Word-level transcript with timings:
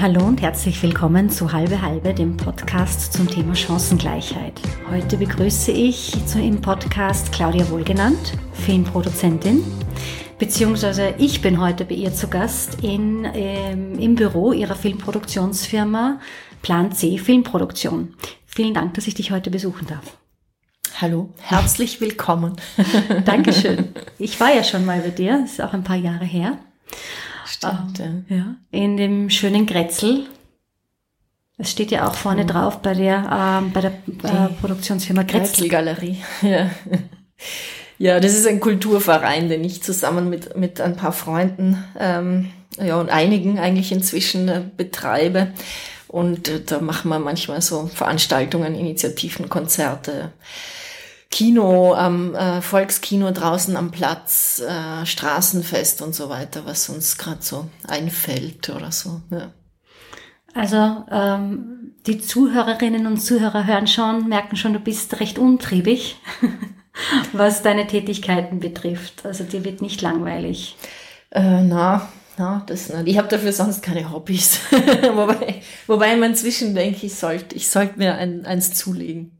Hallo 0.00 0.24
und 0.24 0.40
herzlich 0.40 0.82
willkommen 0.82 1.28
zu 1.28 1.52
Halbe 1.52 1.82
Halbe, 1.82 2.14
dem 2.14 2.34
Podcast 2.34 3.12
zum 3.12 3.28
Thema 3.28 3.54
Chancengleichheit. 3.54 4.58
Heute 4.90 5.18
begrüße 5.18 5.72
ich 5.72 6.14
im 6.36 6.62
Podcast 6.62 7.30
Claudia 7.32 7.68
Wohlgenannt, 7.68 8.32
Filmproduzentin, 8.54 9.62
beziehungsweise 10.38 11.12
ich 11.18 11.42
bin 11.42 11.60
heute 11.60 11.84
bei 11.84 11.96
ihr 11.96 12.14
zu 12.14 12.28
Gast 12.28 12.82
in, 12.82 13.28
ähm, 13.34 13.98
im 13.98 14.14
Büro 14.14 14.54
ihrer 14.54 14.74
Filmproduktionsfirma 14.74 16.18
Plan 16.62 16.92
C 16.92 17.18
Filmproduktion. 17.18 18.14
Vielen 18.46 18.72
Dank, 18.72 18.94
dass 18.94 19.06
ich 19.06 19.16
dich 19.16 19.32
heute 19.32 19.50
besuchen 19.50 19.86
darf. 19.86 20.16
Hallo, 20.98 21.28
herzlich 21.40 22.00
willkommen. 22.00 22.56
Dankeschön. 23.26 23.90
Ich 24.18 24.40
war 24.40 24.54
ja 24.54 24.64
schon 24.64 24.86
mal 24.86 25.00
bei 25.00 25.10
dir, 25.10 25.44
ist 25.44 25.60
auch 25.60 25.74
ein 25.74 25.84
paar 25.84 25.96
Jahre 25.96 26.24
her. 26.24 26.58
Stimmt, 27.60 28.00
ähm, 28.00 28.24
ja. 28.28 28.56
In 28.70 28.96
dem 28.96 29.28
schönen 29.28 29.66
Grätzl. 29.66 30.26
Es 31.58 31.70
steht 31.70 31.90
ja 31.90 32.08
auch 32.08 32.14
vorne 32.14 32.46
drauf 32.46 32.80
bei 32.80 32.94
der, 32.94 33.60
ähm, 33.60 33.72
bei 33.72 33.82
der 33.82 33.92
äh, 33.92 34.48
Produktionsfirma 34.60 35.24
Grätzl. 35.24 35.68
Galerie. 35.68 36.16
Ja. 36.42 36.70
ja, 37.98 38.20
das 38.20 38.34
ist 38.34 38.46
ein 38.46 38.60
Kulturverein, 38.60 39.50
den 39.50 39.62
ich 39.62 39.82
zusammen 39.82 40.30
mit, 40.30 40.56
mit 40.56 40.80
ein 40.80 40.96
paar 40.96 41.12
Freunden 41.12 41.84
ähm, 41.98 42.50
ja, 42.78 42.98
und 42.98 43.10
einigen 43.10 43.58
eigentlich 43.58 43.92
inzwischen 43.92 44.48
äh, 44.48 44.62
betreibe. 44.74 45.52
Und 46.08 46.48
äh, 46.48 46.62
da 46.64 46.80
machen 46.80 47.10
wir 47.10 47.18
manchmal 47.18 47.60
so 47.60 47.88
Veranstaltungen, 47.88 48.74
Initiativen, 48.74 49.50
Konzerte. 49.50 50.32
Kino 51.30 51.94
am 51.94 52.34
äh, 52.34 52.60
Volkskino 52.60 53.30
draußen 53.30 53.76
am 53.76 53.92
Platz, 53.92 54.60
äh, 54.66 55.06
Straßenfest 55.06 56.02
und 56.02 56.14
so 56.14 56.28
weiter, 56.28 56.62
was 56.66 56.88
uns 56.88 57.18
gerade 57.18 57.40
so 57.40 57.68
einfällt 57.86 58.68
oder 58.68 58.90
so. 58.90 59.22
Ja. 59.30 59.52
Also 60.54 61.04
ähm, 61.10 61.94
die 62.06 62.20
Zuhörerinnen 62.20 63.06
und 63.06 63.18
Zuhörer 63.18 63.64
hören 63.66 63.86
schon, 63.86 64.28
merken 64.28 64.56
schon, 64.56 64.72
du 64.72 64.80
bist 64.80 65.20
recht 65.20 65.38
untriebig, 65.38 66.16
was 67.32 67.62
deine 67.62 67.86
Tätigkeiten 67.86 68.58
betrifft. 68.58 69.24
Also 69.24 69.44
dir 69.44 69.64
wird 69.64 69.82
nicht 69.82 70.02
langweilig. 70.02 70.76
Äh, 71.30 71.62
na, 71.62 72.08
na, 72.38 72.64
das 72.66 72.88
nicht. 72.88 73.06
Ich 73.06 73.18
habe 73.18 73.28
dafür 73.28 73.52
sonst 73.52 73.82
keine 73.82 74.10
Hobbys. 74.10 74.58
wobei, 75.14 75.62
wobei 75.86 76.16
man 76.16 76.30
inzwischen 76.30 76.74
denke, 76.74 77.06
ich 77.06 77.14
sollte 77.14 77.54
ich 77.54 77.68
sollte 77.68 77.98
mir 77.98 78.16
ein, 78.16 78.46
eins 78.46 78.74
zulegen 78.74 79.39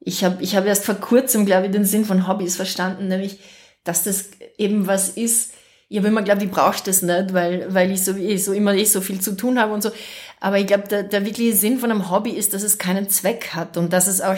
ich 0.00 0.24
habe 0.24 0.42
ich 0.42 0.56
hab 0.56 0.66
erst 0.66 0.84
vor 0.84 0.94
kurzem, 0.94 1.44
glaube 1.44 1.66
ich, 1.66 1.72
den 1.72 1.84
Sinn 1.84 2.04
von 2.04 2.26
Hobbys 2.26 2.56
verstanden, 2.56 3.08
nämlich, 3.08 3.38
dass 3.84 4.02
das 4.02 4.30
eben 4.56 4.86
was 4.86 5.10
ist. 5.10 5.52
Ich 5.88 5.98
habe 5.98 6.08
immer 6.08 6.22
geglaubt, 6.22 6.42
ich 6.42 6.50
brauche 6.50 6.82
das 6.84 7.02
nicht, 7.02 7.34
weil, 7.34 7.72
weil 7.74 7.90
ich 7.90 8.04
so, 8.04 8.16
ich 8.16 8.44
so 8.44 8.52
immer 8.52 8.74
eh 8.74 8.84
so 8.84 9.00
viel 9.00 9.20
zu 9.20 9.36
tun 9.36 9.58
habe 9.58 9.72
und 9.74 9.82
so. 9.82 9.90
Aber 10.38 10.58
ich 10.58 10.66
glaube, 10.66 10.88
der, 10.88 11.02
der 11.02 11.26
wirkliche 11.26 11.54
Sinn 11.54 11.78
von 11.78 11.90
einem 11.90 12.10
Hobby 12.10 12.30
ist, 12.30 12.54
dass 12.54 12.62
es 12.62 12.78
keinen 12.78 13.08
Zweck 13.08 13.50
hat 13.54 13.76
und 13.76 13.92
dass 13.92 14.06
es 14.06 14.20
auch, 14.20 14.36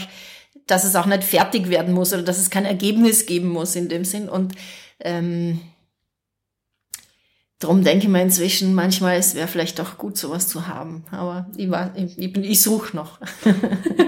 dass 0.67 0.85
es 0.85 0.97
auch 0.97 1.07
nicht 1.07 1.23
fertig 1.23 1.69
werden 1.69 1.95
muss 1.95 2.13
oder 2.13 2.23
dass 2.23 2.39
es 2.39 2.51
kein 2.51 2.65
Ergebnis 2.65 3.27
geben 3.27 3.49
muss 3.49 3.77
in 3.77 3.89
dem 3.89 4.05
Sinn. 4.05 4.29
Und 4.29 4.55
ähm, 4.99 5.61
darum 7.59 7.85
denke 7.85 8.07
ich 8.07 8.11
mir 8.11 8.23
inzwischen 8.23 8.75
manchmal, 8.75 9.19
es 9.19 9.35
wäre 9.35 9.47
vielleicht 9.47 9.81
auch 9.81 9.99
gut, 9.99 10.17
sowas 10.17 10.49
zu 10.49 10.67
haben. 10.67 11.05
Aber 11.11 11.51
ich, 11.57 11.71
war, 11.71 11.93
ich, 11.97 12.19
ich, 12.19 12.37
ich 12.37 12.63
suche 12.63 12.97
noch. 12.97 13.21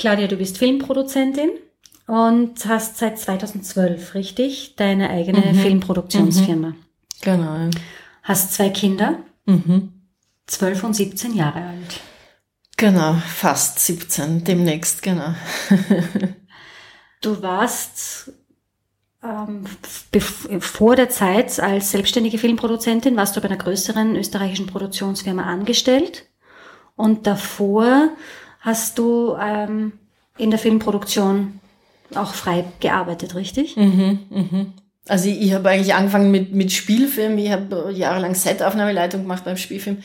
Claudia, 0.00 0.28
du 0.28 0.36
bist 0.36 0.56
Filmproduzentin 0.56 1.50
und 2.06 2.64
hast 2.66 2.96
seit 2.96 3.18
2012, 3.18 4.14
richtig, 4.14 4.74
deine 4.76 5.10
eigene 5.10 5.52
mhm. 5.52 5.54
Filmproduktionsfirma. 5.56 6.68
Mhm. 6.68 6.76
Genau. 7.20 7.68
Hast 8.22 8.54
zwei 8.54 8.70
Kinder, 8.70 9.18
mhm. 9.44 9.92
12 10.46 10.84
und 10.84 10.94
17 10.94 11.34
Jahre 11.34 11.60
alt. 11.60 12.00
Genau, 12.78 13.12
fast 13.12 13.78
17, 13.80 14.42
demnächst, 14.42 15.02
genau. 15.02 15.34
du 17.20 17.42
warst 17.42 18.32
ähm, 19.22 19.66
vor 20.60 20.96
der 20.96 21.10
Zeit 21.10 21.60
als 21.60 21.90
selbstständige 21.90 22.38
Filmproduzentin, 22.38 23.16
warst 23.16 23.36
du 23.36 23.42
bei 23.42 23.48
einer 23.48 23.58
größeren 23.58 24.16
österreichischen 24.16 24.66
Produktionsfirma 24.66 25.42
angestellt 25.42 26.24
und 26.96 27.26
davor 27.26 28.08
hast 28.60 28.98
du 28.98 29.36
ähm, 29.40 29.92
in 30.38 30.50
der 30.50 30.58
Filmproduktion 30.58 31.60
auch 32.14 32.34
frei 32.34 32.64
gearbeitet, 32.80 33.34
richtig? 33.34 33.76
Mhm, 33.76 34.20
mhm. 34.30 34.72
Also 35.08 35.28
ich, 35.28 35.40
ich 35.40 35.52
habe 35.52 35.68
eigentlich 35.68 35.94
angefangen 35.94 36.30
mit, 36.30 36.52
mit 36.52 36.72
Spielfilm. 36.72 37.38
Ich 37.38 37.50
habe 37.50 37.92
jahrelang 37.92 38.34
Setaufnahmeleitung 38.34 39.22
gemacht 39.22 39.44
beim 39.44 39.56
Spielfilm. 39.56 40.02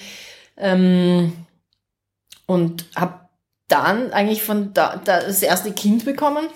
Ähm, 0.58 1.34
und 2.46 2.86
habe 2.96 3.26
dann 3.68 4.12
eigentlich 4.14 4.44
von 4.44 4.74
da, 4.74 5.02
da 5.04 5.22
das 5.22 5.42
erste 5.42 5.72
Kind 5.72 6.06
bekommen. 6.06 6.48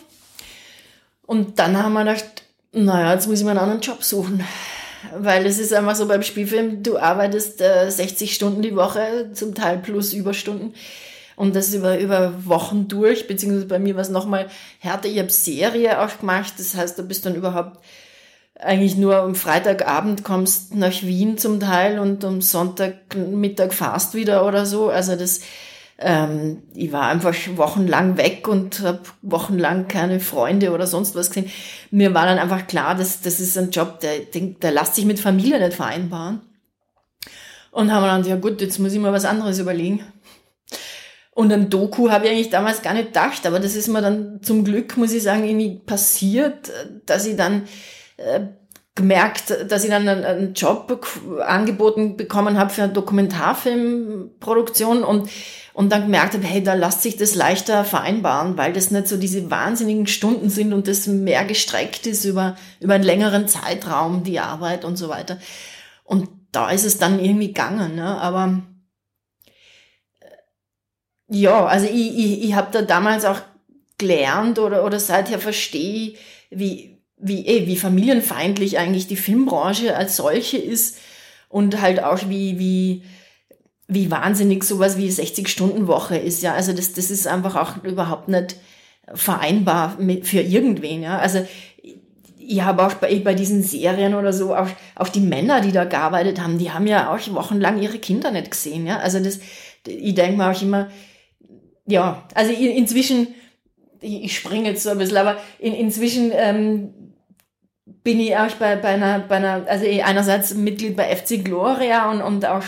Und 1.26 1.60
dann 1.60 1.78
haben 1.82 1.94
wir 1.94 2.06
gedacht, 2.06 2.44
naja, 2.72 3.14
jetzt 3.14 3.28
muss 3.28 3.40
ich 3.40 3.46
mir 3.46 3.52
einen 3.52 3.60
anderen 3.60 3.82
Job 3.82 4.04
suchen. 4.04 4.44
Weil 5.16 5.46
es 5.46 5.60
ist 5.60 5.74
einfach 5.74 5.96
so 5.96 6.08
beim 6.08 6.24
Spielfilm, 6.24 6.84
du 6.84 6.98
arbeitest 6.98 7.62
äh, 7.62 7.90
60 7.90 8.34
Stunden 8.34 8.62
die 8.62 8.76
Woche, 8.76 9.32
zum 9.34 9.56
Teil 9.56 9.78
plus 9.78 10.14
Überstunden. 10.14 10.74
Und 11.40 11.56
das 11.56 11.74
über, 11.74 11.98
über 11.98 12.34
Wochen 12.44 12.90
durch, 12.90 13.26
beziehungsweise 13.26 13.66
bei 13.66 13.80
mir 13.80 13.96
war 13.96 14.02
es 14.02 14.10
nochmal 14.10 14.50
härter. 14.80 15.08
Ich 15.08 15.20
habe 15.20 15.30
Serie 15.30 16.02
auch 16.02 16.20
gemacht, 16.20 16.56
das 16.58 16.76
heißt, 16.76 17.00
du 17.00 17.04
bist 17.04 17.26
dann 17.26 17.34
überhaupt 17.34 17.80
eigentlich 18.60 18.98
nur 18.98 19.16
am 19.16 19.36
Freitagabend 19.36 20.26
kommst 20.26 20.76
nach 20.76 21.02
Wien 21.02 21.38
zum 21.38 21.62
Teil 21.62 21.98
und 22.00 22.26
am 22.26 22.42
Sonntagmittag 22.42 23.72
fast 23.72 24.16
wieder 24.16 24.46
oder 24.46 24.66
so. 24.66 24.90
Also 24.90 25.16
das, 25.16 25.40
ähm, 25.98 26.64
ich 26.76 26.92
war 26.92 27.04
einfach 27.04 27.34
wochenlang 27.56 28.18
weg 28.18 28.50
und 28.50 28.82
habe 28.82 29.00
wochenlang 29.22 29.88
keine 29.88 30.20
Freunde 30.20 30.74
oder 30.74 30.88
sonst 30.88 31.16
was 31.16 31.30
gesehen. 31.30 31.50
Mir 31.90 32.14
war 32.14 32.26
dann 32.26 32.38
einfach 32.38 32.68
klar, 32.68 32.96
dass 32.96 33.22
das 33.22 33.40
ist 33.40 33.58
ein 33.58 33.72
Job, 33.72 34.02
der, 34.02 34.20
der, 34.62 34.72
lässt 34.74 34.96
sich 34.96 35.06
mit 35.06 35.22
Familie 35.22 35.58
nicht 35.60 35.78
vereinbaren. 35.78 36.42
Und 37.72 37.94
haben 37.94 38.04
wir 38.04 38.08
dann, 38.08 38.26
ja 38.26 38.36
gut, 38.36 38.60
jetzt 38.60 38.78
muss 38.80 38.92
ich 38.92 39.00
mir 39.00 39.14
was 39.14 39.24
anderes 39.24 39.58
überlegen. 39.60 40.04
Und 41.32 41.54
ein 41.54 41.70
Doku 41.70 42.10
habe 42.10 42.26
ich 42.26 42.32
eigentlich 42.32 42.50
damals 42.50 42.82
gar 42.82 42.94
nicht 42.94 43.08
gedacht, 43.08 43.46
aber 43.46 43.60
das 43.60 43.76
ist 43.76 43.88
mir 43.88 44.02
dann 44.02 44.42
zum 44.42 44.66
Glück, 44.66 44.98
muss 44.98 45.14
ich 45.14 45.24
sagen, 45.24 45.46
irgendwie 45.46 45.80
passiert, 45.80 46.72
dass 47.06 47.26
ich 47.26 47.38
dann 47.38 47.64
äh, 48.18 48.42
gemerkt, 49.00 49.72
dass 49.72 49.84
ich 49.86 49.90
dann 49.90 50.08
einen, 50.08 50.24
einen 50.26 50.54
Job 50.54 51.10
angeboten 51.42 52.18
bekommen 52.18 52.60
habe 52.60 52.70
für 52.70 52.84
eine 52.84 52.94
Dokumentarfilmproduktion 52.94 55.06
und, 55.06 55.30
und 55.74 55.92
dann 55.92 56.04
gemerkt 56.04 56.34
habe, 56.34 56.46
hey, 56.46 56.62
da 56.62 56.74
lässt 56.74 57.02
sich 57.02 57.16
das 57.16 57.34
leichter 57.34 57.86
vereinbaren, 57.86 58.58
weil 58.58 58.74
das 58.74 58.92
nicht 58.92 59.08
so 59.08 59.16
diese 59.16 59.50
wahnsinnigen 59.50 60.08
Stunden 60.08 60.50
sind 60.50 60.74
und 60.74 60.90
das 60.90 61.08
mehr 61.08 61.46
gestreckt 61.46 62.08
ist 62.08 62.26
über, 62.26 62.58
über 62.82 62.96
einen 62.96 63.06
längeren 63.06 63.48
Zeitraum, 63.48 64.26
die 64.26 64.40
Arbeit 64.40 64.84
und 64.84 64.98
so 64.98 65.08
weiter. 65.08 65.38
Und 66.04 66.28
da 66.52 66.70
ist 66.70 66.86
es 66.86 66.98
dann 66.98 67.24
irgendwie 67.24 67.48
gegangen, 67.48 67.96
ne? 67.96 68.20
aber 68.20 68.64
ja, 71.30 71.66
also 71.66 71.86
ich, 71.86 72.18
ich, 72.18 72.44
ich 72.44 72.56
habe 72.56 72.70
da 72.72 72.82
damals 72.82 73.26
auch 73.26 73.42
gelernt 73.98 74.60
oder, 74.60 74.84
oder 74.84 75.00
seither 75.00 75.40
verstehe, 75.40 76.14
wie, 76.50 76.98
wie, 77.18 77.46
eh, 77.46 77.68
wie 77.68 77.78
familienfeindlich 77.78 78.78
eigentlich 78.78 79.08
die 79.08 79.16
Filmbranche 79.16 79.96
als 79.96 80.16
solche 80.16 80.58
ist 80.58 80.98
und 81.50 81.82
halt 81.82 82.04
auch 82.04 82.30
wie, 82.30 82.58
wie, 82.58 83.04
wie 83.88 84.10
wahnsinnig 84.10 84.64
sowas 84.64 84.98
wie 84.98 85.10
60-Stunden-Woche 85.10 86.18
ist. 86.18 86.42
Ja, 86.42 86.54
also 86.54 86.74
das, 86.74 86.94
das 86.94 87.12
ist 87.12 87.28
einfach 87.28 87.56
auch 87.56 87.84
überhaupt 87.84 88.30
nicht 88.30 88.56
vereinbar 89.14 89.98
mit, 90.00 90.28
für 90.28 90.42
irgendwen. 90.42 91.04
Ja, 91.04 91.18
also 91.20 91.46
ich 92.38 92.62
habe 92.62 92.86
auch 92.86 92.96
bei, 92.96 93.20
bei 93.20 93.36
diesen 93.36 93.62
Serien 93.62 94.16
oder 94.16 94.34
so, 94.34 94.56
auch, 94.56 94.70
auch 94.96 95.10
die 95.10 95.20
Männer, 95.20 95.62
die 95.62 95.72
da 95.72 95.86
gearbeitet 95.86 96.42
haben, 96.42 96.58
die 96.58 96.72
haben 96.72 96.88
ja 96.88 97.14
auch 97.14 97.20
wochenlang 97.34 97.80
ihre 97.80 98.00
Kinder 98.00 98.32
nicht 98.32 98.50
gesehen. 98.50 98.88
Ja, 98.88 98.98
also 99.00 99.20
das, 99.20 99.40
ich 99.86 100.16
denke 100.16 100.38
mir 100.38 100.50
auch 100.50 100.62
immer, 100.62 100.90
ja, 101.90 102.24
also 102.34 102.52
inzwischen, 102.52 103.28
ich 104.02 104.36
springe 104.36 104.70
jetzt 104.70 104.84
so 104.84 104.90
ein 104.90 104.98
bisschen, 104.98 105.18
aber 105.18 105.38
in, 105.60 105.74
inzwischen 105.74 106.32
ähm, 106.34 106.94
bin 108.04 108.20
ich 108.20 108.36
auch 108.38 108.52
bei, 108.54 108.76
bei, 108.76 108.90
einer, 108.90 109.20
bei 109.20 109.38
einer, 109.38 109.66
also 109.68 109.86
einerseits 109.86 110.54
Mitglied 110.54 110.96
bei 110.96 111.16
FC 111.16 111.44
Gloria 111.44 112.10
und, 112.12 112.22
und 112.22 112.46
auch 112.46 112.64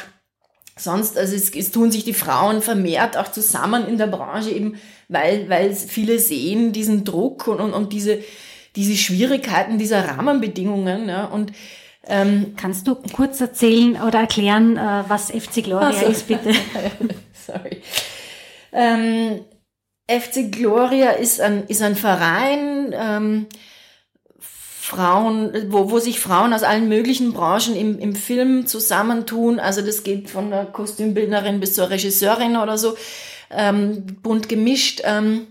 sonst, 0.77 1.17
also 1.17 1.35
es, 1.35 1.55
es 1.55 1.71
tun 1.71 1.91
sich 1.91 2.03
die 2.03 2.13
Frauen 2.13 2.61
vermehrt 2.61 3.17
auch 3.17 3.31
zusammen 3.31 3.87
in 3.87 3.97
der 3.97 4.07
Branche 4.07 4.49
eben, 4.49 4.75
weil, 5.07 5.49
weil 5.49 5.73
viele 5.73 6.19
sehen 6.19 6.71
diesen 6.73 7.03
Druck 7.03 7.47
und, 7.47 7.59
und, 7.59 7.73
und 7.73 7.93
diese, 7.93 8.19
diese 8.75 8.95
Schwierigkeiten 8.95 9.77
dieser 9.77 10.07
Rahmenbedingungen, 10.07 11.07
ja, 11.07 11.25
und 11.25 11.51
ähm, 12.07 12.55
Kannst 12.57 12.87
du 12.87 12.95
kurz 12.95 13.39
erzählen 13.41 14.01
oder 14.01 14.21
erklären, 14.21 14.75
äh, 14.75 15.03
was 15.07 15.29
FC 15.29 15.63
Gloria 15.63 15.93
so. 15.93 16.07
ist, 16.07 16.27
bitte? 16.27 16.51
Sorry. 17.45 17.81
Ähm, 18.71 19.41
FC 20.09 20.51
Gloria 20.51 21.11
ist 21.11 21.39
ein, 21.39 21.67
ist 21.67 21.81
ein 21.81 21.95
Verein 21.95 22.93
ähm, 22.93 23.47
Frauen, 24.91 25.71
wo, 25.71 25.89
wo 25.89 25.99
sich 25.99 26.19
Frauen 26.19 26.53
aus 26.53 26.63
allen 26.63 26.89
möglichen 26.89 27.31
Branchen 27.33 27.75
im, 27.75 27.99
im 27.99 28.15
Film 28.15 28.67
zusammentun. 28.67 29.59
Also 29.59 29.81
das 29.81 30.03
geht 30.03 30.29
von 30.29 30.49
der 30.49 30.65
Kostümbildnerin 30.65 31.59
bis 31.59 31.75
zur 31.75 31.89
Regisseurin 31.89 32.57
oder 32.57 32.77
so, 32.77 32.97
ähm, 33.51 34.05
bunt 34.21 34.49
gemischt 34.49 35.01
ähm, 35.05 35.47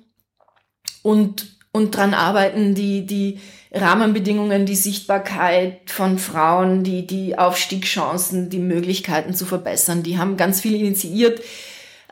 und, 1.02 1.56
und 1.72 1.96
dran 1.96 2.12
arbeiten, 2.12 2.74
die, 2.74 3.06
die 3.06 3.40
Rahmenbedingungen, 3.72 4.66
die 4.66 4.76
Sichtbarkeit 4.76 5.90
von 5.90 6.18
Frauen, 6.18 6.82
die, 6.82 7.06
die 7.06 7.38
Aufstiegschancen, 7.38 8.50
die 8.50 8.58
Möglichkeiten 8.58 9.32
zu 9.32 9.46
verbessern. 9.46 10.02
Die 10.02 10.18
haben 10.18 10.36
ganz 10.36 10.60
viel 10.60 10.74
initiiert 10.74 11.40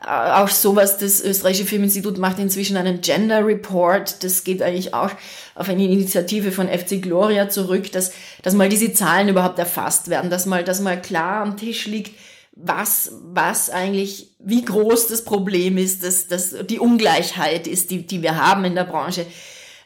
auch 0.05 0.47
sowas, 0.47 0.97
das 0.97 1.21
österreichische 1.21 1.65
Filminstitut 1.65 2.17
macht 2.17 2.39
inzwischen 2.39 2.77
einen 2.77 3.01
Gender 3.01 3.45
Report. 3.45 4.23
Das 4.23 4.43
geht 4.43 4.61
eigentlich 4.61 4.93
auch 4.93 5.11
auf 5.55 5.67
eine 5.67 5.83
Initiative 5.83 6.51
von 6.51 6.69
FC 6.69 7.01
Gloria 7.01 7.49
zurück, 7.49 7.91
dass, 7.91 8.13
dass 8.41 8.53
mal 8.53 8.69
diese 8.69 8.93
Zahlen 8.93 9.27
überhaupt 9.27 9.59
erfasst 9.59 10.09
werden, 10.09 10.29
dass 10.29 10.45
mal, 10.45 10.63
dass 10.63 10.79
mal 10.79 11.01
klar 11.01 11.41
am 11.41 11.57
Tisch 11.57 11.85
liegt, 11.85 12.13
was, 12.53 13.11
was 13.23 13.69
eigentlich, 13.69 14.35
wie 14.39 14.63
groß 14.63 15.07
das 15.07 15.23
Problem 15.23 15.77
ist, 15.77 16.03
dass, 16.03 16.27
dass 16.27 16.55
die 16.65 16.79
Ungleichheit 16.79 17.67
ist, 17.67 17.91
die, 17.91 18.05
die 18.05 18.21
wir 18.21 18.37
haben 18.37 18.65
in 18.65 18.75
der 18.75 18.85
Branche. 18.85 19.25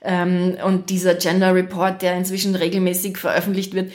Ähm, 0.01 0.57
und 0.63 0.89
dieser 0.89 1.15
Gender 1.15 1.55
Report, 1.55 2.01
der 2.01 2.15
inzwischen 2.15 2.55
regelmäßig 2.55 3.17
veröffentlicht 3.17 3.73
wird, 3.73 3.91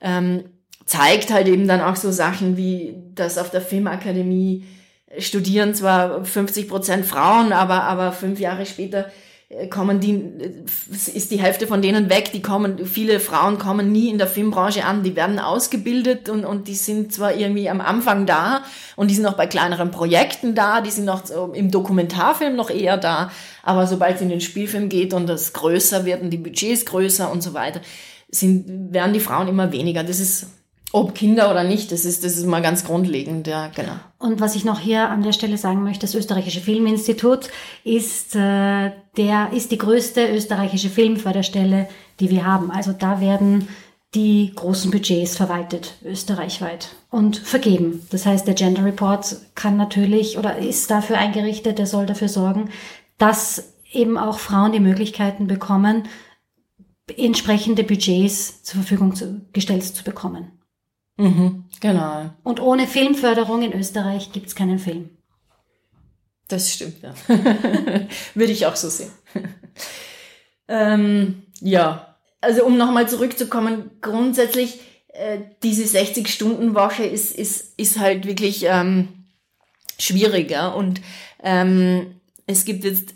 ähm, 0.00 0.44
zeigt 0.86 1.30
halt 1.30 1.48
eben 1.48 1.68
dann 1.68 1.80
auch 1.80 1.96
so 1.96 2.10
Sachen 2.10 2.56
wie, 2.56 2.94
dass 3.14 3.38
auf 3.38 3.50
der 3.50 3.62
Filmakademie 3.62 4.64
studieren 5.18 5.74
zwar 5.74 6.24
50 6.24 6.68
Prozent 6.68 7.06
Frauen, 7.06 7.52
aber, 7.52 7.84
aber 7.84 8.12
fünf 8.12 8.40
Jahre 8.40 8.66
später 8.66 9.10
äh, 9.48 9.68
kommen 9.68 10.00
die, 10.00 10.14
äh, 10.14 11.14
ist 11.14 11.30
die 11.30 11.40
Hälfte 11.40 11.66
von 11.66 11.82
denen 11.82 12.08
weg, 12.08 12.32
die 12.32 12.42
kommen, 12.42 12.86
viele 12.86 13.20
Frauen 13.20 13.58
kommen 13.58 13.92
nie 13.92 14.08
in 14.08 14.18
der 14.18 14.26
Filmbranche 14.26 14.84
an, 14.84 15.02
die 15.02 15.14
werden 15.14 15.38
ausgebildet 15.38 16.28
und, 16.28 16.44
und 16.44 16.68
die 16.68 16.74
sind 16.74 17.12
zwar 17.12 17.34
irgendwie 17.34 17.68
am 17.68 17.80
Anfang 17.80 18.26
da 18.26 18.62
und 18.96 19.10
die 19.10 19.14
sind 19.14 19.26
auch 19.26 19.36
bei 19.36 19.46
kleineren 19.46 19.90
Projekten 19.90 20.54
da, 20.54 20.80
die 20.80 20.90
sind 20.90 21.04
noch 21.04 21.22
im 21.54 21.70
Dokumentarfilm 21.70 22.56
noch 22.56 22.70
eher 22.70 22.96
da, 22.96 23.30
aber 23.62 23.86
sobald 23.86 24.16
es 24.16 24.22
in 24.22 24.30
den 24.30 24.40
Spielfilm 24.40 24.88
geht 24.88 25.12
und 25.12 25.26
das 25.28 25.52
größer 25.52 26.04
wird 26.04 26.22
und 26.22 26.30
die 26.30 26.38
Budgets 26.38 26.86
größer 26.86 27.30
und 27.30 27.42
so 27.42 27.54
weiter, 27.54 27.80
sind, 28.30 28.94
werden 28.94 29.12
die 29.12 29.20
Frauen 29.20 29.48
immer 29.48 29.72
weniger. 29.72 30.02
Das 30.04 30.18
ist 30.18 30.46
ob 30.92 31.14
Kinder 31.14 31.50
oder 31.50 31.64
nicht, 31.64 31.90
das 31.90 32.04
ist, 32.04 32.22
das 32.22 32.36
ist 32.36 32.46
mal 32.46 32.60
ganz 32.60 32.84
grundlegend, 32.84 33.46
ja, 33.46 33.68
genau. 33.68 33.94
Und 34.18 34.40
was 34.40 34.54
ich 34.54 34.64
noch 34.64 34.78
hier 34.78 35.08
an 35.08 35.22
der 35.22 35.32
Stelle 35.32 35.56
sagen 35.56 35.82
möchte, 35.82 36.02
das 36.02 36.14
österreichische 36.14 36.60
Filminstitut 36.60 37.48
ist, 37.82 38.36
äh, 38.36 38.92
der, 39.16 39.52
ist 39.52 39.72
die 39.72 39.78
größte 39.78 40.28
österreichische 40.28 40.90
Filmförderstelle, 40.90 41.88
die 42.20 42.30
wir 42.30 42.46
haben. 42.46 42.70
Also 42.70 42.92
da 42.92 43.20
werden 43.20 43.68
die 44.14 44.52
großen 44.54 44.90
Budgets 44.90 45.36
verwaltet, 45.36 45.94
österreichweit 46.04 46.90
und 47.10 47.38
vergeben. 47.38 48.06
Das 48.10 48.26
heißt, 48.26 48.46
der 48.46 48.54
Gender 48.54 48.84
Report 48.84 49.36
kann 49.54 49.78
natürlich 49.78 50.36
oder 50.36 50.58
ist 50.58 50.90
dafür 50.90 51.16
eingerichtet, 51.16 51.78
der 51.78 51.86
soll 51.86 52.04
dafür 52.04 52.28
sorgen, 52.28 52.68
dass 53.16 53.72
eben 53.90 54.18
auch 54.18 54.38
Frauen 54.38 54.72
die 54.72 54.80
Möglichkeiten 54.80 55.46
bekommen, 55.46 56.04
entsprechende 57.16 57.84
Budgets 57.84 58.62
zur 58.62 58.82
Verfügung 58.82 59.14
zu, 59.14 59.46
gestellt 59.52 59.84
zu 59.84 60.04
bekommen. 60.04 60.51
Mhm, 61.22 61.64
genau. 61.78 62.30
Und 62.42 62.58
ohne 62.58 62.88
Filmförderung 62.88 63.62
in 63.62 63.72
Österreich 63.72 64.32
gibt's 64.32 64.56
keinen 64.56 64.80
Film. 64.80 65.10
Das 66.48 66.72
stimmt, 66.72 66.96
ja. 67.00 67.14
Würde 68.34 68.52
ich 68.52 68.66
auch 68.66 68.74
so 68.74 68.88
sehen. 68.88 69.12
ähm, 70.66 71.44
ja, 71.60 72.16
also 72.40 72.64
um 72.64 72.76
nochmal 72.76 73.08
zurückzukommen, 73.08 73.92
grundsätzlich 74.00 74.80
äh, 75.12 75.38
diese 75.62 75.84
60-Stunden-Woche 75.96 77.04
ist, 77.04 77.36
ist, 77.36 77.78
ist 77.78 78.00
halt 78.00 78.26
wirklich 78.26 78.64
ähm, 78.66 79.26
schwieriger. 80.00 80.74
Und 80.74 81.00
ähm, 81.40 82.20
es 82.46 82.64
gibt 82.64 82.82
jetzt 82.82 83.14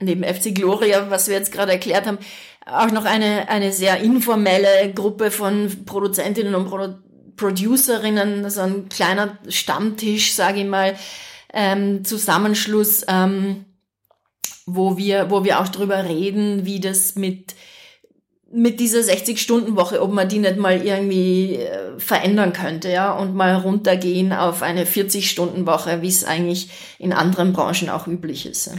neben 0.00 0.24
FC 0.24 0.54
Gloria, 0.54 1.10
was 1.10 1.28
wir 1.28 1.36
jetzt 1.36 1.52
gerade 1.52 1.72
erklärt 1.72 2.06
haben, 2.06 2.18
auch 2.64 2.90
noch 2.90 3.04
eine, 3.04 3.50
eine 3.50 3.72
sehr 3.72 3.98
informelle 3.98 4.90
Gruppe 4.94 5.30
von 5.30 5.84
Produzentinnen 5.84 6.54
und 6.54 6.66
Produzenten, 6.66 7.11
Producerinnen, 7.36 8.48
so 8.50 8.60
ein 8.60 8.88
kleiner 8.88 9.38
Stammtisch, 9.48 10.34
sage 10.34 10.60
ich 10.60 10.66
mal, 10.66 10.96
ähm, 11.52 12.04
Zusammenschluss, 12.04 13.04
ähm, 13.08 13.64
wo 14.66 14.96
wir, 14.96 15.30
wo 15.30 15.44
wir 15.44 15.60
auch 15.60 15.68
drüber 15.68 16.04
reden, 16.04 16.64
wie 16.64 16.80
das 16.80 17.16
mit 17.16 17.54
mit 18.54 18.80
dieser 18.80 19.00
60-Stunden-Woche, 19.00 20.02
ob 20.02 20.12
man 20.12 20.28
die 20.28 20.38
nicht 20.38 20.58
mal 20.58 20.84
irgendwie 20.84 21.56
äh, 21.56 21.98
verändern 21.98 22.52
könnte, 22.52 22.90
ja, 22.90 23.12
und 23.12 23.34
mal 23.34 23.54
runtergehen 23.54 24.32
auf 24.32 24.62
eine 24.62 24.84
40-Stunden-Woche, 24.84 26.02
wie 26.02 26.08
es 26.08 26.24
eigentlich 26.24 26.68
in 26.98 27.14
anderen 27.14 27.54
Branchen 27.54 27.88
auch 27.88 28.06
üblich 28.06 28.44
ist. 28.44 28.72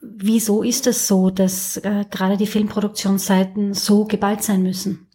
Wieso 0.00 0.62
ist 0.62 0.86
es 0.86 1.08
so, 1.08 1.30
dass 1.30 1.76
äh, 1.78 2.04
gerade 2.10 2.36
die 2.36 2.46
Filmproduktionsseiten 2.46 3.74
so 3.74 4.04
geballt 4.04 4.44
sein 4.44 4.62
müssen? 4.62 5.08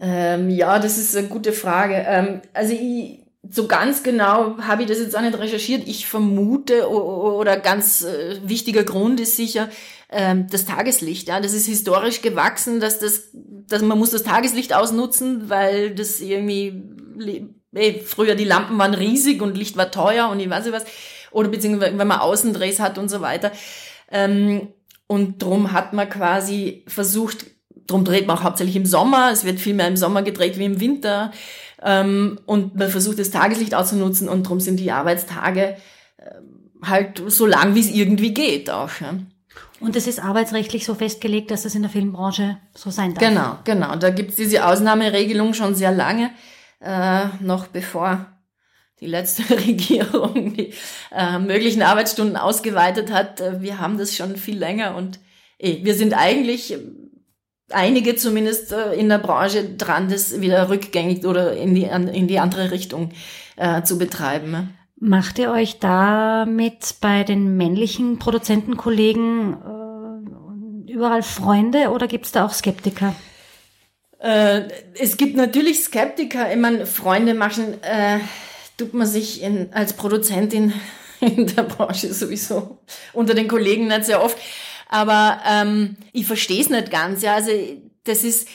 Ähm, 0.00 0.48
ja, 0.50 0.78
das 0.78 0.98
ist 0.98 1.16
eine 1.16 1.28
gute 1.28 1.52
Frage. 1.52 1.94
Ähm, 2.06 2.40
also 2.54 2.72
ich, 2.72 3.20
so 3.48 3.66
ganz 3.66 4.02
genau 4.02 4.58
habe 4.58 4.82
ich 4.82 4.88
das 4.88 4.98
jetzt 4.98 5.16
auch 5.16 5.20
nicht 5.20 5.38
recherchiert. 5.38 5.86
Ich 5.86 6.06
vermute 6.06 6.88
oder 6.88 7.58
ganz 7.58 8.02
äh, 8.02 8.40
wichtiger 8.42 8.84
Grund 8.84 9.20
ist 9.20 9.36
sicher 9.36 9.68
ähm, 10.10 10.46
das 10.50 10.64
Tageslicht. 10.64 11.28
Ja, 11.28 11.40
das 11.40 11.52
ist 11.52 11.66
historisch 11.66 12.22
gewachsen, 12.22 12.80
dass 12.80 12.98
das, 12.98 13.30
dass 13.32 13.82
man 13.82 13.98
muss 13.98 14.10
das 14.10 14.22
Tageslicht 14.22 14.74
ausnutzen, 14.74 15.50
weil 15.50 15.94
das 15.94 16.20
irgendwie 16.20 16.82
ey, 17.74 18.02
früher 18.04 18.34
die 18.34 18.44
Lampen 18.44 18.78
waren 18.78 18.94
riesig 18.94 19.42
und 19.42 19.56
Licht 19.56 19.76
war 19.76 19.90
teuer 19.90 20.28
und 20.28 20.40
ich 20.40 20.48
weiß 20.48 20.64
nicht 20.64 20.74
was 20.74 20.84
oder 21.30 21.48
beziehungsweise 21.48 21.96
wenn 21.96 22.08
man 22.08 22.20
Außendrehs 22.20 22.80
hat 22.80 22.98
und 22.98 23.08
so 23.08 23.20
weiter. 23.20 23.52
Ähm, 24.10 24.68
und 25.06 25.42
drum 25.42 25.72
hat 25.72 25.92
man 25.92 26.08
quasi 26.08 26.84
versucht 26.86 27.46
Drum 27.86 28.04
dreht 28.04 28.26
man 28.26 28.38
auch 28.38 28.44
hauptsächlich 28.44 28.76
im 28.76 28.86
Sommer. 28.86 29.30
Es 29.32 29.44
wird 29.44 29.60
viel 29.60 29.74
mehr 29.74 29.88
im 29.88 29.96
Sommer 29.96 30.22
gedreht 30.22 30.58
wie 30.58 30.64
im 30.64 30.80
Winter. 30.80 31.32
Ähm, 31.82 32.38
und 32.46 32.76
man 32.76 32.90
versucht 32.90 33.18
das 33.18 33.30
Tageslicht 33.30 33.74
auszunutzen 33.74 34.28
und 34.28 34.44
drum 34.44 34.60
sind 34.60 34.78
die 34.78 34.90
Arbeitstage 34.90 35.76
äh, 36.18 36.24
halt 36.82 37.22
so 37.26 37.46
lang, 37.46 37.74
wie 37.74 37.80
es 37.80 37.90
irgendwie 37.90 38.34
geht 38.34 38.70
auch. 38.70 38.90
Ja. 39.00 39.14
Und 39.80 39.96
es 39.96 40.06
ist 40.06 40.22
arbeitsrechtlich 40.22 40.84
so 40.84 40.94
festgelegt, 40.94 41.50
dass 41.50 41.62
das 41.62 41.74
in 41.74 41.82
der 41.82 41.90
Filmbranche 41.90 42.58
so 42.74 42.90
sein 42.90 43.14
darf. 43.14 43.26
Genau, 43.26 43.58
genau. 43.64 43.96
Da 43.96 44.10
gibt 44.10 44.30
es 44.30 44.36
diese 44.36 44.66
Ausnahmeregelung 44.66 45.54
schon 45.54 45.74
sehr 45.74 45.90
lange, 45.90 46.30
äh, 46.80 47.24
noch 47.40 47.66
bevor 47.66 48.26
die 49.00 49.06
letzte 49.06 49.48
Regierung 49.66 50.54
die 50.54 50.74
äh, 51.10 51.38
möglichen 51.38 51.82
Arbeitsstunden 51.82 52.36
ausgeweitet 52.36 53.10
hat. 53.10 53.40
Äh, 53.40 53.62
wir 53.62 53.78
haben 53.78 53.96
das 53.96 54.14
schon 54.14 54.36
viel 54.36 54.58
länger 54.58 54.96
und 54.96 55.18
eh, 55.58 55.82
wir 55.82 55.94
sind 55.94 56.12
eigentlich 56.12 56.76
einige 57.72 58.16
zumindest 58.16 58.72
äh, 58.72 58.92
in 58.94 59.08
der 59.08 59.18
Branche 59.18 59.64
dran, 59.64 60.08
das 60.08 60.40
wieder 60.40 60.68
rückgängig 60.68 61.24
oder 61.26 61.56
in 61.56 61.74
die, 61.74 61.84
in 61.84 62.28
die 62.28 62.38
andere 62.38 62.70
Richtung 62.70 63.10
äh, 63.56 63.82
zu 63.82 63.98
betreiben. 63.98 64.74
Macht 64.96 65.38
ihr 65.38 65.50
euch 65.50 65.78
damit 65.78 66.96
bei 67.00 67.24
den 67.24 67.56
männlichen 67.56 68.18
Produzentenkollegen 68.18 69.54
äh, 70.88 70.92
überall 70.92 71.22
Freunde 71.22 71.90
oder 71.90 72.06
gibt 72.06 72.26
es 72.26 72.32
da 72.32 72.44
auch 72.44 72.52
Skeptiker? 72.52 73.14
Äh, 74.18 74.68
es 74.98 75.16
gibt 75.16 75.36
natürlich 75.36 75.82
Skeptiker. 75.82 76.52
Ich 76.52 76.58
meine, 76.58 76.84
Freunde 76.84 77.32
machen, 77.34 77.82
äh, 77.82 78.18
tut 78.76 78.92
man 78.92 79.06
sich 79.06 79.42
in, 79.42 79.72
als 79.72 79.94
Produzentin 79.94 80.74
in 81.20 81.46
der 81.46 81.62
Branche 81.62 82.12
sowieso 82.12 82.78
unter 83.12 83.34
den 83.34 83.48
Kollegen 83.48 83.88
nicht 83.88 84.04
sehr 84.04 84.22
oft. 84.22 84.36
Aber 84.92 85.40
ähm, 85.48 85.96
ich 86.12 86.26
verstehe 86.26 86.60
es 86.60 86.68
nicht 86.68 86.90
ganz. 86.90 87.22
Ja, 87.22 87.36
also 87.36 87.52
das 88.04 88.24
ist 88.24 88.48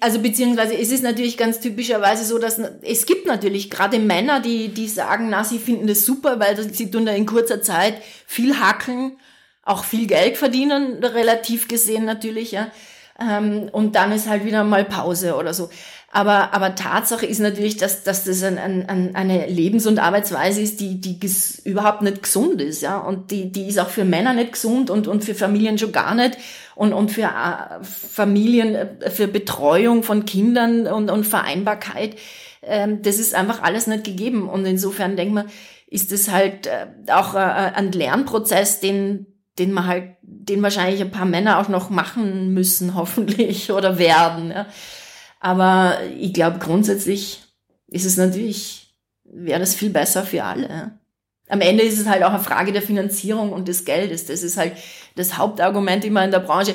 also 0.00 0.20
beziehungsweise 0.20 0.74
es 0.74 0.90
ist 0.90 1.02
natürlich 1.02 1.36
ganz 1.36 1.60
typischerweise 1.60 2.24
so, 2.24 2.38
dass 2.38 2.58
es 2.82 3.04
gibt 3.04 3.26
natürlich 3.26 3.68
gerade 3.68 3.98
Männer, 3.98 4.40
die 4.40 4.68
die 4.68 4.88
sagen, 4.88 5.28
na, 5.28 5.44
sie 5.44 5.58
finden 5.58 5.86
das 5.86 6.06
super, 6.06 6.40
weil 6.40 6.56
sie 6.72 6.90
tun 6.90 7.04
da 7.04 7.12
in 7.12 7.26
kurzer 7.26 7.60
Zeit 7.60 8.00
viel 8.26 8.58
hacken, 8.58 9.18
auch 9.62 9.84
viel 9.84 10.06
Geld 10.06 10.38
verdienen, 10.38 11.04
relativ 11.04 11.68
gesehen 11.68 12.06
natürlich, 12.06 12.52
ja. 12.52 12.70
Ähm, 13.20 13.68
und 13.72 13.94
dann 13.96 14.12
ist 14.12 14.28
halt 14.28 14.44
wieder 14.44 14.64
mal 14.64 14.84
Pause 14.84 15.36
oder 15.36 15.52
so. 15.52 15.68
Aber, 16.16 16.54
aber 16.54 16.74
Tatsache 16.74 17.26
ist 17.26 17.40
natürlich, 17.40 17.76
dass, 17.76 18.02
dass 18.02 18.24
das 18.24 18.42
ein, 18.42 18.56
ein, 18.56 19.14
eine 19.14 19.48
Lebens- 19.48 19.86
und 19.86 19.98
Arbeitsweise 19.98 20.62
ist, 20.62 20.80
die, 20.80 20.98
die 20.98 21.20
überhaupt 21.64 22.00
nicht 22.00 22.22
gesund 22.22 22.62
ist, 22.62 22.80
ja. 22.80 22.96
Und 22.96 23.30
die, 23.30 23.52
die 23.52 23.68
ist 23.68 23.78
auch 23.78 23.90
für 23.90 24.06
Männer 24.06 24.32
nicht 24.32 24.52
gesund 24.52 24.88
und, 24.88 25.08
und 25.08 25.24
für 25.24 25.34
Familien 25.34 25.76
schon 25.76 25.92
gar 25.92 26.14
nicht. 26.14 26.38
Und, 26.74 26.94
und 26.94 27.10
für 27.10 27.24
äh, 27.24 27.84
Familien, 27.84 28.74
äh, 28.74 29.10
für 29.10 29.28
Betreuung 29.28 30.02
von 30.02 30.24
Kindern 30.24 30.86
und, 30.86 31.10
und 31.10 31.24
Vereinbarkeit, 31.24 32.16
ähm, 32.62 33.02
das 33.02 33.18
ist 33.18 33.34
einfach 33.34 33.62
alles 33.62 33.86
nicht 33.86 34.04
gegeben. 34.04 34.48
Und 34.48 34.64
insofern 34.64 35.16
denke 35.16 35.34
man, 35.34 35.50
ist 35.86 36.12
es 36.12 36.32
halt 36.32 36.66
äh, 36.66 37.12
auch 37.12 37.34
ein 37.34 37.92
Lernprozess, 37.92 38.80
den, 38.80 39.26
den 39.58 39.70
man 39.70 39.86
halt, 39.86 40.16
den 40.22 40.62
wahrscheinlich 40.62 41.02
ein 41.02 41.10
paar 41.10 41.26
Männer 41.26 41.58
auch 41.58 41.68
noch 41.68 41.90
machen 41.90 42.54
müssen, 42.54 42.94
hoffentlich, 42.94 43.70
oder 43.70 43.98
werden. 43.98 44.50
Ja. 44.50 44.66
Aber 45.46 46.00
ich 46.18 46.32
glaube, 46.32 46.58
grundsätzlich 46.58 47.40
ist 47.86 48.04
es 48.04 48.16
natürlich, 48.16 48.92
wäre 49.22 49.60
das 49.60 49.76
viel 49.76 49.90
besser 49.90 50.24
für 50.24 50.42
alle. 50.42 50.98
Am 51.48 51.60
Ende 51.60 51.84
ist 51.84 52.00
es 52.00 52.08
halt 52.08 52.24
auch 52.24 52.32
eine 52.32 52.42
Frage 52.42 52.72
der 52.72 52.82
Finanzierung 52.82 53.52
und 53.52 53.68
des 53.68 53.84
Geldes. 53.84 54.26
Das 54.26 54.42
ist 54.42 54.56
halt 54.56 54.72
das 55.14 55.38
Hauptargument 55.38 56.04
immer 56.04 56.24
in 56.24 56.32
der 56.32 56.40
Branche. 56.40 56.74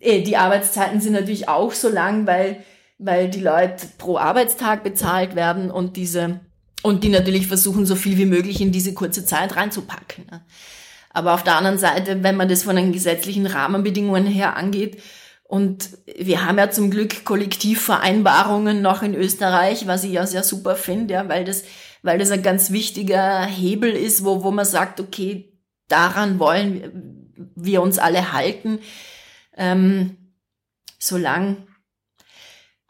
Äh, 0.00 0.20
die 0.20 0.36
Arbeitszeiten 0.36 1.00
sind 1.00 1.14
natürlich 1.14 1.48
auch 1.48 1.72
so 1.72 1.88
lang, 1.88 2.26
weil, 2.26 2.62
weil 2.98 3.30
die 3.30 3.40
Leute 3.40 3.86
pro 3.96 4.18
Arbeitstag 4.18 4.84
bezahlt 4.84 5.34
werden 5.34 5.70
und 5.70 5.96
diese, 5.96 6.40
und 6.82 7.02
die 7.04 7.08
natürlich 7.08 7.46
versuchen, 7.46 7.86
so 7.86 7.96
viel 7.96 8.18
wie 8.18 8.26
möglich 8.26 8.60
in 8.60 8.70
diese 8.70 8.92
kurze 8.92 9.24
Zeit 9.24 9.56
reinzupacken. 9.56 10.26
Ne. 10.30 10.44
Aber 11.08 11.32
auf 11.32 11.42
der 11.42 11.56
anderen 11.56 11.78
Seite, 11.78 12.22
wenn 12.22 12.36
man 12.36 12.50
das 12.50 12.64
von 12.64 12.76
den 12.76 12.92
gesetzlichen 12.92 13.46
Rahmenbedingungen 13.46 14.26
her 14.26 14.58
angeht, 14.58 14.98
und 15.52 15.98
wir 16.06 16.46
haben 16.46 16.56
ja 16.56 16.70
zum 16.70 16.90
Glück 16.90 17.26
Kollektivvereinbarungen 17.26 18.80
noch 18.80 19.02
in 19.02 19.14
Österreich, 19.14 19.86
was 19.86 20.02
ich 20.02 20.12
ja 20.12 20.26
sehr 20.26 20.44
super 20.44 20.76
finde, 20.76 21.12
ja, 21.12 21.28
weil 21.28 21.44
das, 21.44 21.64
weil 22.00 22.18
das 22.18 22.30
ein 22.30 22.42
ganz 22.42 22.70
wichtiger 22.70 23.42
Hebel 23.42 23.90
ist, 23.90 24.24
wo, 24.24 24.44
wo 24.44 24.50
man 24.50 24.64
sagt, 24.64 24.98
okay, 24.98 25.52
daran 25.88 26.38
wollen 26.38 27.28
wir 27.54 27.82
uns 27.82 27.98
alle 27.98 28.32
halten. 28.32 28.78
Ähm, 29.54 30.16
solang, 30.98 31.66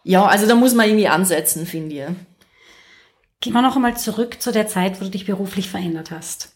ja, 0.05 0.25
also 0.25 0.47
da 0.47 0.55
muss 0.55 0.75
man 0.75 0.87
irgendwie 0.87 1.09
ansetzen, 1.09 1.67
finde 1.67 1.97
ich. 1.97 2.17
Gehen 3.41 3.55
wir 3.55 3.63
noch 3.63 3.75
einmal 3.75 3.97
zurück 3.97 4.41
zu 4.41 4.53
der 4.53 4.69
Zeit, 4.69 5.01
wo 5.01 5.05
du 5.07 5.11
dich 5.11 5.27
beruflich 5.27 5.69
verändert 5.69 6.13
hast. 6.13 6.55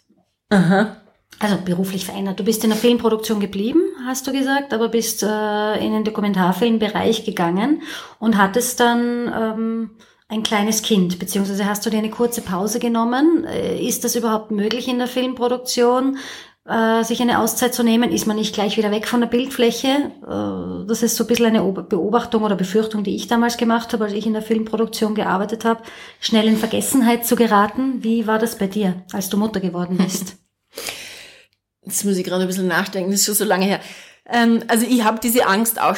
Aha 0.51 1.03
also 1.38 1.56
beruflich 1.62 2.06
verändert. 2.06 2.40
Du 2.40 2.45
bist 2.45 2.64
in 2.64 2.71
der 2.71 2.78
Filmproduktion 2.78 3.40
geblieben, 3.40 3.80
hast 4.06 4.26
du 4.26 4.33
gesagt, 4.33 4.73
aber 4.73 4.88
bist 4.88 5.23
äh, 5.23 5.85
in 5.85 5.92
den 5.92 6.04
Dokumentarfilmbereich 6.04 7.25
gegangen 7.25 7.83
und 8.18 8.38
hattest 8.38 8.80
dann 8.80 9.33
ähm, 9.35 9.90
ein 10.28 10.42
kleines 10.42 10.83
Kind, 10.83 11.18
beziehungsweise 11.18 11.66
hast 11.66 11.85
du 11.85 11.90
dir 11.90 11.99
eine 11.99 12.11
kurze 12.11 12.40
Pause 12.40 12.78
genommen. 12.78 13.45
Äh, 13.45 13.85
ist 13.87 14.04
das 14.04 14.16
überhaupt 14.16 14.50
möglich 14.50 14.88
in 14.88 14.99
der 14.99 15.09
Filmproduktion, 15.09 16.16
äh, 16.64 17.04
sich 17.04 17.21
eine 17.21 17.38
Auszeit 17.38 17.75
zu 17.75 17.83
nehmen? 17.83 18.11
Ist 18.11 18.26
man 18.26 18.37
nicht 18.37 18.54
gleich 18.54 18.78
wieder 18.78 18.90
weg 18.90 19.06
von 19.06 19.21
der 19.21 19.28
Bildfläche? 19.28 19.88
Äh, 20.26 20.87
das 20.88 21.02
ist 21.02 21.16
so 21.16 21.25
ein 21.25 21.26
bisschen 21.28 21.47
eine 21.47 21.62
Beobachtung 21.62 22.45
oder 22.45 22.56
Befürchtung, 22.56 23.04
die 23.04 23.14
ich 23.14 23.28
damals 23.28 23.59
gemacht 23.59 23.92
habe, 23.92 24.04
als 24.04 24.14
ich 24.14 24.26
in 24.26 24.33
der 24.33 24.42
Filmproduktion 24.42 25.14
gearbeitet 25.14 25.66
habe, 25.66 25.83
schnell 26.18 26.49
in 26.49 26.56
Vergessenheit 26.56 27.26
zu 27.26 27.37
geraten. 27.37 28.02
Wie 28.02 28.26
war 28.26 28.38
das 28.38 28.56
bei 28.56 28.66
dir, 28.66 29.04
als 29.12 29.28
du 29.28 29.37
Mutter 29.37 29.61
geworden 29.61 29.99
bist? 29.99 30.38
Jetzt 31.87 32.05
muss 32.05 32.16
ich 32.16 32.25
gerade 32.25 32.43
ein 32.43 32.49
bisschen 32.49 32.66
nachdenken, 32.66 33.12
das 33.12 33.21
ist 33.21 33.26
schon 33.26 33.35
so 33.37 33.45
lange 33.45 33.64
her. 33.64 33.81
Ähm, 34.28 34.64
also 34.69 34.85
ich 34.87 35.05
habe 35.05 35.21
diese 35.21 35.47
Angst 35.47 35.81
auch 35.81 35.97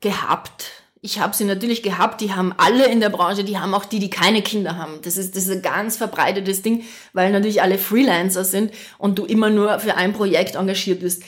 gehabt. 0.00 0.72
Ich 1.02 1.18
habe 1.18 1.36
sie 1.36 1.44
natürlich 1.44 1.82
gehabt, 1.82 2.20
die 2.20 2.32
haben 2.34 2.54
alle 2.56 2.86
in 2.86 3.00
der 3.00 3.10
Branche, 3.10 3.44
die 3.44 3.58
haben 3.58 3.74
auch 3.74 3.84
die, 3.84 3.98
die 3.98 4.10
keine 4.10 4.42
Kinder 4.42 4.76
haben. 4.76 5.00
Das 5.02 5.16
ist, 5.16 5.36
das 5.36 5.44
ist 5.44 5.52
ein 5.52 5.62
ganz 5.62 5.96
verbreitetes 5.96 6.62
Ding, 6.62 6.84
weil 7.12 7.30
natürlich 7.30 7.62
alle 7.62 7.78
Freelancer 7.78 8.44
sind 8.44 8.72
und 8.98 9.18
du 9.18 9.24
immer 9.24 9.50
nur 9.50 9.78
für 9.80 9.96
ein 9.96 10.12
Projekt 10.12 10.56
engagiert 10.56 11.00
bist. 11.00 11.22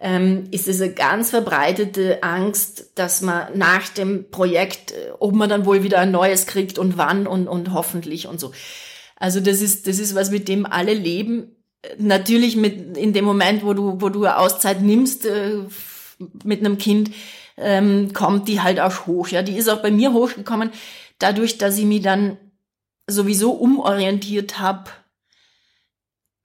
Ähm, 0.00 0.48
ist 0.50 0.66
es 0.66 0.80
eine 0.82 0.92
ganz 0.92 1.30
verbreitete 1.30 2.22
Angst, 2.22 2.90
dass 2.96 3.22
man 3.22 3.56
nach 3.56 3.88
dem 3.88 4.30
Projekt, 4.30 4.92
äh, 4.92 5.12
ob 5.18 5.34
man 5.34 5.48
dann 5.48 5.64
wohl 5.66 5.82
wieder 5.82 6.00
ein 6.00 6.10
neues 6.10 6.46
kriegt 6.46 6.78
und 6.78 6.98
wann 6.98 7.26
und, 7.26 7.48
und 7.48 7.72
hoffentlich 7.72 8.26
und 8.26 8.40
so. 8.40 8.52
Also 9.16 9.40
das 9.40 9.62
ist, 9.62 9.86
das 9.86 9.98
ist 9.98 10.14
was, 10.14 10.30
mit 10.30 10.48
dem 10.48 10.66
alle 10.66 10.92
leben 10.92 11.54
natürlich 11.98 12.56
mit 12.56 12.96
in 12.96 13.12
dem 13.12 13.24
Moment, 13.24 13.64
wo 13.64 13.74
du, 13.74 14.00
wo 14.00 14.08
du 14.08 14.26
Auszeit 14.26 14.82
nimmst 14.82 15.26
äh, 15.26 15.58
mit 16.44 16.60
einem 16.60 16.78
Kind, 16.78 17.10
ähm, 17.56 18.12
kommt 18.12 18.48
die 18.48 18.60
halt 18.60 18.80
auch 18.80 19.06
hoch. 19.06 19.28
Ja, 19.28 19.42
die 19.42 19.56
ist 19.56 19.68
auch 19.68 19.82
bei 19.82 19.90
mir 19.90 20.12
hochgekommen, 20.12 20.70
dadurch, 21.18 21.58
dass 21.58 21.78
ich 21.78 21.84
mich 21.84 22.02
dann 22.02 22.36
sowieso 23.06 23.52
umorientiert 23.52 24.58
habe. 24.58 24.90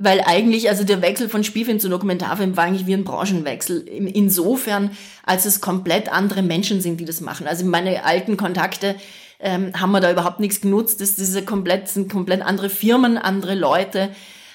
Weil 0.02 0.22
eigentlich, 0.22 0.70
also 0.70 0.86
der 0.86 1.02
Wechsel 1.02 1.28
von 1.28 1.44
Spielfilm 1.44 1.80
zu 1.80 1.90
Dokumentarfilm 1.90 2.56
war 2.56 2.64
eigentlich 2.64 2.88
wie 2.88 2.94
ein 2.94 3.04
Branchenwechsel. 3.04 3.86
Insofern, 3.86 4.92
als 5.26 5.46
es 5.46 5.60
komplett 5.60 6.10
andere 6.10 6.42
Menschen 6.42 6.80
sind, 6.80 7.02
die 7.02 7.06
das 7.06 7.20
machen. 7.20 7.48
Also 7.48 7.66
meine 7.66 8.06
alten 8.06 8.38
Kontakte 8.38 8.96
ähm, 9.40 9.74
haben 9.78 9.92
wir 9.92 10.00
da 10.00 10.10
überhaupt 10.10 10.40
nichts 10.40 10.62
genutzt. 10.62 11.02
Das, 11.02 11.16
das 11.16 11.30
ist 11.30 11.46
komplett, 11.46 11.90
sind 11.90 12.10
komplett 12.10 12.42
andere 12.42 12.70
Firmen, 12.70 13.18
andere 13.18 13.56
Leute. 13.56 14.12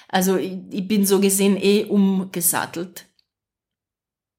Also 0.07 0.37
ich, 0.37 0.57
ich 0.71 0.87
bin 0.87 1.05
so 1.05 1.19
gesehen 1.19 1.57
eh 1.57 1.85
umgesattelt. 1.85 3.07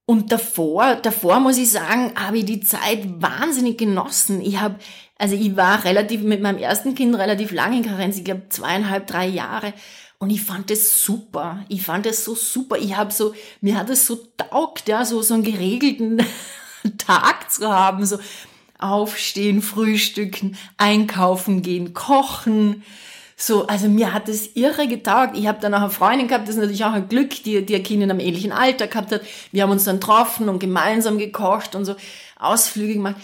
Und 0.09 0.31
davor, 0.31 0.95
davor 0.97 1.41
muss 1.41 1.59
ich 1.59 1.71
sagen, 1.71 2.13
habe 2.15 2.39
ich 2.39 2.45
die 2.45 2.61
Zeit 2.61 3.21
wahnsinnig 3.21 3.77
genossen. 3.77 4.41
Ich 4.41 4.61
habe, 4.61 4.77
also 5.19 5.35
ich 5.35 5.57
war 5.57 5.85
relativ 5.85 6.23
mit 6.23 6.41
meinem 6.41 6.59
ersten 6.59 6.95
Kind 6.95 7.17
relativ 7.17 7.51
lange 7.51 7.79
in 7.79 7.85
Karenz, 7.85 8.17
ich 8.17 8.25
glaube 8.25 8.49
zweieinhalb, 8.49 9.09
drei 9.09 9.27
Jahre. 9.27 9.75
Und 10.19 10.31
ich 10.31 10.43
fand 10.43 10.71
es 10.71 11.03
super. 11.05 11.65
Ich 11.69 11.83
fand 11.83 12.07
es 12.07 12.25
so 12.25 12.37
super. 12.37 12.79
Ich 12.79 12.97
habe 12.97 13.13
so, 13.13 13.35
mir 13.61 13.77
hat 13.77 13.91
es 13.91 14.07
so 14.07 14.17
taugt, 14.37 14.89
ja, 14.89 15.05
so, 15.05 15.23
so 15.23 15.35
einen 15.35 15.43
geregelten 15.43 16.25
Tag 16.99 17.51
zu 17.51 17.69
haben, 17.69 18.07
so 18.07 18.19
aufstehen, 18.79 19.61
frühstücken, 19.61 20.57
einkaufen 20.77 21.63
gehen, 21.63 21.95
kochen, 21.95 22.85
so, 23.39 23.67
also 23.67 23.89
mir 23.89 24.15
hat 24.15 24.31
es 24.31 24.57
irre 24.57 24.89
getaugt. 24.89 25.37
Ich 25.37 25.47
habe 25.47 25.61
dann 25.61 25.75
auch 25.75 25.83
eine 25.83 25.91
Freundin 25.91 26.27
gehabt, 26.27 26.49
das 26.49 26.55
ist 26.55 26.61
natürlich 26.61 26.85
auch 26.85 26.95
ein 26.95 27.09
Glück, 27.09 27.43
die, 27.45 27.65
die 27.65 27.77
ein 27.77 27.83
Kind 27.83 28.03
in 28.03 28.11
einem 28.11 28.21
ähnlichen 28.21 28.51
Alter 28.51 28.87
gehabt 28.87 29.13
hat. 29.13 29.21
Wir 29.53 29.63
haben 29.63 29.71
uns 29.71 29.85
dann 29.85 30.01
getroffen 30.01 30.49
und 30.49 30.59
gemeinsam 30.59 31.19
gekocht 31.19 31.75
und 31.75 31.85
so 31.85 31.97
Ausflüge 32.39 32.95
gemacht. 32.95 33.17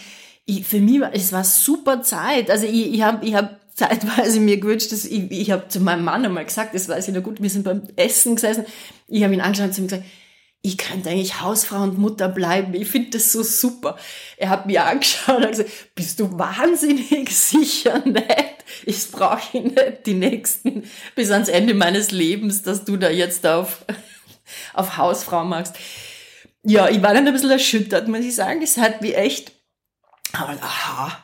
Ich, 0.45 0.67
für 0.67 0.79
mich 0.79 1.01
war 1.01 1.13
es 1.13 1.31
war 1.33 1.43
super 1.43 2.03
Zeit. 2.03 2.51
Also 2.51 2.67
ich, 2.67 2.93
ich 2.93 3.01
habe 3.01 3.25
ich 3.25 3.33
hab 3.33 3.59
zeitweise 3.73 4.39
mir 4.39 4.59
gewünscht, 4.59 4.91
dass 4.91 5.03
ich, 5.05 5.31
ich 5.31 5.49
habe 5.49 5.67
zu 5.67 5.79
meinem 5.79 6.03
Mann 6.03 6.23
einmal 6.23 6.45
gesagt, 6.45 6.75
das 6.75 6.87
weiß 6.87 7.07
ich 7.07 7.15
noch 7.15 7.23
gut, 7.23 7.41
wir 7.41 7.49
sind 7.49 7.63
beim 7.63 7.81
Essen 7.95 8.35
gesessen. 8.35 8.65
Ich 9.07 9.23
habe 9.23 9.33
ihn 9.33 9.41
angeschaut 9.41 9.67
und 9.67 9.73
zu 9.73 9.81
ihm 9.81 9.87
gesagt, 9.87 10.05
ich 10.61 10.77
könnte 10.77 11.09
eigentlich 11.09 11.41
Hausfrau 11.41 11.81
und 11.81 11.97
Mutter 11.97 12.29
bleiben. 12.29 12.73
Ich 12.75 12.87
finde 12.87 13.09
das 13.11 13.31
so 13.31 13.41
super. 13.41 13.97
Er 14.37 14.49
hat 14.49 14.67
mir 14.67 14.85
angeschaut 14.85 15.37
und 15.37 15.49
gesagt, 15.49 15.69
bist 15.95 16.19
du 16.19 16.37
wahnsinnig 16.37 17.35
sicher 17.35 18.03
nicht? 18.05 18.52
Ich 18.85 19.11
brauche 19.11 19.57
nicht 19.57 20.05
die 20.05 20.13
nächsten 20.13 20.83
bis 21.15 21.31
ans 21.31 21.49
Ende 21.49 21.73
meines 21.73 22.11
Lebens, 22.11 22.61
dass 22.63 22.85
du 22.85 22.97
da 22.97 23.09
jetzt 23.09 23.45
auf, 23.45 23.85
auf 24.73 24.97
Hausfrau 24.97 25.43
machst. 25.43 25.75
Ja, 26.63 26.89
ich 26.89 27.01
war 27.01 27.13
dann 27.13 27.27
ein 27.27 27.33
bisschen 27.33 27.51
erschüttert, 27.51 28.07
muss 28.07 28.21
ich 28.21 28.35
sagen. 28.35 28.61
Es 28.61 28.77
hat 28.77 29.01
mich 29.01 29.17
echt, 29.17 29.51
aber 30.31 30.53
aha, 30.61 31.23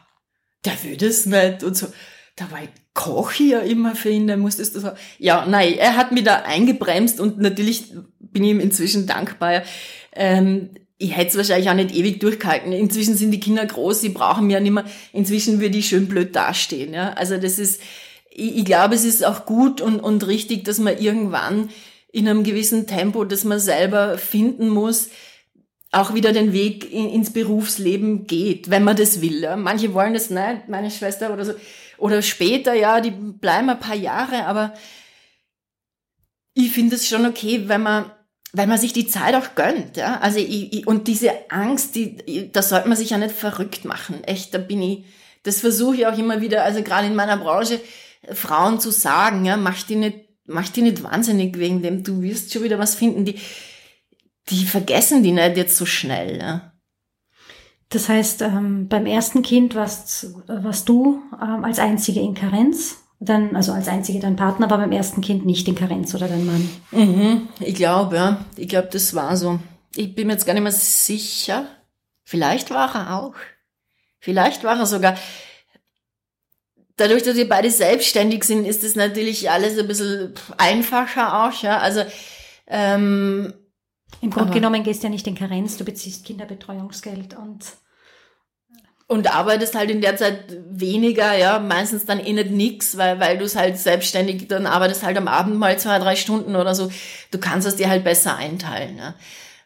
der 0.66 0.84
will 0.84 0.98
das 0.98 1.26
nicht 1.26 1.64
und 1.64 1.76
so. 1.76 1.88
Dabei 2.36 2.70
koche 2.94 3.44
ich 3.44 3.50
ja 3.52 3.60
immer 3.60 3.96
für 3.96 4.10
ihn, 4.10 4.28
dann 4.28 4.40
musstest 4.40 4.76
du 4.76 4.80
so. 4.80 4.92
Ja, 5.18 5.46
nein, 5.46 5.74
er 5.78 5.96
hat 5.96 6.12
mich 6.12 6.24
da 6.24 6.42
eingebremst 6.42 7.20
und 7.20 7.40
natürlich 7.40 7.94
bin 8.20 8.44
ich 8.44 8.52
ihm 8.52 8.60
inzwischen 8.60 9.08
dankbar. 9.08 9.64
Ähm, 10.14 10.72
ich 11.02 11.16
hätte 11.16 11.30
es 11.30 11.38
wahrscheinlich 11.38 11.70
auch 11.70 11.76
nicht 11.76 11.96
ewig 11.96 12.20
durchgehalten. 12.20 12.74
Inzwischen 12.74 13.16
sind 13.16 13.32
die 13.32 13.40
Kinder 13.40 13.66
groß, 13.66 14.02
sie 14.02 14.10
brauchen 14.10 14.46
mich 14.46 14.54
ja 14.54 14.60
nicht 14.60 14.74
mehr. 14.74 14.84
Inzwischen 15.14 15.62
würde 15.62 15.78
ich 15.78 15.88
schön 15.88 16.10
blöd 16.10 16.36
dastehen. 16.36 16.94
Ja? 16.94 17.14
Also 17.14 17.38
das 17.38 17.58
ist, 17.58 17.82
ich, 18.30 18.58
ich 18.58 18.66
glaube, 18.66 18.96
es 18.96 19.06
ist 19.06 19.26
auch 19.26 19.46
gut 19.46 19.80
und, 19.80 20.02
und 20.02 20.28
richtig, 20.28 20.66
dass 20.66 20.78
man 20.78 20.98
irgendwann 20.98 21.70
in 22.12 22.28
einem 22.28 22.44
gewissen 22.44 22.86
Tempo, 22.86 23.24
das 23.24 23.46
man 23.46 23.62
selber 23.62 24.18
finden 24.18 24.68
muss, 24.68 25.08
auch 25.92 26.14
wieder 26.14 26.34
den 26.34 26.52
Weg 26.52 26.92
in, 26.92 27.10
ins 27.10 27.32
Berufsleben 27.32 28.28
geht, 28.28 28.70
wenn 28.70 28.84
man 28.84 28.98
das 28.98 29.22
will. 29.22 29.40
Ja? 29.40 29.56
Manche 29.56 29.94
wollen 29.94 30.14
das 30.14 30.30
nicht, 30.30 30.68
meine 30.68 30.92
Schwester 30.92 31.32
oder 31.34 31.46
so. 31.46 31.54
Oder 31.98 32.22
später, 32.22 32.74
ja, 32.74 33.00
die 33.00 33.12
bleiben 33.12 33.70
ein 33.70 33.80
paar 33.80 33.96
Jahre, 33.96 34.46
aber 34.48 34.74
ich 36.54 36.72
finde 36.74 36.98
es 36.98 37.08
schon 37.08 37.26
okay, 37.26 37.64
wenn 37.68 37.84
man 37.84 38.12
weil 38.52 38.68
man 38.68 38.80
sich 38.80 38.94
die 38.94 39.08
Zeit 39.08 39.36
auch 39.36 39.56
gönnt, 39.56 39.98
ja. 39.98 40.20
Also 40.20 40.40
ich, 40.40 40.74
ich, 40.74 40.88
und 40.88 41.08
diese 41.08 41.52
Angst, 41.52 41.96
die, 41.96 42.52
da 42.52 42.62
sollte 42.62 42.88
man 42.88 42.98
sich 42.98 43.12
ja 43.12 43.18
nicht 43.18 43.36
verrückt 43.36 43.86
machen. 43.86 44.24
Echt, 44.24 44.54
da 44.54 44.58
bin 44.58 44.82
ich, 44.82 45.06
das 45.44 45.60
versuche 45.60 45.98
ich 45.98 46.08
auch 46.08 46.18
immer 46.18 46.42
wieder, 46.42 46.64
also 46.64 46.82
gerade 46.82 47.08
in 47.08 47.16
meiner 47.16 47.38
Branche, 47.38 47.80
Frauen 48.32 48.80
zu 48.80 48.92
sagen, 48.92 49.46
ja, 49.46 49.56
mach 49.56 49.84
die 49.84 49.96
nicht, 49.96 50.18
mach 50.46 50.68
die 50.70 50.82
nicht 50.82 51.04
wahnsinnig 51.04 51.58
wegen 51.58 51.82
dem, 51.82 52.04
du 52.04 52.22
wirst 52.22 52.52
schon 52.52 52.64
wieder 52.64 52.80
was 52.80 52.96
finden, 52.96 53.26
die, 53.26 53.40
die 54.50 54.66
vergessen 54.66 55.24
die 55.24 55.32
nicht 55.32 55.58
jetzt 55.58 55.78
so 55.78 55.86
schnell, 55.86 56.40
ja. 56.40 56.74
Das 57.90 58.08
heißt, 58.08 58.44
ähm, 58.44 58.88
beim 58.88 59.08
ersten 59.08 59.42
Kind 59.42 59.74
warst, 59.74 60.28
warst 60.48 60.88
du 60.90 61.24
ähm, 61.42 61.64
als 61.64 61.80
einzige 61.80 62.20
in 62.20 62.36
Karenz 62.36 62.98
dann, 63.20 63.56
also 63.56 63.74
als 63.74 63.88
einzige 63.88 64.20
dein 64.20 64.36
Partner 64.36 64.70
war 64.70 64.78
beim 64.78 64.92
ersten 64.92 65.22
Kind 65.22 65.46
nicht 65.46 65.68
in 65.68 65.76
Karenz 65.76 66.16
oder 66.16 66.28
dein 66.28 66.46
Mann? 66.46 66.70
Mhm, 66.92 67.50
ich 67.60 67.76
glaube, 67.76 68.16
ja. 68.16 68.46
Ich 68.56 68.70
glaube, 68.70 68.90
das 68.92 69.14
war 69.14 69.36
so. 69.36 69.60
Ich 69.96 70.16
bin 70.16 70.28
mir 70.28 70.34
jetzt 70.34 70.46
gar 70.46 70.54
nicht 70.54 70.64
mehr 70.64 70.72
sicher. 70.72 71.66
Vielleicht 72.24 72.72
war 72.72 72.96
er 72.96 73.20
auch. 73.20 73.36
Vielleicht 74.20 74.64
war 74.64 74.80
er 74.80 74.86
sogar. 74.86 75.18
Dadurch, 76.96 77.24
dass 77.24 77.36
wir 77.36 77.48
beide 77.48 77.72
selbstständig 77.72 78.44
sind, 78.44 78.66
ist 78.66 78.84
es 78.84 78.96
natürlich 78.96 79.50
alles 79.50 79.78
ein 79.78 79.88
bisschen 79.88 80.34
einfacher 80.58 81.46
auch, 81.46 81.62
ja. 81.62 81.80
Also, 81.80 82.04
Ähm, 82.72 83.52
Im 84.22 84.30
Grunde 84.30 84.54
genommen 84.54 84.84
gehst 84.84 85.02
du 85.02 85.08
ja 85.08 85.12
nicht 85.12 85.26
in 85.26 85.34
Karenz, 85.34 85.78
du 85.78 85.86
beziehst 85.86 86.24
Kinderbetreuungsgeld 86.24 87.36
und 87.36 87.66
und 89.10 89.36
arbeitest 89.36 89.74
halt 89.74 89.90
in 89.90 90.02
der 90.02 90.18
Zeit 90.18 90.56
weniger, 90.70 91.36
ja, 91.36 91.58
meistens 91.58 92.06
dann 92.06 92.20
eh 92.20 92.32
nicht 92.32 92.52
nix, 92.52 92.96
weil, 92.96 93.20
weil 93.20 93.40
du 93.40 93.46
es 93.46 93.56
halt 93.56 93.80
selbstständig, 93.80 94.48
dann 94.48 94.68
arbeitest 94.68 95.04
halt 95.04 95.18
am 95.18 95.28
Abend 95.28 95.58
mal 95.58 95.80
zwei, 95.80 95.98
drei 95.98 96.16
Stunden 96.16 96.56
oder 96.56 96.76
so. 96.76 96.92
Du 97.32 97.40
kannst 97.40 97.68
es 97.68 97.76
dir 97.76 97.90
halt 97.90 98.04
besser 98.04 98.38
einteilen, 98.38 99.00
ja. 99.00 99.16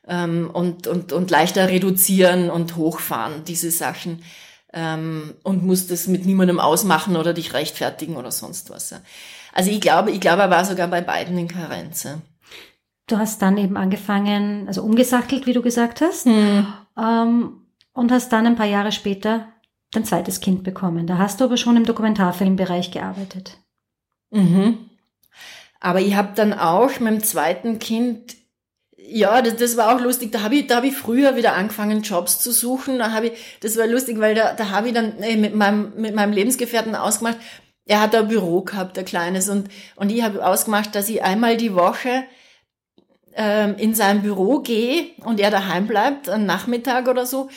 Ähm, 0.07 0.49
und, 0.51 0.87
und, 0.87 1.11
und 1.11 1.29
leichter 1.29 1.67
reduzieren 1.67 2.49
und 2.49 2.77
hochfahren, 2.77 3.43
diese 3.43 3.69
Sachen. 3.69 4.23
Ähm, 4.71 5.33
und 5.43 5.61
musst 5.61 5.91
es 5.91 6.07
mit 6.07 6.25
niemandem 6.25 6.61
ausmachen 6.61 7.17
oder 7.17 7.33
dich 7.33 7.53
rechtfertigen 7.53 8.15
oder 8.15 8.31
sonst 8.31 8.69
was, 8.69 8.91
ja. 8.91 9.01
Also 9.51 9.71
ich 9.71 9.81
glaube, 9.81 10.11
ich 10.11 10.21
glaube, 10.21 10.43
er 10.43 10.49
war 10.51 10.63
sogar 10.63 10.87
bei 10.87 11.01
beiden 11.01 11.37
in 11.37 11.49
Karenz, 11.49 12.03
ja. 12.03 12.21
Du 13.07 13.17
hast 13.17 13.41
dann 13.41 13.57
eben 13.57 13.75
angefangen, 13.75 14.69
also 14.69 14.83
umgesattelt, 14.83 15.47
wie 15.47 15.53
du 15.53 15.61
gesagt 15.61 15.99
hast. 15.99 16.25
Hm. 16.27 16.65
Ähm, 16.97 17.62
und 17.93 18.11
hast 18.11 18.29
dann 18.33 18.47
ein 18.47 18.55
paar 18.55 18.65
Jahre 18.65 18.91
später 18.91 19.47
dein 19.91 20.05
zweites 20.05 20.41
Kind 20.41 20.63
bekommen. 20.63 21.07
Da 21.07 21.17
hast 21.17 21.39
du 21.39 21.45
aber 21.45 21.57
schon 21.57 21.77
im 21.77 21.85
Dokumentarfilmbereich 21.85 22.91
gearbeitet. 22.91 23.57
Mhm. 24.31 24.89
Aber 25.79 26.01
ich 26.01 26.15
habe 26.15 26.29
dann 26.35 26.53
auch 26.53 26.99
mit 26.99 27.13
dem 27.13 27.23
zweiten 27.23 27.77
Kind, 27.77 28.35
ja, 28.97 29.41
das, 29.41 29.57
das 29.57 29.77
war 29.77 29.95
auch 29.95 30.01
lustig. 30.01 30.31
Da 30.31 30.41
habe 30.41 30.55
ich, 30.55 30.71
hab 30.71 30.83
ich 30.83 30.95
früher 30.95 31.35
wieder 31.35 31.53
angefangen, 31.53 32.01
Jobs 32.01 32.39
zu 32.39 32.51
suchen. 32.51 32.99
Da 32.99 33.11
habe 33.11 33.27
ich, 33.27 33.59
das 33.59 33.77
war 33.77 33.85
lustig, 33.85 34.19
weil 34.19 34.33
da, 34.33 34.53
da 34.53 34.69
habe 34.69 34.87
ich 34.87 34.93
dann 34.93 35.17
ey, 35.19 35.37
mit 35.37 35.55
meinem 35.55 35.93
mit 35.95 36.15
meinem 36.15 36.33
Lebensgefährten 36.33 36.95
ausgemacht. 36.95 37.37
Er 37.85 38.01
hat 38.01 38.15
ein 38.15 38.29
Büro 38.29 38.61
gehabt, 38.61 38.97
ein 38.97 39.03
kleines, 39.03 39.49
und 39.49 39.69
und 39.97 40.09
ich 40.09 40.23
habe 40.23 40.45
ausgemacht, 40.45 40.95
dass 40.95 41.09
ich 41.09 41.21
einmal 41.21 41.57
die 41.57 41.75
Woche 41.75 42.23
ähm, 43.35 43.75
in 43.77 43.93
sein 43.93 44.21
Büro 44.21 44.59
gehe 44.59 45.07
und 45.25 45.41
er 45.41 45.51
daheim 45.51 45.85
bleibt, 45.85 46.29
einen 46.29 46.45
Nachmittag 46.45 47.09
oder 47.09 47.25
so 47.25 47.49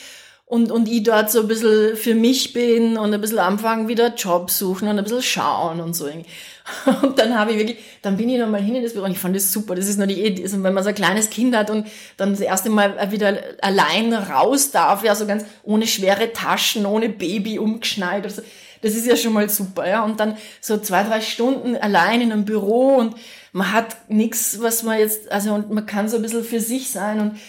und, 0.47 0.71
und 0.71 0.87
ich 0.87 1.03
dort 1.03 1.29
so 1.29 1.41
ein 1.41 1.47
bisschen 1.49 1.97
für 1.97 2.15
mich 2.15 2.53
bin 2.53 2.97
und 2.97 3.13
ein 3.13 3.19
bisschen 3.19 3.39
anfangen 3.39 3.89
wieder 3.89 4.15
Job 4.15 4.49
suchen 4.49 4.87
und 4.87 4.97
ein 4.97 5.03
bisschen 5.03 5.21
schauen 5.21 5.81
und 5.81 5.93
so. 5.93 6.07
Und 7.01 7.17
dann 7.17 7.37
habe 7.39 7.51
ich 7.51 7.59
wirklich, 7.59 7.77
dann 8.01 8.17
bin 8.17 8.27
ich 8.27 8.37
nochmal 8.37 8.61
hin 8.61 8.75
in 8.75 8.83
das 8.83 8.91
Büro 8.91 9.05
und 9.05 9.13
ich 9.13 9.19
fand 9.19 9.33
das 9.33 9.53
super. 9.53 9.73
Das 9.73 9.87
ist 9.87 9.97
nur 9.97 10.07
die 10.07 10.21
Idee, 10.21 10.43
also 10.43 10.61
wenn 10.63 10.73
man 10.73 10.83
so 10.83 10.89
ein 10.89 10.95
kleines 10.95 11.29
Kind 11.29 11.55
hat 11.55 11.69
und 11.69 11.87
dann 12.17 12.31
das 12.31 12.41
erste 12.41 12.69
Mal 12.69 13.09
wieder 13.09 13.37
allein 13.61 14.13
raus 14.13 14.71
darf, 14.71 15.01
ja, 15.01 15.15
so 15.15 15.25
ganz 15.25 15.45
ohne 15.63 15.87
schwere 15.87 16.33
Taschen, 16.33 16.85
ohne 16.85 17.07
Baby 17.07 17.57
umgeschnallt 17.57 18.25
oder 18.25 18.33
so. 18.33 18.41
Das 18.81 18.95
ist 18.95 19.07
ja 19.07 19.15
schon 19.15 19.31
mal 19.31 19.49
super, 19.49 19.87
ja. 19.87 20.03
Und 20.03 20.19
dann 20.19 20.35
so 20.59 20.77
zwei, 20.77 21.03
drei 21.03 21.21
Stunden 21.21 21.77
allein 21.77 22.19
in 22.19 22.33
einem 22.33 22.43
Büro 22.43 22.95
und 22.95 23.15
man 23.53 23.71
hat 23.71 23.95
nichts, 24.09 24.61
was 24.61 24.83
man 24.83 24.99
jetzt, 24.99 25.31
also 25.31 25.53
und 25.53 25.71
man 25.71 25.85
kann 25.85 26.09
so 26.09 26.17
ein 26.17 26.21
bisschen 26.21 26.43
für 26.43 26.59
sich 26.59 26.91
sein 26.91 27.21
und 27.21 27.39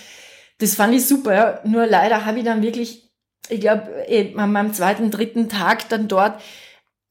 das 0.58 0.74
fand 0.74 0.94
ich 0.94 1.06
super. 1.06 1.60
Nur 1.64 1.86
leider 1.86 2.24
habe 2.24 2.38
ich 2.38 2.44
dann 2.44 2.62
wirklich, 2.62 3.10
ich 3.48 3.60
glaube, 3.60 3.88
eh, 4.06 4.34
an 4.36 4.52
meinem 4.52 4.74
zweiten, 4.74 5.10
dritten 5.10 5.48
Tag 5.48 5.88
dann 5.88 6.08
dort 6.08 6.40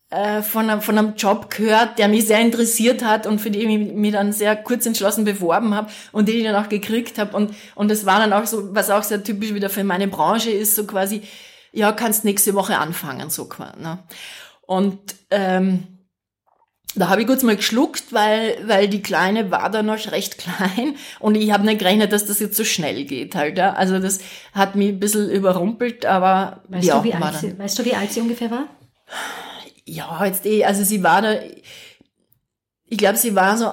äh, 0.10 0.42
von, 0.42 0.70
einem, 0.70 0.82
von 0.82 0.98
einem 0.98 1.16
Job 1.16 1.50
gehört, 1.50 2.00
der 2.00 2.08
mich 2.08 2.28
sehr 2.28 2.40
interessiert 2.40 3.04
hat 3.04 3.28
und 3.28 3.40
für 3.40 3.52
den 3.52 3.70
ich 3.70 3.94
mich 3.94 4.14
dann 4.14 4.32
sehr 4.32 4.56
kurz 4.56 4.86
entschlossen 4.86 5.26
beworben 5.26 5.74
habe 5.74 5.92
und 6.12 6.28
den 6.28 6.38
ich 6.38 6.44
dann 6.44 6.56
auch 6.56 6.70
gekriegt 6.70 7.18
habe. 7.18 7.36
Und, 7.36 7.54
und 7.76 7.90
das 7.90 8.06
war 8.06 8.20
dann 8.20 8.34
auch 8.34 8.46
so, 8.46 8.74
was 8.74 8.90
auch 8.90 9.04
sehr 9.04 9.24
typisch 9.24 9.54
wieder 9.54 9.70
für 9.70 9.84
meine 9.84 10.08
Branche 10.08 10.52
ist, 10.52 10.76
so 10.76 10.86
quasi, 10.86 11.24
ja, 11.74 11.92
kannst 11.92 12.24
nächste 12.24 12.54
Woche 12.54 12.78
anfangen, 12.78 13.30
so 13.30 13.46
quasi. 13.46 13.82
Ne? 13.82 14.00
Und 14.66 15.00
ähm, 15.30 15.97
da 16.98 17.10
habe 17.10 17.22
ich 17.22 17.28
kurz 17.28 17.44
mal 17.44 17.56
geschluckt, 17.56 18.12
weil, 18.12 18.58
weil 18.66 18.88
die 18.88 19.02
Kleine 19.02 19.52
war 19.52 19.70
da 19.70 19.84
noch 19.84 20.12
recht 20.12 20.38
klein 20.40 20.96
und 21.20 21.36
ich 21.36 21.52
habe 21.52 21.66
nicht 21.66 21.80
gerechnet, 21.80 22.12
dass 22.12 22.26
das 22.26 22.40
jetzt 22.40 22.58
so 22.58 22.64
schnell 22.64 23.06
geht 23.06 23.36
halt. 23.36 23.58
Ja. 23.58 23.74
Also 23.74 24.00
das 24.00 24.20
hat 24.54 24.76
mich 24.76 24.90
ein 24.90 25.00
bisschen 25.00 25.30
überrumpelt, 25.30 26.06
aber 26.06 26.62
weißt, 26.70 26.90
du, 26.90 27.04
wie 27.04 27.14
alt 27.14 27.36
sie, 27.36 27.58
weißt 27.58 27.80
du, 27.80 27.86
wie 27.86 27.94
alt 27.94 28.12
sie 28.12 28.22
ungefähr 28.22 28.52
war? 28.52 28.68
Ja, 29.86 30.26
jetzt 30.26 30.46
eh, 30.46 30.66
also 30.66 30.84
sie 30.84 31.04
war 31.04 31.22
da, 31.22 31.40
ich 32.86 32.98
glaube, 32.98 33.18
sie 33.18 33.36
war 33.36 33.58
so 33.58 33.72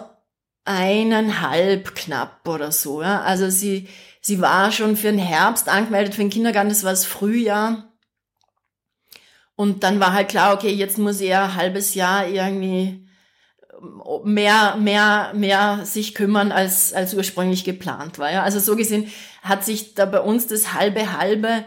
eineinhalb 0.65 1.95
knapp 1.95 2.47
oder 2.49 2.73
so. 2.73 3.03
Ja. 3.03 3.23
Also 3.23 3.51
sie, 3.51 3.89
sie 4.21 4.41
war 4.41 4.73
schon 4.73 4.97
für 4.97 5.11
den 5.11 5.19
Herbst 5.19 5.69
angemeldet, 5.69 6.15
für 6.15 6.23
den 6.23 6.31
Kindergarten, 6.31 6.69
das 6.69 6.85
war 6.85 6.91
das 6.91 7.05
Frühjahr. 7.05 7.91
Und 9.57 9.85
dann 9.85 10.01
war 10.01 10.13
halt 10.13 10.29
klar, 10.29 10.55
okay, 10.55 10.73
jetzt 10.73 10.99
muss 10.99 11.21
er 11.21 11.45
ein 11.45 11.55
halbes 11.55 11.95
Jahr 11.95 12.27
irgendwie 12.27 13.07
mehr, 14.25 14.77
mehr, 14.77 15.33
mehr 15.35 15.81
sich 15.85 16.15
kümmern, 16.15 16.53
als, 16.53 16.93
als 16.93 17.15
ursprünglich 17.15 17.65
geplant 17.65 18.19
war. 18.19 18.33
Ja? 18.33 18.43
Also 18.43 18.59
so 18.59 18.77
gesehen 18.77 19.11
hat 19.43 19.65
sich 19.65 19.95
da 19.95 20.07
bei 20.07 20.21
uns 20.21 20.47
das 20.47 20.75
halbe 20.75 21.19
halbe 21.19 21.65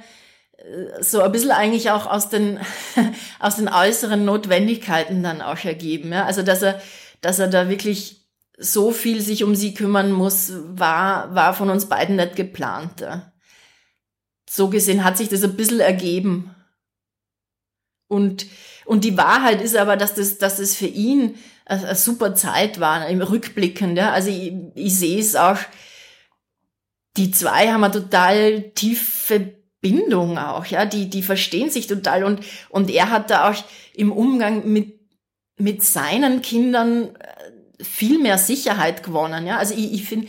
äh, 0.58 1.02
so 1.02 1.22
ein 1.22 1.32
bisschen 1.32 1.52
eigentlich 1.52 1.92
auch 1.92 2.06
aus 2.06 2.30
den, 2.30 2.60
aus 3.40 3.58
den 3.58 3.70
äußeren 3.70 4.26
Notwendigkeiten 4.26 5.24
dann 5.24 5.42
auch 5.42 5.64
ergeben. 5.64 6.12
Ja? 6.12 6.26
Also 6.26 6.42
dass 6.42 6.62
er, 6.62 6.82
dass 7.22 7.40
er 7.40 7.48
da 7.48 7.70
wirklich 7.70 8.26
so 8.58 8.92
viel 8.92 9.22
sich 9.22 9.44
um 9.44 9.56
sie 9.56 9.74
kümmern 9.74 10.12
muss, 10.12 10.52
war, 10.70 11.34
war 11.36 11.54
von 11.54 11.70
uns 11.70 11.88
beiden 11.88 12.16
nicht 12.16 12.36
geplant. 12.36 13.02
Ja? 13.02 13.32
So 14.50 14.70
gesehen 14.70 15.04
hat 15.04 15.18
sich 15.18 15.30
das 15.30 15.44
ein 15.44 15.56
bisschen 15.56 15.80
ergeben. 15.80 16.56
Und, 18.08 18.48
und 18.86 19.04
die 19.04 19.18
Wahrheit 19.18 19.62
ist 19.62 19.76
aber, 19.76 19.98
dass 19.98 20.16
das, 20.16 20.38
dass 20.38 20.58
das 20.58 20.76
für 20.76 20.88
ihn 20.88 21.36
eine, 21.68 21.96
super 21.96 22.36
Zeit 22.36 22.80
war, 22.80 23.08
im 23.08 23.22
Rückblickend. 23.22 23.98
Ja. 23.98 24.12
Also 24.12 24.30
ich, 24.30 24.54
ich 24.76 24.96
sehe 24.96 25.20
es 25.20 25.36
auch, 25.36 25.58
die 27.18 27.32
zwei 27.32 27.72
haben 27.72 27.84
eine 27.84 27.94
total 27.94 28.72
tiefe 28.72 29.58
Bindung 29.82 30.38
auch, 30.38 30.66
ja, 30.66 30.86
die, 30.86 31.10
die 31.10 31.22
verstehen 31.22 31.70
sich 31.70 31.88
total 31.88 32.24
und, 32.24 32.42
und 32.70 32.90
er 32.90 33.12
hat 33.12 33.30
da 33.30 33.50
auch 33.50 33.56
im 33.94 34.12
Umgang 34.12 34.72
mit, 34.72 35.00
mit 35.58 35.84
seinen 35.84 36.42
Kindern 36.42 37.16
äh, 37.16 37.84
viel 37.84 38.20
mehr 38.20 38.40
Sicherheit 38.40 39.04
gewonnen, 39.04 39.46
ja. 39.46 39.58
Also 39.58 39.76
ich, 39.76 39.94
ich 39.94 40.04
finde, 40.06 40.28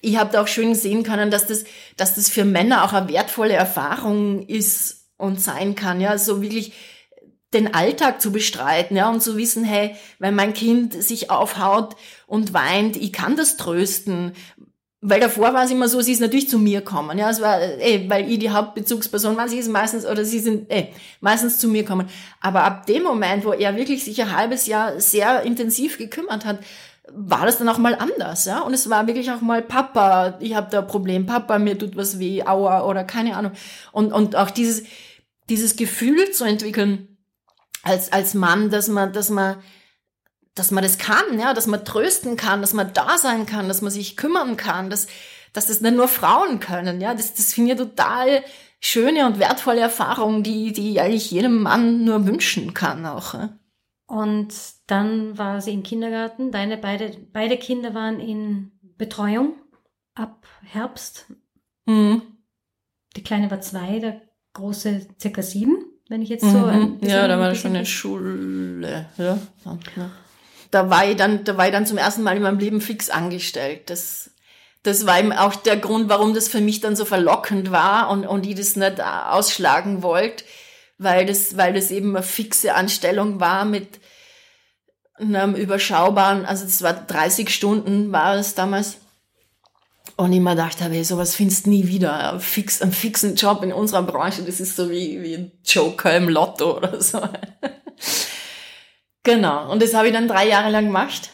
ich 0.00 0.16
habe 0.16 0.32
da 0.32 0.42
auch 0.42 0.48
schön 0.48 0.74
sehen 0.74 1.02
können, 1.02 1.30
dass 1.30 1.46
das, 1.46 1.64
dass 1.98 2.14
das 2.14 2.30
für 2.30 2.44
Männer 2.44 2.84
auch 2.84 2.94
eine 2.94 3.08
wertvolle 3.08 3.52
Erfahrung 3.52 4.46
ist 4.46 5.08
und 5.18 5.40
sein 5.40 5.74
kann, 5.74 6.00
ja, 6.00 6.16
so 6.16 6.40
wirklich 6.40 6.72
den 7.52 7.74
Alltag 7.74 8.20
zu 8.20 8.30
bestreiten, 8.32 8.96
ja, 8.96 9.10
und 9.10 9.22
zu 9.22 9.36
wissen, 9.36 9.64
hey, 9.64 9.96
wenn 10.18 10.34
mein 10.34 10.54
Kind 10.54 11.00
sich 11.02 11.30
aufhaut 11.30 11.96
und 12.26 12.54
weint, 12.54 12.96
ich 12.96 13.12
kann 13.12 13.36
das 13.36 13.56
trösten. 13.56 14.32
Weil 15.02 15.20
davor 15.20 15.54
war 15.54 15.64
es 15.64 15.70
immer 15.70 15.88
so, 15.88 16.00
sie 16.02 16.12
ist 16.12 16.20
natürlich 16.20 16.50
zu 16.50 16.58
mir 16.58 16.82
kommen, 16.82 17.18
ja, 17.18 17.30
es 17.30 17.40
war, 17.40 17.58
ey, 17.58 18.08
weil 18.08 18.30
ich 18.30 18.38
die 18.38 18.50
Hauptbezugsperson 18.50 19.36
war, 19.36 19.48
sie 19.48 19.58
ist 19.58 19.70
meistens, 19.70 20.04
oder 20.04 20.24
sie 20.24 20.40
sind, 20.40 20.70
ey, 20.70 20.92
meistens 21.20 21.58
zu 21.58 21.68
mir 21.68 21.84
kommen. 21.86 22.08
Aber 22.40 22.64
ab 22.64 22.86
dem 22.86 23.02
Moment, 23.02 23.44
wo 23.44 23.52
er 23.52 23.76
wirklich 23.76 24.04
sich 24.04 24.20
ein 24.20 24.36
halbes 24.36 24.66
Jahr 24.66 25.00
sehr 25.00 25.42
intensiv 25.42 25.96
gekümmert 25.96 26.44
hat, 26.44 26.58
war 27.12 27.46
das 27.46 27.58
dann 27.58 27.68
auch 27.68 27.78
mal 27.78 27.96
anders, 27.96 28.44
ja, 28.44 28.60
und 28.60 28.74
es 28.74 28.88
war 28.88 29.06
wirklich 29.06 29.32
auch 29.32 29.40
mal 29.40 29.62
Papa, 29.62 30.38
ich 30.38 30.54
habe 30.54 30.68
da 30.70 30.80
ein 30.80 30.86
Problem, 30.86 31.26
Papa, 31.26 31.58
mir 31.58 31.76
tut 31.76 31.96
was 31.96 32.18
weh, 32.20 32.44
aua, 32.44 32.84
oder 32.84 33.02
keine 33.02 33.36
Ahnung. 33.36 33.52
Und, 33.90 34.12
und 34.12 34.36
auch 34.36 34.50
dieses, 34.50 34.84
dieses 35.48 35.74
Gefühl 35.76 36.30
zu 36.30 36.44
entwickeln, 36.44 37.09
als, 37.82 38.12
als 38.12 38.34
Mann, 38.34 38.70
dass 38.70 38.88
man, 38.88 39.12
dass 39.12 39.30
man, 39.30 39.56
dass 40.54 40.70
man 40.70 40.82
das 40.82 40.98
kann, 40.98 41.38
ja, 41.38 41.54
dass 41.54 41.66
man 41.66 41.84
trösten 41.84 42.36
kann, 42.36 42.60
dass 42.60 42.74
man 42.74 42.92
da 42.92 43.18
sein 43.18 43.46
kann, 43.46 43.68
dass 43.68 43.82
man 43.82 43.90
sich 43.90 44.16
kümmern 44.16 44.56
kann, 44.56 44.90
dass, 44.90 45.06
dass 45.52 45.66
das 45.66 45.80
nicht 45.80 45.96
nur 45.96 46.08
Frauen 46.08 46.60
können, 46.60 47.00
ja, 47.00 47.14
das, 47.14 47.34
das 47.34 47.54
finde 47.54 47.72
ich 47.72 47.78
total 47.78 48.44
schöne 48.80 49.26
und 49.26 49.38
wertvolle 49.38 49.80
Erfahrung, 49.80 50.42
die, 50.42 50.72
die 50.72 51.00
eigentlich 51.00 51.30
jedem 51.30 51.62
Mann 51.62 52.04
nur 52.04 52.26
wünschen 52.26 52.74
kann 52.74 53.06
auch. 53.06 53.34
Ja. 53.34 53.58
Und 54.06 54.54
dann 54.86 55.38
war 55.38 55.60
sie 55.60 55.72
im 55.72 55.82
Kindergarten. 55.82 56.50
Deine 56.50 56.78
beide, 56.78 57.16
beide 57.32 57.56
Kinder 57.56 57.94
waren 57.94 58.18
in 58.18 58.72
Betreuung 58.96 59.54
ab 60.14 60.46
Herbst. 60.64 61.26
Mhm. 61.86 62.22
Die 63.16 63.22
Kleine 63.22 63.50
war 63.50 63.60
zwei, 63.60 64.00
der 64.00 64.20
große 64.54 65.06
circa 65.20 65.42
sieben 65.42 65.89
wenn 66.10 66.22
ich 66.22 66.28
jetzt 66.28 66.42
so. 66.42 66.48
Mhm. 66.48 66.98
ja, 67.02 67.28
da 67.28 67.38
war 67.38 67.50
das 67.50 67.58
schon 67.58 67.70
in 67.70 67.78
der 67.78 67.84
Schule. 67.84 69.06
Ja. 69.16 69.38
ja. 69.64 70.10
Da 70.72 70.90
war 70.90 71.08
ich 71.08 71.16
dann, 71.16 71.44
da 71.44 71.56
war 71.56 71.66
ich 71.66 71.72
dann 71.72 71.86
zum 71.86 71.98
ersten 71.98 72.22
Mal 72.22 72.36
in 72.36 72.42
meinem 72.42 72.58
Leben 72.58 72.80
fix 72.80 73.10
angestellt. 73.10 73.88
Das, 73.90 74.30
das 74.82 75.06
war 75.06 75.20
eben 75.20 75.32
auch 75.32 75.54
der 75.54 75.76
Grund, 75.76 76.08
warum 76.08 76.34
das 76.34 76.48
für 76.48 76.60
mich 76.60 76.80
dann 76.80 76.96
so 76.96 77.04
verlockend 77.04 77.70
war 77.70 78.10
und, 78.10 78.26
und 78.26 78.44
ich 78.44 78.56
das 78.56 78.74
nicht 78.74 79.00
ausschlagen 79.00 80.02
wollte, 80.02 80.44
weil 80.98 81.26
das, 81.26 81.56
weil 81.56 81.74
das 81.74 81.92
eben 81.92 82.16
eine 82.16 82.24
fixe 82.24 82.74
Anstellung 82.74 83.38
war 83.38 83.64
mit 83.64 84.00
einem 85.16 85.54
überschaubaren, 85.54 86.44
also 86.44 86.64
das 86.64 86.82
war 86.82 86.94
30 86.94 87.50
Stunden 87.50 88.10
war 88.10 88.34
es 88.34 88.54
damals 88.56 88.96
und 90.20 90.34
ich 90.34 90.40
mir 90.40 90.50
gedacht 90.50 90.82
habe, 90.82 91.02
sowas 91.02 91.34
findest 91.34 91.64
du 91.64 91.70
nie 91.70 91.88
wieder. 91.88 92.34
Ein 92.34 92.40
fix, 92.40 92.82
einen 92.82 92.92
fixen 92.92 93.36
Job 93.36 93.62
in 93.62 93.72
unserer 93.72 94.02
Branche, 94.02 94.42
das 94.42 94.60
ist 94.60 94.76
so 94.76 94.90
wie, 94.90 95.22
wie 95.22 95.34
ein 95.34 95.52
Joker 95.64 96.14
im 96.14 96.28
Lotto 96.28 96.76
oder 96.76 97.00
so. 97.00 97.20
genau. 99.22 99.72
Und 99.72 99.82
das 99.82 99.94
habe 99.94 100.08
ich 100.08 100.12
dann 100.12 100.28
drei 100.28 100.46
Jahre 100.46 100.70
lang 100.70 100.86
gemacht. 100.86 101.30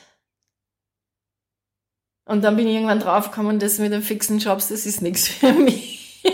Und 2.26 2.44
dann 2.44 2.56
bin 2.56 2.68
ich 2.68 2.74
irgendwann 2.74 3.00
draufgekommen, 3.00 3.58
das 3.58 3.78
mit 3.78 3.92
den 3.92 4.02
fixen 4.02 4.38
Jobs, 4.38 4.68
das 4.68 4.86
ist 4.86 5.02
nichts 5.02 5.26
für 5.26 5.52
mich. 5.52 6.22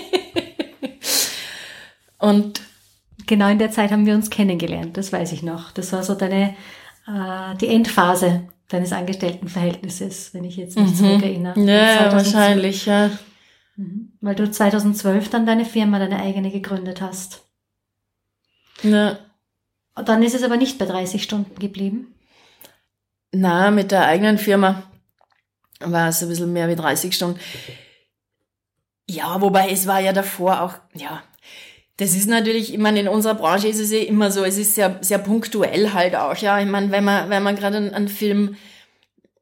und 2.18 2.60
genau 3.26 3.48
in 3.48 3.58
der 3.58 3.70
Zeit 3.70 3.90
haben 3.90 4.04
wir 4.04 4.14
uns 4.14 4.28
kennengelernt, 4.28 4.98
das 4.98 5.10
weiß 5.10 5.32
ich 5.32 5.42
noch. 5.42 5.70
Das 5.70 5.90
war 5.94 6.02
so 6.02 6.14
deine, 6.14 6.54
äh, 7.06 7.56
die 7.60 7.68
Endphase 7.68 8.46
deines 8.72 8.92
Angestelltenverhältnisses, 8.92 10.34
wenn 10.34 10.44
ich 10.44 10.56
jetzt 10.56 10.78
mich 10.78 10.90
mhm. 10.90 10.94
zurückerinnere. 10.94 11.60
Ja, 11.60 12.10
2012. 12.10 12.12
wahrscheinlich, 12.12 12.86
ja. 12.86 13.10
Mhm. 13.76 14.12
Weil 14.20 14.34
du 14.34 14.50
2012 14.50 15.30
dann 15.30 15.46
deine 15.46 15.64
Firma, 15.64 15.98
deine 15.98 16.20
eigene 16.20 16.50
gegründet 16.50 17.00
hast. 17.00 17.42
Ja. 18.82 19.18
Und 19.94 20.08
dann 20.08 20.22
ist 20.22 20.34
es 20.34 20.42
aber 20.42 20.56
nicht 20.56 20.78
bei 20.78 20.86
30 20.86 21.22
Stunden 21.22 21.58
geblieben. 21.58 22.14
Na, 23.32 23.70
mit 23.70 23.90
der 23.90 24.06
eigenen 24.06 24.38
Firma 24.38 24.82
war 25.80 26.08
es 26.08 26.22
ein 26.22 26.28
bisschen 26.28 26.52
mehr 26.52 26.68
wie 26.68 26.76
30 26.76 27.14
Stunden. 27.14 27.40
Ja, 29.08 29.40
wobei 29.40 29.70
es 29.70 29.86
war 29.86 30.00
ja 30.00 30.12
davor 30.12 30.62
auch, 30.62 30.74
ja, 30.94 31.22
das 31.98 32.14
ist 32.14 32.28
natürlich, 32.28 32.72
ich 32.72 32.78
meine, 32.78 33.00
in 33.00 33.08
unserer 33.08 33.34
Branche 33.34 33.68
ist 33.68 33.80
es 33.80 33.92
ja 33.92 33.98
immer 33.98 34.30
so, 34.30 34.44
es 34.44 34.56
ist 34.56 34.74
sehr, 34.74 34.98
sehr 35.02 35.18
punktuell 35.18 35.92
halt 35.92 36.16
auch, 36.16 36.36
ja. 36.36 36.58
Ich 36.58 36.66
meine, 36.66 36.90
wenn 36.90 37.04
man, 37.04 37.28
wenn 37.30 37.42
man 37.42 37.56
gerade 37.56 37.76
einen, 37.76 38.08
Film, 38.08 38.56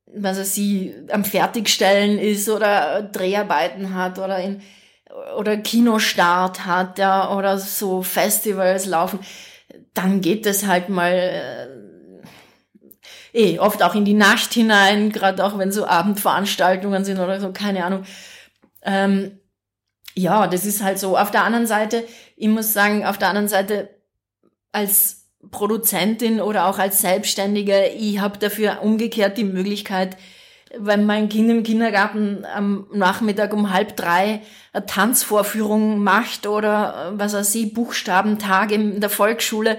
was 0.06 0.38
er 0.38 0.44
sie 0.44 0.94
am 1.10 1.24
Fertigstellen 1.24 2.18
ist 2.18 2.48
oder 2.48 3.02
Dreharbeiten 3.02 3.94
hat 3.94 4.18
oder 4.18 4.38
in, 4.40 4.60
oder 5.36 5.56
Kinostart 5.56 6.66
hat, 6.66 6.98
ja, 6.98 7.34
oder 7.36 7.58
so 7.58 8.02
Festivals 8.02 8.86
laufen, 8.86 9.20
dann 9.94 10.20
geht 10.20 10.46
das 10.46 10.66
halt 10.66 10.88
mal, 10.88 11.12
äh, 11.12 11.80
eh, 13.32 13.58
oft 13.58 13.82
auch 13.82 13.94
in 13.94 14.04
die 14.04 14.14
Nacht 14.14 14.52
hinein, 14.52 15.12
gerade 15.12 15.44
auch 15.44 15.56
wenn 15.58 15.72
so 15.72 15.86
Abendveranstaltungen 15.86 17.04
sind 17.04 17.20
oder 17.20 17.40
so, 17.40 17.52
keine 17.52 17.84
Ahnung. 17.84 18.04
Ähm, 18.82 19.39
ja, 20.20 20.46
das 20.46 20.66
ist 20.66 20.82
halt 20.82 20.98
so. 20.98 21.16
Auf 21.16 21.30
der 21.30 21.44
anderen 21.44 21.66
Seite, 21.66 22.04
ich 22.36 22.48
muss 22.48 22.72
sagen, 22.72 23.04
auf 23.04 23.18
der 23.18 23.28
anderen 23.28 23.48
Seite 23.48 23.88
als 24.72 25.28
Produzentin 25.50 26.40
oder 26.40 26.66
auch 26.66 26.78
als 26.78 27.00
Selbstständige, 27.00 27.86
ich 27.88 28.20
habe 28.20 28.38
dafür 28.38 28.82
umgekehrt 28.82 29.38
die 29.38 29.44
Möglichkeit, 29.44 30.16
wenn 30.78 31.04
mein 31.04 31.28
Kind 31.28 31.50
im 31.50 31.62
Kindergarten 31.62 32.44
am 32.44 32.86
Nachmittag 32.92 33.52
um 33.52 33.72
halb 33.72 33.96
drei 33.96 34.42
eine 34.72 34.86
Tanzvorführung 34.86 35.98
macht 35.98 36.46
oder 36.46 37.12
was 37.14 37.32
weiß 37.32 37.54
ich, 37.56 37.74
Buchstabentag 37.74 38.70
in 38.70 39.00
der 39.00 39.10
Volksschule, 39.10 39.78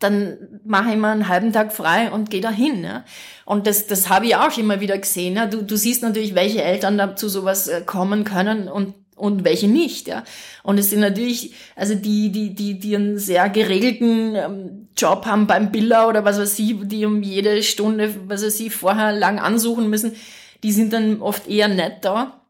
dann 0.00 0.60
mache 0.64 0.90
ich 0.90 0.96
mal 0.96 1.12
einen 1.12 1.28
halben 1.28 1.52
Tag 1.52 1.72
frei 1.72 2.10
und 2.10 2.30
gehe 2.30 2.40
dahin. 2.40 2.82
Ja. 2.82 3.04
Und 3.44 3.68
das, 3.68 3.86
das 3.86 4.08
habe 4.08 4.26
ich 4.26 4.34
auch 4.34 4.56
immer 4.58 4.80
wieder 4.80 4.98
gesehen. 4.98 5.36
Ja. 5.36 5.46
Du, 5.46 5.62
du 5.62 5.76
siehst 5.76 6.02
natürlich, 6.02 6.34
welche 6.34 6.62
Eltern 6.62 6.98
da 6.98 7.14
zu 7.14 7.28
sowas 7.28 7.68
äh, 7.68 7.82
kommen 7.82 8.24
können 8.24 8.68
und 8.68 8.94
und 9.22 9.44
welche 9.44 9.68
nicht, 9.68 10.08
ja. 10.08 10.24
Und 10.64 10.78
es 10.78 10.90
sind 10.90 10.98
natürlich, 10.98 11.54
also 11.76 11.94
die, 11.94 12.32
die, 12.32 12.56
die, 12.56 12.80
die 12.80 12.96
einen 12.96 13.18
sehr 13.20 13.48
geregelten 13.48 14.34
ähm, 14.34 14.88
Job 14.96 15.26
haben 15.26 15.46
beim 15.46 15.70
Biller 15.70 16.08
oder 16.08 16.24
was 16.24 16.40
weiß 16.40 16.58
ich, 16.58 16.74
die 16.82 17.06
um 17.06 17.22
jede 17.22 17.62
Stunde, 17.62 18.12
was 18.26 18.44
weiß 18.44 18.58
ich, 18.58 18.74
vorher 18.74 19.12
lang 19.12 19.38
ansuchen 19.38 19.88
müssen, 19.88 20.16
die 20.64 20.72
sind 20.72 20.92
dann 20.92 21.22
oft 21.22 21.46
eher 21.46 21.68
nett 21.68 21.98
da. 22.04 22.40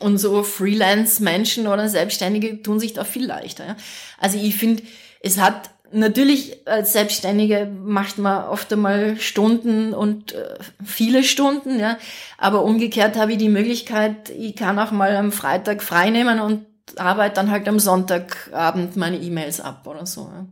Und 0.00 0.18
so 0.18 0.42
Freelance-Menschen 0.42 1.68
oder 1.68 1.88
Selbstständige 1.88 2.62
tun 2.62 2.80
sich 2.80 2.94
da 2.94 3.04
viel 3.04 3.24
leichter. 3.24 3.64
Ja? 3.64 3.76
Also 4.18 4.38
ich 4.38 4.56
finde, 4.56 4.82
es 5.20 5.38
hat 5.38 5.70
natürlich 5.92 6.66
als 6.66 6.92
Selbstständige 6.92 7.66
macht 7.66 8.18
man 8.18 8.48
oft 8.48 8.72
einmal 8.72 9.16
Stunden 9.16 9.94
und 9.94 10.32
äh, 10.32 10.58
viele 10.84 11.24
Stunden, 11.24 11.78
ja. 11.78 11.98
Aber 12.36 12.64
umgekehrt 12.64 13.16
habe 13.16 13.32
ich 13.32 13.38
die 13.38 13.48
Möglichkeit, 13.48 14.30
ich 14.30 14.56
kann 14.56 14.78
auch 14.78 14.90
mal 14.90 15.16
am 15.16 15.32
Freitag 15.32 15.82
frei 15.82 16.10
nehmen 16.10 16.40
und 16.40 16.66
arbeite 16.96 17.36
dann 17.36 17.50
halt 17.50 17.68
am 17.68 17.78
Sonntagabend 17.78 18.96
meine 18.96 19.18
E-Mails 19.18 19.60
ab 19.60 19.86
oder 19.86 20.06
so. 20.06 20.22
Ja. 20.22 20.46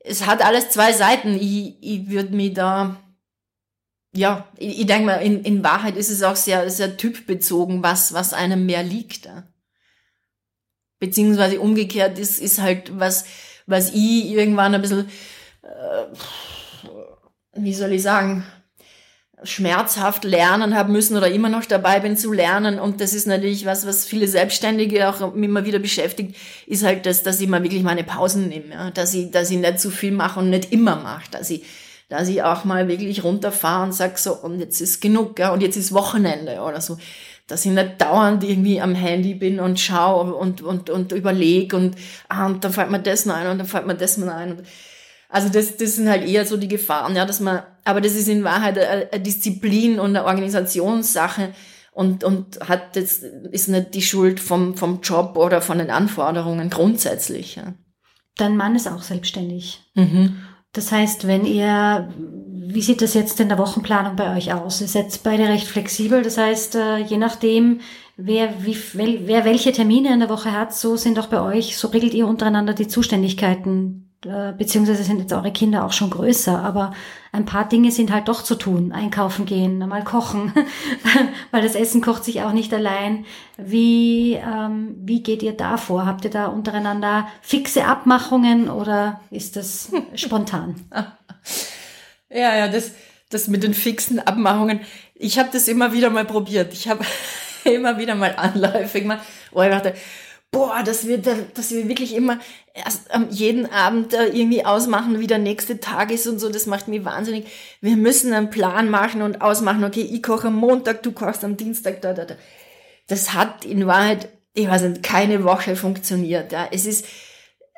Es 0.00 0.26
hat 0.26 0.44
alles 0.44 0.70
zwei 0.70 0.92
Seiten. 0.92 1.36
Ich, 1.36 1.76
ich 1.80 2.08
würde 2.08 2.34
mich 2.34 2.54
da, 2.54 2.96
ja, 4.14 4.48
ich, 4.56 4.80
ich 4.80 4.86
denke 4.86 5.06
mal, 5.06 5.16
in, 5.16 5.42
in 5.42 5.64
Wahrheit 5.64 5.96
ist 5.96 6.10
es 6.10 6.22
auch 6.22 6.36
sehr, 6.36 6.70
sehr 6.70 6.96
typbezogen, 6.96 7.82
was, 7.82 8.12
was 8.12 8.32
einem 8.32 8.66
mehr 8.66 8.82
liegt. 8.82 9.26
Ja. 9.26 9.44
Beziehungsweise 10.98 11.60
umgekehrt 11.60 12.18
ist, 12.18 12.40
ist 12.40 12.60
halt 12.60 12.98
was, 12.98 13.24
was 13.68 13.90
ich 13.90 14.30
irgendwann 14.30 14.74
ein 14.74 14.82
bisschen, 14.82 15.08
äh, 15.62 16.06
wie 17.54 17.74
soll 17.74 17.92
ich 17.92 18.02
sagen, 18.02 18.44
schmerzhaft 19.44 20.24
lernen 20.24 20.74
habe 20.74 20.90
müssen 20.90 21.16
oder 21.16 21.30
immer 21.30 21.48
noch 21.48 21.64
dabei 21.64 22.00
bin 22.00 22.16
zu 22.16 22.32
lernen. 22.32 22.80
Und 22.80 23.00
das 23.00 23.12
ist 23.12 23.26
natürlich 23.26 23.66
was, 23.66 23.86
was 23.86 24.04
viele 24.04 24.26
Selbstständige 24.26 25.08
auch 25.08 25.34
immer 25.34 25.64
wieder 25.64 25.78
beschäftigt, 25.78 26.34
ist 26.66 26.84
halt 26.84 27.06
das, 27.06 27.22
dass 27.22 27.40
ich 27.40 27.48
mal 27.48 27.62
wirklich 27.62 27.82
meine 27.82 28.02
Pausen 28.04 28.48
nehme, 28.48 28.72
ja? 28.72 28.90
dass 28.90 29.14
ich, 29.14 29.30
dass 29.30 29.50
ich 29.50 29.58
nicht 29.58 29.78
zu 29.78 29.90
viel 29.90 30.12
mache 30.12 30.40
und 30.40 30.50
nicht 30.50 30.72
immer 30.72 30.96
mache, 30.96 31.30
dass 31.30 31.50
ich, 31.50 31.64
dass 32.08 32.28
ich 32.28 32.42
auch 32.42 32.64
mal 32.64 32.88
wirklich 32.88 33.22
runterfahre 33.22 33.84
und 33.84 33.92
sag 33.92 34.18
so, 34.18 34.32
und 34.32 34.58
jetzt 34.58 34.80
ist 34.80 35.00
genug, 35.00 35.38
ja, 35.38 35.52
und 35.52 35.62
jetzt 35.62 35.76
ist 35.76 35.92
Wochenende 35.92 36.60
oder 36.62 36.80
so 36.80 36.98
dass 37.48 37.64
ich 37.64 37.72
nicht 37.72 38.00
dauernd 38.00 38.44
irgendwie 38.44 38.80
am 38.80 38.94
Handy 38.94 39.34
bin 39.34 39.58
und 39.58 39.80
schaue 39.80 40.34
und, 40.34 40.60
und, 40.60 40.90
und 40.90 41.12
überlege 41.12 41.76
und, 41.76 41.96
ah, 42.28 42.46
und 42.46 42.62
dann 42.62 42.72
fällt 42.72 42.90
mir 42.90 43.00
das 43.00 43.26
noch 43.26 43.34
ein 43.34 43.48
und 43.48 43.58
dann 43.58 43.66
fällt 43.66 43.86
mir 43.86 43.96
das 43.96 44.18
noch 44.18 44.28
ein. 44.28 44.62
Also 45.30 45.48
das, 45.48 45.76
das 45.76 45.96
sind 45.96 46.08
halt 46.08 46.26
eher 46.26 46.46
so 46.46 46.56
die 46.56 46.68
Gefahren, 46.68 47.16
ja, 47.16 47.24
dass 47.24 47.40
man, 47.40 47.62
aber 47.84 48.00
das 48.00 48.14
ist 48.14 48.28
in 48.28 48.44
Wahrheit 48.44 48.78
eine, 48.78 49.20
Disziplin 49.20 49.98
und 49.98 50.14
eine 50.14 50.24
Organisationssache 50.26 51.54
und, 51.92 52.22
und 52.22 52.60
hat 52.68 52.96
jetzt, 52.96 53.24
ist 53.24 53.68
nicht 53.68 53.94
die 53.94 54.02
Schuld 54.02 54.40
vom, 54.40 54.76
vom 54.76 55.00
Job 55.02 55.36
oder 55.36 55.60
von 55.60 55.78
den 55.78 55.90
Anforderungen 55.90 56.70
grundsätzlich. 56.70 57.56
Ja. 57.56 57.74
Dein 58.36 58.56
Mann 58.56 58.76
ist 58.76 58.86
auch 58.86 59.02
selbstständig. 59.02 59.80
Mhm. 59.94 60.36
Das 60.72 60.92
heißt, 60.92 61.26
wenn 61.26 61.44
ihr 61.44 62.12
wie 62.70 62.82
sieht 62.82 63.00
das 63.00 63.14
jetzt 63.14 63.40
in 63.40 63.48
der 63.48 63.58
Wochenplanung 63.58 64.14
bei 64.14 64.36
euch 64.36 64.52
aus? 64.52 64.82
Ihr 64.82 64.88
seid 64.88 65.22
beide 65.22 65.48
recht 65.48 65.66
flexibel, 65.66 66.22
das 66.22 66.36
heißt, 66.36 66.74
äh, 66.74 66.98
je 66.98 67.16
nachdem, 67.16 67.80
wer, 68.16 68.62
wie, 68.64 68.76
wer 68.92 69.46
welche 69.46 69.72
Termine 69.72 70.12
in 70.12 70.20
der 70.20 70.28
Woche 70.28 70.52
hat, 70.52 70.74
so 70.74 70.96
sind 70.96 71.18
auch 71.18 71.28
bei 71.28 71.40
euch, 71.40 71.78
so 71.78 71.88
regelt 71.88 72.12
ihr 72.12 72.26
untereinander 72.26 72.74
die 72.74 72.86
Zuständigkeiten, 72.86 74.10
äh, 74.26 74.52
beziehungsweise 74.52 75.02
sind 75.02 75.18
jetzt 75.18 75.32
eure 75.32 75.50
Kinder 75.50 75.86
auch 75.86 75.92
schon 75.92 76.10
größer, 76.10 76.62
aber 76.62 76.92
ein 77.32 77.46
paar 77.46 77.66
Dinge 77.66 77.90
sind 77.90 78.12
halt 78.12 78.28
doch 78.28 78.42
zu 78.42 78.54
tun. 78.54 78.92
Einkaufen 78.92 79.46
gehen, 79.46 79.78
mal 79.78 80.04
kochen, 80.04 80.52
weil 81.50 81.62
das 81.62 81.74
Essen 81.74 82.02
kocht 82.02 82.24
sich 82.24 82.42
auch 82.42 82.52
nicht 82.52 82.74
allein. 82.74 83.24
Wie, 83.56 84.34
ähm, 84.34 84.94
wie 84.98 85.22
geht 85.22 85.42
ihr 85.42 85.52
da 85.52 85.78
vor? 85.78 86.04
Habt 86.04 86.26
ihr 86.26 86.30
da 86.30 86.48
untereinander 86.48 87.28
fixe 87.40 87.86
Abmachungen 87.86 88.68
oder 88.68 89.20
ist 89.30 89.56
das 89.56 89.90
spontan? 90.14 90.74
Ja, 92.30 92.56
ja, 92.56 92.68
das, 92.68 92.92
das 93.30 93.48
mit 93.48 93.62
den 93.62 93.74
fixen 93.74 94.18
Abmachungen. 94.20 94.80
Ich 95.14 95.38
habe 95.38 95.48
das 95.52 95.68
immer 95.68 95.92
wieder 95.92 96.10
mal 96.10 96.24
probiert. 96.24 96.72
Ich 96.72 96.88
habe 96.88 97.04
immer 97.64 97.98
wieder 97.98 98.14
mal 98.14 98.34
anläufig 98.36 99.04
mal, 99.04 99.20
wo 99.52 99.62
ich 99.62 99.70
dachte, 99.70 99.94
boah, 100.50 100.82
dass 100.82 101.06
wir, 101.06 101.18
dass 101.18 101.70
wir 101.70 101.88
wirklich 101.88 102.14
immer 102.14 102.38
erst 102.74 103.08
jeden 103.30 103.66
Abend 103.66 104.12
irgendwie 104.12 104.64
ausmachen, 104.64 105.20
wie 105.20 105.26
der 105.26 105.38
nächste 105.38 105.80
Tag 105.80 106.10
ist 106.10 106.26
und 106.26 106.38
so, 106.38 106.48
das 106.48 106.66
macht 106.66 106.88
mich 106.88 107.04
wahnsinnig. 107.04 107.46
Wir 107.80 107.96
müssen 107.96 108.32
einen 108.32 108.50
Plan 108.50 108.88
machen 108.88 109.22
und 109.22 109.42
ausmachen, 109.42 109.84
okay, 109.84 110.02
ich 110.02 110.22
koche 110.22 110.48
am 110.48 110.56
Montag, 110.56 111.02
du 111.02 111.12
kochst 111.12 111.44
am 111.44 111.56
Dienstag, 111.56 112.00
da, 112.02 112.12
da, 112.12 112.24
da. 112.24 112.34
Das 113.08 113.34
hat 113.34 113.64
in 113.64 113.86
Wahrheit, 113.86 114.28
ich 114.54 114.68
weiß 114.68 114.82
nicht, 114.82 115.02
keine 115.02 115.44
Woche 115.44 115.76
funktioniert. 115.76 116.52
Ja. 116.52 116.68
Es 116.70 116.86
ist, 116.86 117.06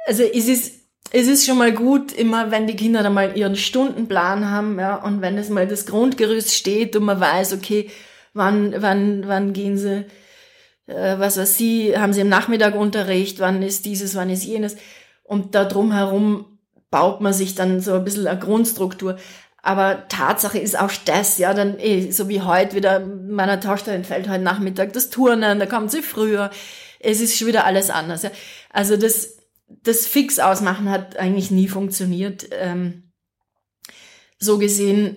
also 0.06 0.22
es 0.22 0.48
ist 0.48 0.79
es 1.12 1.26
ist 1.26 1.46
schon 1.46 1.58
mal 1.58 1.72
gut, 1.72 2.12
immer 2.12 2.50
wenn 2.50 2.66
die 2.66 2.76
Kinder 2.76 3.02
dann 3.02 3.14
mal 3.14 3.36
ihren 3.36 3.56
Stundenplan 3.56 4.50
haben, 4.50 4.78
ja, 4.78 4.96
und 4.96 5.20
wenn 5.22 5.38
es 5.38 5.48
mal 5.48 5.66
das 5.66 5.86
Grundgerüst 5.86 6.54
steht 6.54 6.94
und 6.96 7.04
man 7.04 7.20
weiß, 7.20 7.52
okay, 7.52 7.90
wann, 8.32 8.74
wann, 8.80 9.26
wann 9.26 9.52
gehen 9.52 9.76
sie, 9.76 10.06
äh, 10.86 11.18
was 11.18 11.36
weiß 11.36 11.56
sie, 11.56 11.98
haben 11.98 12.12
sie 12.12 12.20
im 12.20 12.28
Nachmittag 12.28 12.74
Unterricht, 12.74 13.40
wann 13.40 13.62
ist 13.62 13.86
dieses, 13.86 14.14
wann 14.14 14.30
ist 14.30 14.44
jenes, 14.44 14.76
und 15.24 15.54
da 15.54 15.64
drumherum 15.64 16.58
baut 16.90 17.20
man 17.20 17.32
sich 17.32 17.54
dann 17.54 17.80
so 17.80 17.94
ein 17.94 18.04
bisschen 18.04 18.26
eine 18.26 18.38
Grundstruktur. 18.38 19.16
Aber 19.62 20.08
Tatsache 20.08 20.58
ist 20.58 20.78
auch 20.78 20.90
das, 21.04 21.38
ja, 21.38 21.54
dann 21.54 21.78
eh, 21.78 22.10
so 22.10 22.28
wie 22.28 22.40
heute 22.40 22.76
wieder 22.76 23.00
meiner 23.00 23.60
Tochter 23.60 23.92
entfällt 23.92 24.28
heute 24.28 24.42
Nachmittag 24.42 24.92
das 24.92 25.10
Turnen, 25.10 25.58
da 25.58 25.66
kommt 25.66 25.90
sie 25.90 26.02
früher. 26.02 26.50
Es 26.98 27.20
ist 27.20 27.36
schon 27.36 27.48
wieder 27.48 27.64
alles 27.64 27.90
anders. 27.90 28.22
Ja. 28.22 28.30
Also 28.72 28.96
das, 28.96 29.39
das 29.82 30.06
fix 30.06 30.38
ausmachen 30.38 30.88
hat 30.90 31.16
eigentlich 31.16 31.50
nie 31.50 31.68
funktioniert. 31.68 32.48
Ähm, 32.52 33.12
so 34.38 34.58
gesehen 34.58 35.16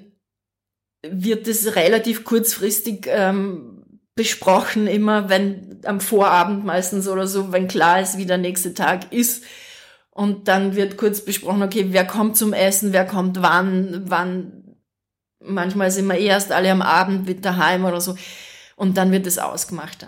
wird 1.05 1.47
es 1.47 1.75
relativ 1.75 2.23
kurzfristig 2.23 3.07
ähm, 3.07 3.99
besprochen, 4.15 4.87
immer 4.87 5.29
wenn 5.29 5.81
am 5.85 5.99
Vorabend 5.99 6.65
meistens 6.65 7.07
oder 7.07 7.27
so, 7.27 7.51
wenn 7.51 7.67
klar 7.67 7.99
ist, 8.01 8.17
wie 8.17 8.25
der 8.25 8.37
nächste 8.37 8.73
Tag 8.73 9.11
ist. 9.11 9.43
Und 10.11 10.47
dann 10.47 10.75
wird 10.75 10.97
kurz 10.97 11.25
besprochen, 11.25 11.63
okay, 11.63 11.87
wer 11.89 12.05
kommt 12.05 12.37
zum 12.37 12.53
Essen, 12.53 12.93
wer 12.93 13.05
kommt 13.05 13.41
wann, 13.41 14.03
wann. 14.05 14.77
Manchmal 15.39 15.91
sind 15.91 16.07
wir 16.07 16.17
erst 16.17 16.51
alle 16.51 16.71
am 16.71 16.81
Abend 16.81 17.27
mit 17.27 17.43
daheim 17.43 17.83
oder 17.85 17.99
so. 17.99 18.15
und 18.75 18.97
dann 18.97 19.11
wird 19.11 19.27
es 19.27 19.39
ausgemacht. 19.39 20.05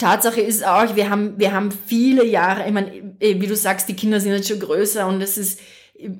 Tatsache 0.00 0.40
ist 0.40 0.66
auch, 0.66 0.96
wir 0.96 1.10
haben, 1.10 1.38
wir 1.38 1.52
haben 1.52 1.70
viele 1.70 2.24
Jahre, 2.24 2.66
ich 2.66 2.72
meine, 2.72 3.14
wie 3.20 3.46
du 3.46 3.54
sagst, 3.54 3.88
die 3.88 3.94
Kinder 3.94 4.20
sind 4.20 4.32
jetzt 4.32 4.48
schon 4.48 4.58
größer 4.58 5.06
und 5.06 5.20
es 5.20 5.38
ist, 5.38 5.60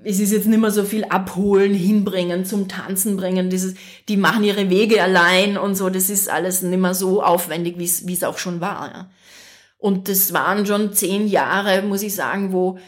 es 0.05 0.21
ist 0.21 0.33
jetzt 0.33 0.47
nicht 0.47 0.61
mehr 0.61 0.71
so 0.71 0.85
viel 0.85 1.05
abholen, 1.05 1.75
hinbringen, 1.75 2.45
zum 2.45 2.69
Tanzen 2.69 3.17
bringen, 3.17 3.51
dieses, 3.51 3.75
die 4.09 4.17
machen 4.17 4.45
ihre 4.45 4.69
Wege 4.71 5.03
allein 5.03 5.57
und 5.57 5.75
so, 5.75 5.89
das 5.89 6.11
ist 6.11 6.29
alles 6.29 6.63
nicht 6.63 6.79
mehr 6.79 6.95
so 6.95 7.23
aufwendig, 7.23 7.79
wie 7.79 7.85
es, 7.85 8.07
wie 8.07 8.13
es 8.13 8.25
auch 8.25 8.39
schon 8.39 8.61
war. 8.61 8.93
Ja. 8.93 9.11
Und 9.79 10.09
das 10.09 10.33
waren 10.33 10.67
schon 10.67 10.93
zehn 10.93 11.27
Jahre, 11.27 11.83
muss 11.83 12.03
ich 12.03 12.15
sagen, 12.15 12.53
wo, 12.53 12.79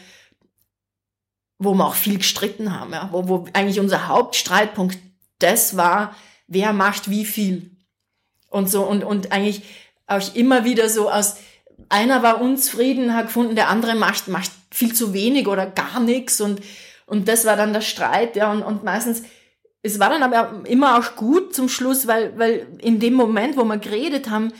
wo 1.57 1.73
wir 1.73 1.87
auch 1.87 1.95
viel 1.95 2.19
gestritten 2.19 2.79
haben, 2.79 2.93
ja, 2.93 3.09
wo, 3.11 3.27
wo 3.27 3.45
eigentlich 3.53 3.79
unser 3.79 4.07
Hauptstreitpunkt 4.07 4.99
das 5.39 5.75
war, 5.75 6.15
wer 6.47 6.71
macht 6.73 7.09
wie 7.09 7.25
viel. 7.25 7.71
Und 8.49 8.69
so, 8.69 8.83
und, 8.83 9.03
und 9.03 9.31
eigentlich 9.31 9.63
auch 10.07 10.35
immer 10.35 10.65
wieder 10.65 10.89
so 10.89 11.09
aus, 11.09 11.37
einer 11.89 12.23
war 12.23 12.41
unzufrieden, 12.41 13.15
hat 13.15 13.27
gefunden, 13.27 13.55
der 13.55 13.69
andere 13.69 13.95
macht, 13.95 14.27
macht 14.27 14.51
viel 14.71 14.93
zu 14.93 15.13
wenig 15.13 15.47
oder 15.47 15.65
gar 15.65 15.99
nichts 15.99 16.41
und, 16.41 16.61
und 17.05 17.27
das 17.27 17.45
war 17.45 17.55
dann 17.55 17.73
der 17.73 17.81
Streit, 17.81 18.35
ja, 18.35 18.51
und, 18.51 18.63
und 18.63 18.83
meistens, 18.83 19.23
es 19.81 19.99
war 19.99 20.09
dann 20.09 20.23
aber 20.23 20.61
immer 20.65 20.97
auch 20.97 21.15
gut 21.15 21.53
zum 21.53 21.67
Schluss, 21.67 22.07
weil, 22.07 22.37
weil 22.37 22.67
in 22.79 22.99
dem 22.99 23.13
Moment, 23.13 23.57
wo 23.57 23.65
wir 23.65 23.77
geredet 23.77 24.29
haben, 24.29 24.53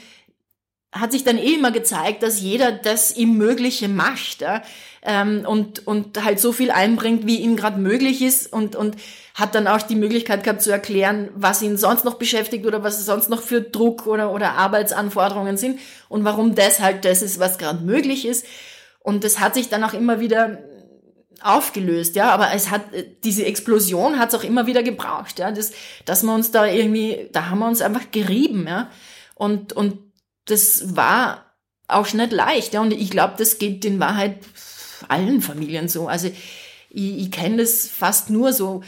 hat 0.93 1.11
sich 1.11 1.23
dann 1.23 1.37
eh 1.37 1.55
immer 1.55 1.71
gezeigt, 1.71 2.23
dass 2.23 2.39
jeder 2.39 2.71
das 2.71 3.15
ihm 3.17 3.35
Mögliche 3.37 3.89
macht 3.89 4.41
ja? 4.41 4.61
ähm, 5.01 5.43
und, 5.45 5.85
und 5.87 6.23
halt 6.23 6.39
so 6.39 6.51
viel 6.51 6.71
einbringt, 6.71 7.25
wie 7.25 7.37
ihm 7.37 7.55
gerade 7.55 7.79
möglich 7.79 8.21
ist 8.21 8.53
und, 8.53 8.75
und 8.75 8.95
hat 9.33 9.55
dann 9.55 9.67
auch 9.67 9.81
die 9.81 9.95
Möglichkeit 9.95 10.43
gehabt 10.43 10.61
zu 10.61 10.71
erklären, 10.71 11.29
was 11.35 11.63
ihn 11.63 11.77
sonst 11.77 12.05
noch 12.05 12.15
beschäftigt 12.15 12.67
oder 12.67 12.83
was 12.83 13.03
sonst 13.05 13.29
noch 13.29 13.41
für 13.41 13.61
Druck 13.61 14.05
oder, 14.05 14.31
oder 14.31 14.51
Arbeitsanforderungen 14.51 15.57
sind 15.57 15.79
und 16.09 16.23
warum 16.23 16.53
das 16.53 16.79
halt 16.79 17.05
das 17.05 17.23
ist, 17.23 17.39
was 17.39 17.57
gerade 17.57 17.83
möglich 17.83 18.25
ist. 18.25 18.45
Und 18.99 19.23
das 19.23 19.39
hat 19.39 19.55
sich 19.55 19.69
dann 19.69 19.83
auch 19.83 19.93
immer 19.93 20.19
wieder 20.19 20.59
aufgelöst, 21.41 22.15
ja, 22.15 22.29
aber 22.29 22.53
es 22.53 22.71
hat, 22.71 22.83
diese 23.23 23.45
Explosion 23.45 24.17
hat 24.17 24.29
es 24.29 24.35
auch 24.35 24.45
immer 24.45 24.65
wieder 24.65 24.81
gebraucht, 24.81 25.39
ja, 25.39 25.51
das, 25.51 25.73
dass 26.05 26.23
wir 26.23 26.33
uns 26.33 26.51
da 26.51 26.65
irgendwie, 26.65 27.27
da 27.33 27.49
haben 27.49 27.59
wir 27.59 27.67
uns 27.67 27.81
einfach 27.81 28.11
gerieben, 28.11 28.65
ja, 28.65 28.89
und, 29.35 29.73
und 29.73 30.12
das 30.45 30.95
war 30.95 31.45
auch 31.87 32.11
nicht 32.13 32.31
leicht. 32.31 32.73
Ja, 32.73 32.81
und 32.81 32.91
ich 32.91 33.09
glaube, 33.09 33.35
das 33.37 33.59
geht 33.59 33.85
in 33.85 33.99
Wahrheit 33.99 34.37
allen 35.07 35.41
Familien 35.41 35.87
so. 35.87 36.07
Also 36.07 36.27
ich, 36.89 37.17
ich 37.17 37.31
kenne 37.31 37.57
das 37.57 37.87
fast 37.87 38.29
nur 38.29 38.53
so, 38.53 38.83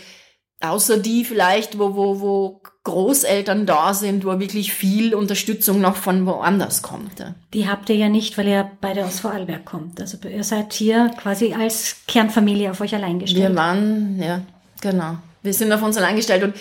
außer 0.61 0.97
die 0.97 1.25
vielleicht, 1.25 1.77
wo, 1.77 1.95
wo, 1.95 2.19
wo 2.21 2.61
Großeltern 2.83 3.65
da 3.65 3.93
sind, 3.93 4.25
wo 4.25 4.39
wirklich 4.39 4.73
viel 4.73 5.15
Unterstützung 5.15 5.81
noch 5.81 5.95
von 5.95 6.25
woanders 6.25 6.81
kommt. 6.81 7.19
Ja. 7.19 7.33
Die 7.53 7.67
habt 7.67 7.89
ihr 7.89 7.95
ja 7.95 8.09
nicht, 8.09 8.37
weil 8.37 8.47
ihr 8.47 8.71
beide 8.79 9.05
aus 9.05 9.21
Vorarlberg 9.21 9.65
kommt. 9.65 9.99
Also 9.99 10.17
ihr 10.27 10.43
seid 10.43 10.73
hier 10.73 11.11
quasi 11.17 11.53
als 11.53 11.97
Kernfamilie 12.07 12.71
auf 12.71 12.81
euch 12.81 12.93
allein 12.93 13.19
gestellt. 13.19 13.49
Wir 13.49 13.55
waren, 13.55 14.21
ja, 14.21 14.41
genau. 14.81 15.17
Wir 15.41 15.53
sind 15.53 15.71
auf 15.71 15.81
uns 15.81 15.97
allein 15.97 16.15
gestellt 16.15 16.43
und 16.43 16.55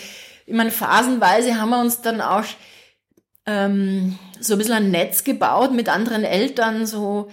ich 0.47 0.53
meine, 0.53 0.71
phasenweise 0.71 1.59
haben 1.59 1.69
wir 1.69 1.79
uns 1.79 2.01
dann 2.01 2.21
auch 2.21 2.43
ähm, 3.45 4.17
so 4.39 4.53
ein 4.53 4.57
bisschen 4.57 4.73
ein 4.73 4.91
Netz 4.91 5.23
gebaut 5.23 5.71
mit 5.71 5.89
anderen 5.89 6.23
Eltern, 6.23 6.85
so, 6.85 7.29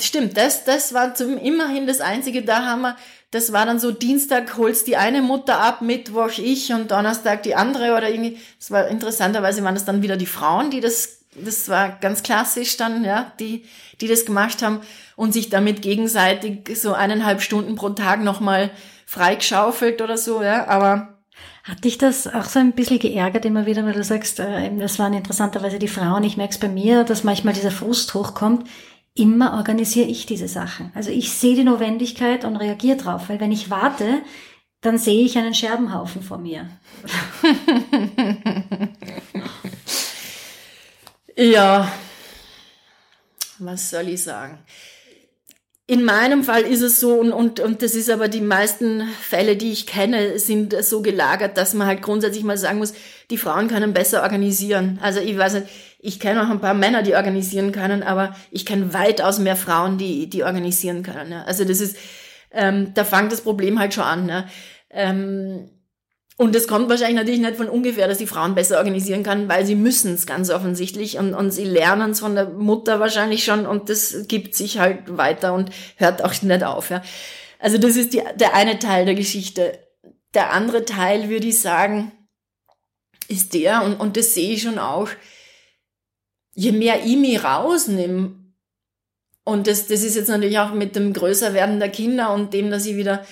stimmt, 0.00 0.36
das, 0.36 0.64
das 0.64 0.94
war 0.94 1.14
zum, 1.14 1.38
immerhin 1.38 1.86
das 1.86 2.00
Einzige, 2.00 2.42
da 2.42 2.64
haben 2.64 2.82
wir, 2.82 2.96
das 3.30 3.52
war 3.52 3.66
dann 3.66 3.78
so, 3.78 3.90
Dienstag 3.90 4.56
holst 4.56 4.86
die 4.86 4.96
eine 4.96 5.22
Mutter 5.22 5.58
ab, 5.58 5.80
Mittwoch 5.80 6.38
ich 6.38 6.72
und 6.72 6.90
Donnerstag 6.90 7.42
die 7.42 7.54
andere 7.54 7.96
oder 7.96 8.10
irgendwie, 8.10 8.38
das 8.58 8.70
war 8.70 8.88
interessanterweise 8.88 9.64
waren 9.64 9.74
das 9.74 9.84
dann 9.84 10.02
wieder 10.02 10.16
die 10.16 10.26
Frauen, 10.26 10.70
die 10.70 10.80
das, 10.80 11.20
das 11.34 11.68
war 11.68 11.98
ganz 12.00 12.22
klassisch 12.22 12.76
dann, 12.76 13.04
ja, 13.04 13.32
die, 13.40 13.64
die 14.00 14.08
das 14.08 14.26
gemacht 14.26 14.62
haben 14.62 14.80
und 15.16 15.32
sich 15.32 15.48
damit 15.48 15.82
gegenseitig 15.82 16.78
so 16.78 16.92
eineinhalb 16.92 17.40
Stunden 17.40 17.74
pro 17.74 17.90
Tag 17.90 18.22
nochmal 18.22 18.70
freigeschaufelt 19.06 20.02
oder 20.02 20.18
so, 20.18 20.42
ja, 20.42 20.68
aber 20.68 21.12
hat 21.64 21.84
dich 21.84 21.98
das 21.98 22.26
auch 22.26 22.44
so 22.44 22.58
ein 22.58 22.72
bisschen 22.72 22.98
geärgert 22.98 23.44
immer 23.44 23.66
wieder, 23.66 23.84
weil 23.84 23.92
du 23.92 24.02
sagst, 24.02 24.40
äh, 24.40 24.76
das 24.76 24.98
waren 24.98 25.14
interessanterweise 25.14 25.78
die 25.78 25.88
Frauen, 25.88 26.24
ich 26.24 26.36
merke 26.36 26.52
es 26.52 26.58
bei 26.58 26.68
mir, 26.68 27.04
dass 27.04 27.24
manchmal 27.24 27.54
dieser 27.54 27.70
Frust 27.70 28.14
hochkommt. 28.14 28.68
Immer 29.14 29.54
organisiere 29.54 30.08
ich 30.08 30.24
diese 30.26 30.48
Sachen. 30.48 30.90
Also 30.94 31.10
ich 31.10 31.32
sehe 31.32 31.54
die 31.54 31.64
Notwendigkeit 31.64 32.44
und 32.44 32.56
reagiere 32.56 32.96
drauf, 32.96 33.28
weil 33.28 33.40
wenn 33.40 33.52
ich 33.52 33.68
warte, 33.68 34.22
dann 34.80 34.98
sehe 34.98 35.24
ich 35.24 35.38
einen 35.38 35.54
Scherbenhaufen 35.54 36.22
vor 36.22 36.38
mir. 36.38 36.68
ja, 41.36 41.92
was 43.58 43.90
soll 43.90 44.08
ich 44.08 44.22
sagen? 44.22 44.58
In 45.92 46.04
meinem 46.04 46.42
Fall 46.42 46.62
ist 46.62 46.80
es 46.80 47.00
so, 47.00 47.20
und, 47.20 47.32
und, 47.32 47.60
und 47.60 47.82
das 47.82 47.94
ist 47.94 48.08
aber 48.08 48.28
die 48.28 48.40
meisten 48.40 49.02
Fälle, 49.20 49.56
die 49.58 49.72
ich 49.72 49.86
kenne, 49.86 50.38
sind 50.38 50.74
so 50.82 51.02
gelagert, 51.02 51.58
dass 51.58 51.74
man 51.74 51.86
halt 51.86 52.00
grundsätzlich 52.00 52.44
mal 52.44 52.56
sagen 52.56 52.78
muss, 52.78 52.94
die 53.28 53.36
Frauen 53.36 53.68
können 53.68 53.92
besser 53.92 54.22
organisieren. 54.22 54.98
Also 55.02 55.20
ich 55.20 55.36
weiß 55.36 55.52
nicht, 55.52 55.66
ich 55.98 56.18
kenne 56.18 56.44
auch 56.44 56.48
ein 56.48 56.62
paar 56.62 56.72
Männer, 56.72 57.02
die 57.02 57.14
organisieren 57.14 57.72
können, 57.72 58.02
aber 58.02 58.34
ich 58.50 58.64
kenne 58.64 58.94
weitaus 58.94 59.38
mehr 59.38 59.54
Frauen, 59.54 59.98
die, 59.98 60.30
die 60.30 60.44
organisieren 60.44 61.02
können. 61.02 61.30
Ja. 61.30 61.42
Also 61.42 61.66
das 61.66 61.82
ist, 61.82 61.98
ähm, 62.52 62.94
da 62.94 63.04
fängt 63.04 63.30
das 63.30 63.42
Problem 63.42 63.78
halt 63.78 63.92
schon 63.92 64.04
an. 64.04 64.24
Ne? 64.24 64.46
Ähm, 64.88 65.68
und 66.36 66.56
es 66.56 66.66
kommt 66.66 66.88
wahrscheinlich 66.88 67.16
natürlich 67.16 67.40
nicht 67.40 67.56
von 67.56 67.68
ungefähr, 67.68 68.08
dass 68.08 68.18
die 68.18 68.26
Frauen 68.26 68.54
besser 68.54 68.78
organisieren 68.78 69.22
kann, 69.22 69.48
weil 69.48 69.66
sie 69.66 69.74
müssen 69.74 70.14
es 70.14 70.26
ganz 70.26 70.50
offensichtlich 70.50 71.18
und, 71.18 71.34
und 71.34 71.50
sie 71.50 71.64
lernen 71.64 72.12
es 72.12 72.20
von 72.20 72.34
der 72.34 72.48
Mutter 72.48 73.00
wahrscheinlich 73.00 73.44
schon 73.44 73.66
und 73.66 73.88
das 73.88 74.26
gibt 74.28 74.54
sich 74.54 74.78
halt 74.78 75.16
weiter 75.16 75.52
und 75.52 75.70
hört 75.96 76.24
auch 76.24 76.40
nicht 76.42 76.64
auf. 76.64 76.90
Ja. 76.90 77.02
Also 77.58 77.78
das 77.78 77.96
ist 77.96 78.14
die, 78.14 78.22
der 78.36 78.54
eine 78.54 78.78
Teil 78.78 79.04
der 79.04 79.14
Geschichte. 79.14 79.78
Der 80.34 80.52
andere 80.52 80.84
Teil, 80.84 81.28
würde 81.28 81.46
ich 81.46 81.60
sagen, 81.60 82.12
ist 83.28 83.54
der, 83.54 83.84
und, 83.84 84.00
und 84.00 84.16
das 84.16 84.34
sehe 84.34 84.54
ich 84.54 84.62
schon 84.62 84.78
auch, 84.78 85.08
je 86.54 86.72
mehr 86.72 87.04
ich 87.04 87.16
mich 87.16 87.44
rausnehme, 87.44 88.32
und 89.44 89.66
das, 89.66 89.88
das 89.88 90.02
ist 90.02 90.14
jetzt 90.14 90.28
natürlich 90.28 90.58
auch 90.60 90.72
mit 90.72 90.94
dem 90.94 91.12
Größerwerden 91.12 91.80
der 91.80 91.88
Kinder 91.88 92.32
und 92.32 92.54
dem, 92.54 92.70
dass 92.70 92.86
ich 92.86 92.96
wieder 92.96 93.26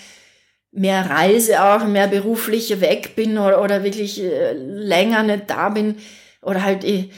mehr 0.73 1.11
reise 1.11 1.63
auch, 1.63 1.85
mehr 1.85 2.09
beruflich 2.09 2.81
weg 2.81 3.17
bin 3.17 3.39
oder, 3.39 3.63
oder 3.63 3.83
wirklich 3.83 4.23
äh, 4.23 4.53
länger 4.53 5.23
nicht 5.23 5.51
da 5.51 5.69
bin 5.71 5.97
oder 6.43 6.63
halt 6.63 6.85
eh, 6.85 7.11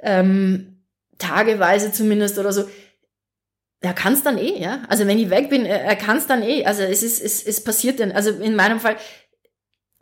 ähm, 0.00 0.84
tageweise 1.18 1.92
zumindest 1.92 2.38
oder 2.38 2.52
so. 2.52 2.68
Er 3.80 3.92
kann 3.92 4.14
es 4.14 4.22
dann 4.22 4.38
eh, 4.38 4.58
ja. 4.58 4.82
Also 4.88 5.06
wenn 5.06 5.18
ich 5.18 5.28
weg 5.28 5.50
bin, 5.50 5.66
er, 5.66 5.82
er 5.82 5.96
kann 5.96 6.16
es 6.16 6.26
dann 6.26 6.42
eh. 6.42 6.64
Also 6.64 6.82
es 6.82 7.02
ist, 7.02 7.22
es, 7.22 7.42
es 7.44 7.62
passiert 7.62 7.98
denn, 7.98 8.12
also 8.12 8.30
in 8.30 8.56
meinem 8.56 8.80
Fall 8.80 8.96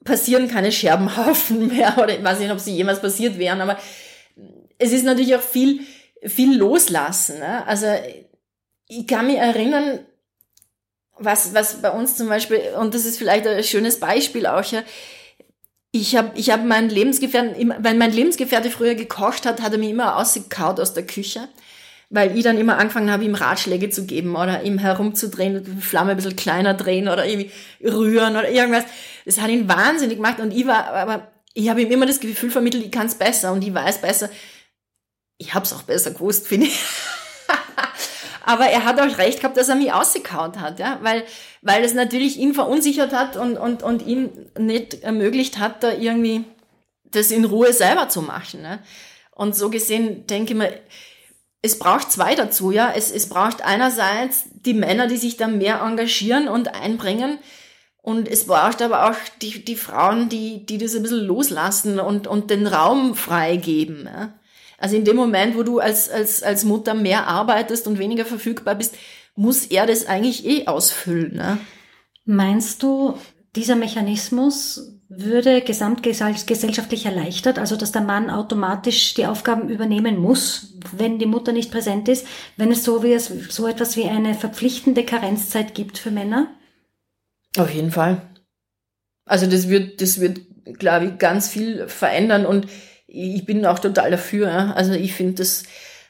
passieren 0.05 0.49
keine 0.49 0.73
Scherbenhaufen 0.73 1.69
mehr 1.75 1.99
oder 1.99 2.17
ich 2.17 2.23
weiß 2.23 2.39
nicht, 2.39 2.53
ob 2.53 2.61
sie 2.61 2.75
jemals 2.75 3.01
passiert 3.01 3.39
wären, 3.39 3.61
aber 3.61 3.79
es 4.79 4.93
ist 4.93 5.05
natürlich 5.05 5.35
auch 5.35 5.43
viel, 5.43 5.81
viel 6.25 6.57
loslassen. 6.57 7.39
Ne? 7.39 7.67
Also 7.67 7.87
ich 8.89 9.07
kann 9.07 9.27
mich 9.27 9.39
erinnern, 9.39 10.01
was, 11.25 11.55
was 11.55 11.83
bei 11.83 11.91
uns 11.91 12.17
zum 12.17 12.29
Beispiel, 12.29 12.61
und 12.79 12.95
das 12.95 13.05
ist 13.05 13.19
vielleicht 13.19 13.47
ein 13.47 13.63
schönes 13.65 14.01
Beispiel 14.01 14.47
auch, 14.47 14.65
ja, 14.65 14.83
ich 15.93 16.17
habe 16.17 16.33
ich 16.37 16.51
hab 16.51 16.65
meinen 16.65 16.89
Lebensgefährten, 16.89 17.75
wenn 17.79 17.99
mein 17.99 18.13
Lebensgefährte 18.13 18.71
früher 18.71 18.95
gekocht 18.95 19.45
hat, 19.45 19.61
hat 19.61 19.73
er 19.73 19.79
mir 19.79 19.91
immer 19.91 20.17
ausgekaut 20.17 20.81
aus 20.81 20.95
der 20.95 21.07
Küche, 21.07 21.49
weil 22.09 22.37
ich 22.37 22.45
dann 22.45 22.59
immer 22.59 22.79
angefangen 22.79 23.11
habe, 23.11 23.25
ihm 23.25 23.35
Ratschläge 23.35 23.91
zu 23.91 24.07
geben 24.07 24.35
oder 24.35 24.63
ihm 24.63 24.79
herumzudrehen, 24.79 25.63
die 25.63 25.83
Flamme 25.83 26.13
ein 26.13 26.17
bisschen 26.17 26.37
kleiner 26.37 26.73
drehen 26.75 27.09
oder 27.09 27.27
irgendwie 27.27 27.51
rühren 27.83 28.37
oder 28.37 28.51
irgendwas. 28.51 28.85
Das 29.27 29.41
hat 29.41 29.51
ihn 29.51 29.69
wahnsinnig 29.69 30.17
gemacht 30.17 30.41
und 30.41 30.53
ich 30.53 30.67
war, 30.67 30.87
aber 30.87 31.31
ich 31.55 31.69
habe 31.69 31.83
ihm 31.83 31.91
immer 31.91 32.07
das 32.07 32.21
Gefühl 32.21 32.51
vermittelt, 32.51 32.85
ich 32.85 32.91
kann 32.91 33.07
es 33.07 33.15
besser 33.15 33.53
und 33.53 33.63
ich 33.63 33.75
weiß 33.75 34.01
besser. 34.01 34.31
Ich 35.37 35.53
habe 35.53 35.67
es 35.67 35.73
auch 35.75 35.83
besser 35.83 36.13
gewusst, 36.13 36.47
finde 36.47 36.69
ich. 36.69 36.79
Aber 38.45 38.67
er 38.67 38.85
hat 38.85 39.01
auch 39.01 39.19
recht 39.19 39.41
gehabt, 39.41 39.57
dass 39.57 39.69
er 39.69 39.77
mich 39.77 39.93
ausgekaut 39.93 40.59
hat, 40.59 40.81
ja, 40.81 40.99
weil, 41.03 41.25
weil 41.61 41.85
es 41.85 41.95
natürlich 41.95 42.39
ihn 42.39 42.55
verunsichert 42.55 43.13
hat 43.13 43.37
und, 43.37 43.57
und, 43.57 43.83
und 43.83 44.05
ihm 44.05 44.31
nicht 44.59 45.03
ermöglicht 45.03 45.59
hat, 45.59 45.83
da 45.83 45.93
irgendwie 45.93 46.45
das 47.05 47.31
in 47.31 47.45
Ruhe 47.45 47.73
selber 47.73 48.09
zu 48.09 48.23
machen. 48.23 48.63
Ne? 48.63 48.81
Und 49.31 49.55
so 49.55 49.71
gesehen 49.71 50.27
denke 50.27 50.53
ich 50.53 50.59
mir, 50.59 50.73
es 51.63 51.79
braucht 51.79 52.11
zwei 52.11 52.35
dazu, 52.35 52.73
ja. 52.73 52.93
Es, 52.95 53.13
es 53.13 53.29
braucht 53.29 53.63
einerseits 53.63 54.45
die 54.53 54.75
Männer, 54.75 55.07
die 55.07 55.17
sich 55.17 55.37
da 55.37 55.47
mehr 55.47 55.81
engagieren 55.81 56.49
und 56.49 56.75
einbringen. 56.75 57.39
Und 58.03 58.27
es 58.27 58.47
braucht 58.47 58.83
aber 58.83 59.09
auch 59.09 59.17
die, 59.41 59.65
die 59.65 59.77
Frauen, 59.77 60.29
die, 60.29 60.67
die 60.67 60.79
das 60.79 60.97
ein 60.97 61.03
bisschen 61.03 61.25
loslassen 61.25 62.01
und, 62.01 62.27
und 62.27 62.51
den 62.51 62.67
Raum 62.67 63.15
freigeben. 63.15 64.09
Ja? 64.13 64.33
Also 64.83 64.97
in 64.97 65.05
dem 65.05 65.15
Moment, 65.15 65.57
wo 65.57 65.63
du 65.63 65.79
als, 65.79 66.11
als, 66.11 66.43
als 66.43 66.65
Mutter 66.65 66.95
mehr 66.95 67.29
arbeitest 67.29 67.87
und 67.87 68.01
weniger 68.01 68.25
verfügbar 68.25 68.75
bist, 68.75 68.97
muss 69.37 69.65
er 69.65 69.87
das 69.87 70.07
eigentlich 70.07 70.45
eh 70.45 70.67
ausfüllen. 70.67 71.37
Ne? 71.37 71.59
Meinst 72.25 72.83
du, 72.83 73.15
dieser 73.55 73.77
Mechanismus, 73.77 74.99
würde 75.09 75.61
gesamtgesellschaftlich 75.61 77.07
erleichtert, 77.07 77.61
also 77.61 77.77
dass 77.77 77.93
der 77.93 78.03
Mann 78.03 78.29
automatisch 78.29 79.15
die 79.15 79.27
Aufgaben 79.27 79.69
übernehmen 79.69 80.19
muss, 80.19 80.75
wenn 80.91 81.21
die 81.21 81.27
Mutter 81.27 81.53
nicht 81.53 81.71
präsent 81.71 82.09
ist, 82.09 82.27
wenn 82.57 82.73
es 82.73 82.83
so, 82.83 83.05
wie 83.05 83.13
es, 83.13 83.27
so 83.27 83.69
etwas 83.69 83.97
wie 83.97 84.07
eine 84.07 84.35
verpflichtende 84.35 85.05
Karenzzeit 85.05 85.77
gibt 85.77 85.99
für 85.99 86.11
Männer? 86.11 86.49
Auf 87.57 87.73
jeden 87.73 87.93
Fall. 87.93 88.23
Also 89.27 89.47
das 89.47 89.69
wird, 89.69 90.01
das 90.01 90.19
wird, 90.19 90.41
glaube 90.81 91.07
ich, 91.07 91.19
ganz 91.19 91.49
viel 91.49 91.87
verändern 91.87 92.47
und 92.47 92.67
ich 93.13 93.45
bin 93.45 93.67
auch 93.67 93.79
total 93.79 94.11
dafür. 94.11 94.75
Also 94.77 94.93
ich 94.93 95.15
finde 95.15 95.35
das, 95.35 95.65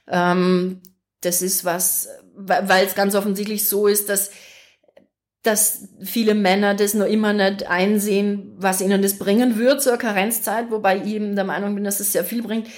ähm, 0.08 0.80
das 1.20 1.42
ist 1.42 1.64
was, 1.64 2.08
weil 2.34 2.86
es 2.86 2.94
ganz 2.94 3.14
offensichtlich 3.14 3.68
so 3.68 3.86
ist, 3.86 4.08
dass 4.08 4.30
dass 5.42 5.88
viele 6.00 6.34
Männer 6.34 6.74
das 6.74 6.94
noch 6.94 7.06
immer 7.06 7.32
nicht 7.32 7.66
einsehen, 7.66 8.52
was 8.56 8.80
ihnen 8.80 9.02
das 9.02 9.18
bringen 9.18 9.58
wird 9.58 9.82
zur 9.82 9.96
Karenzzeit, 9.96 10.70
wobei 10.70 10.98
ich 10.98 11.06
eben 11.06 11.34
der 11.34 11.44
Meinung 11.44 11.74
bin, 11.74 11.82
dass 11.82 11.98
es 11.98 12.12
sehr 12.12 12.24
viel 12.24 12.42
bringt, 12.42 12.68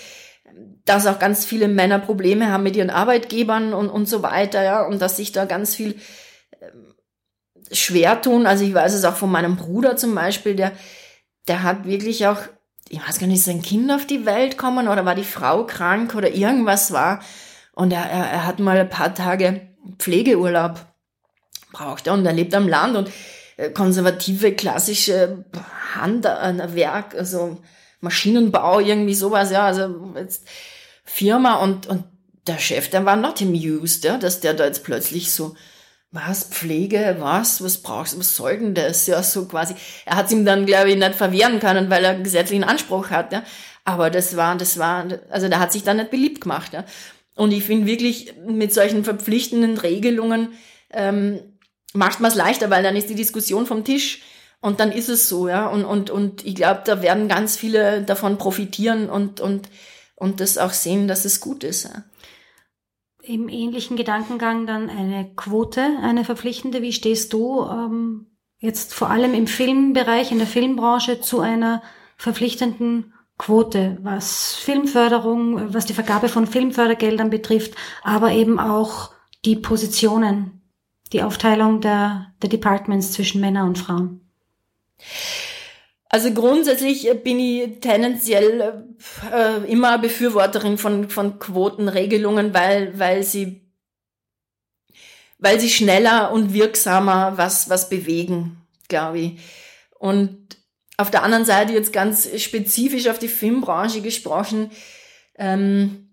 dass 0.87 1.07
auch 1.07 1.19
ganz 1.19 1.45
viele 1.45 1.69
Männer 1.69 1.99
Probleme 1.99 2.51
haben 2.51 2.63
mit 2.63 2.77
ihren 2.77 2.91
Arbeitgebern 2.91 3.75
und, 3.75 3.91
und 3.91 4.09
so 4.09 4.23
weiter, 4.23 4.63
ja, 4.63 4.83
und 4.87 5.01
dass 5.03 5.19
sich 5.19 5.33
da 5.33 5.45
ganz 5.45 5.75
viel 5.75 5.97
ähm, 6.61 6.95
schwer 7.71 8.23
tun. 8.23 8.47
Also 8.47 8.65
ich 8.65 8.73
weiß 8.73 8.95
es 8.95 9.05
auch 9.05 9.17
von 9.17 9.31
meinem 9.31 9.57
Bruder 9.57 9.97
zum 9.97 10.15
Beispiel, 10.15 10.57
der, 10.57 10.73
der 11.49 11.65
hat 11.65 11.85
wirklich 11.85 12.27
auch, 12.27 12.39
ich 12.88 13.07
weiß 13.07 13.18
gar 13.18 13.27
nicht, 13.27 13.42
sein 13.42 13.62
Kind 13.62 13.90
auf 13.90 14.07
die 14.07 14.27
Welt 14.27 14.59
kommen 14.59 14.88
oder 14.88 15.05
war 15.05 15.14
die 15.14 15.25
Frau 15.25 15.64
krank 15.64 16.14
oder 16.14 16.33
irgendwas 16.33 16.92
war. 16.92 17.20
Und 17.73 17.92
er, 17.92 18.05
er, 18.05 18.31
er 18.31 18.47
hat 18.47 18.59
mal 18.61 18.79
ein 18.79 18.88
paar 18.88 19.14
Tage 19.14 19.68
Pflegeurlaub 19.99 20.85
braucht. 21.73 22.09
Und 22.09 22.25
er 22.27 22.33
lebt 22.33 22.55
am 22.55 22.68
Land 22.68 22.97
und 22.97 23.11
äh, 23.57 23.70
konservative, 23.70 24.53
klassische 24.53 25.44
Handwerk, 25.94 27.14
also 27.14 27.59
Maschinenbau, 28.01 28.81
irgendwie 28.81 29.14
sowas, 29.14 29.51
ja, 29.51 29.66
also 29.66 30.12
jetzt 30.16 30.47
Firma 31.05 31.57
und, 31.57 31.87
und 31.87 32.05
der 32.47 32.59
Chef, 32.59 32.90
der 32.90 33.05
war 33.05 33.16
not 33.16 33.40
amused, 33.40 34.05
ja, 34.05 34.18
dass 34.18 34.40
der 34.40 34.55
da 34.55 34.64
jetzt 34.64 34.85
plötzlich 34.85 35.33
so, 35.33 35.55
was, 36.14 36.44
Pflege, 36.44 37.16
was, 37.18 37.62
was 37.62 37.79
brauchst 37.79 38.14
du, 38.14 38.20
was 38.20 38.37
soll 38.37 38.59
denn 38.59 38.74
das, 38.74 39.09
ja, 39.09 39.20
so 39.22 39.46
quasi. 39.46 39.74
Er 40.07 40.16
hat 40.16 40.31
ihm 40.31 40.44
dann, 40.44 40.64
glaube 40.64 40.90
ich, 40.90 40.96
nicht 40.96 41.16
verwehren 41.16 41.59
können, 41.59 41.90
weil 41.90 42.05
er 42.05 42.14
gesetzlichen 42.14 42.62
Anspruch 42.62 43.11
hat, 43.11 43.33
ja. 43.33 43.42
Aber 43.85 44.11
das 44.11 44.37
war, 44.37 44.57
das 44.57 44.79
war, 44.79 45.07
also 45.29 45.48
der 45.48 45.59
hat 45.59 45.72
sich 45.72 45.83
dann 45.83 45.96
nicht 45.96 46.12
beliebt 46.12 46.42
gemacht, 46.42 46.72
ja. 46.72 46.85
Und 47.35 47.50
ich 47.50 47.64
finde 47.64 47.87
wirklich, 47.87 48.33
mit 48.46 48.72
solchen 48.72 49.03
verpflichtenden 49.03 49.77
Regelungen, 49.77 50.53
ähm, 50.92 51.40
macht 51.94 52.20
man 52.20 52.31
es 52.31 52.37
leichter, 52.37 52.70
weil 52.70 52.85
dann 52.85 52.96
ist 52.96 53.11
die 53.11 53.16
Diskussion 53.16 53.66
vom 53.66 53.85
Tisch 53.85 54.22
und 54.61 54.79
dann 54.79 54.92
ist 54.92 55.09
es 55.09 55.29
so, 55.29 55.48
ja. 55.48 55.66
Und, 55.66 55.85
und, 55.85 56.11
und 56.11 56.46
ich 56.46 56.55
glaube, 56.55 56.83
da 56.85 57.03
werden 57.03 57.27
ganz 57.27 57.57
viele 57.57 58.03
davon 58.03 58.38
profitieren 58.38 59.11
und, 59.11 59.40
und, 59.40 59.68
und 60.14 60.38
das 60.38 60.59
auch 60.59 60.72
sehen, 60.72 61.09
dass 61.09 61.24
es 61.24 61.40
gut 61.40 61.64
ist. 61.64 61.85
Ja. 61.85 62.05
Im 63.27 63.49
ähnlichen 63.49 63.97
Gedankengang 63.97 64.67
dann 64.67 64.91
eine 64.91 65.31
Quote, 65.35 65.83
eine 66.03 66.25
verpflichtende. 66.25 66.83
Wie 66.83 66.93
stehst 66.93 67.33
du 67.33 67.63
ähm, 67.63 68.27
jetzt 68.59 68.95
vor 68.95 69.11
allem 69.11 69.35
im 69.35 69.47
Filmbereich, 69.47 70.31
in 70.31 70.39
der 70.39 70.47
Filmbranche 70.47 71.21
zu 71.21 71.41
einer 71.41 71.83
verpflichtenden 72.17 73.15
Quote, 73.39 73.99
was 74.03 74.55
Filmförderung, 74.55 75.75
was 75.75 75.87
die 75.87 75.95
Vergabe 75.95 76.29
von 76.29 76.47
Filmfördergeldern 76.47 77.31
betrifft, 77.31 77.75
aber 78.03 78.33
eben 78.33 78.61
auch 78.61 79.11
die 79.45 79.57
Positionen 79.57 80.63
die 81.13 81.23
Aufteilung 81.23 81.81
der, 81.81 82.33
der 82.43 82.51
Departments 82.51 83.13
zwischen 83.13 83.41
Männern 83.41 83.69
und 83.69 83.79
Frauen? 83.79 84.21
Also 86.14 86.33
grundsätzlich 86.33 87.11
bin 87.24 87.40
ich 87.40 87.81
tendenziell 87.81 88.87
äh, 89.33 89.68
immer 89.68 89.98
Befürworterin 89.98 90.79
von, 90.79 91.11
von 91.11 91.40
Quotenregelungen, 91.40 92.55
weil, 92.55 92.96
weil 92.96 93.24
sie 93.24 93.62
weil 95.40 95.59
sie 95.59 95.70
schneller 95.70 96.31
und 96.31 96.55
wirksamer 96.55 97.33
was, 97.35 97.68
was 97.68 97.88
bewegen, 97.88 98.59
glaube 98.87 99.18
ich. 99.18 99.40
Und 99.98 100.57
auf 100.98 101.11
der 101.11 101.24
anderen 101.24 101.44
Seite 101.44 101.72
jetzt 101.72 101.92
ganz 101.92 102.29
spezifisch 102.40 103.09
auf 103.09 103.18
die 103.18 103.27
Filmbranche 103.27 104.00
gesprochen, 104.00 104.70
ähm, 105.37 106.11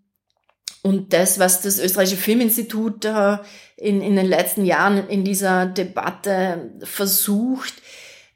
und 0.81 1.13
das, 1.13 1.37
was 1.37 1.61
das 1.61 1.77
österreichische 1.77 2.17
Filminstitut 2.17 3.05
äh, 3.05 3.37
in, 3.77 4.01
in 4.01 4.15
den 4.15 4.25
letzten 4.25 4.65
Jahren 4.65 5.07
in 5.09 5.23
dieser 5.23 5.67
Debatte 5.67 6.71
versucht, 6.81 7.75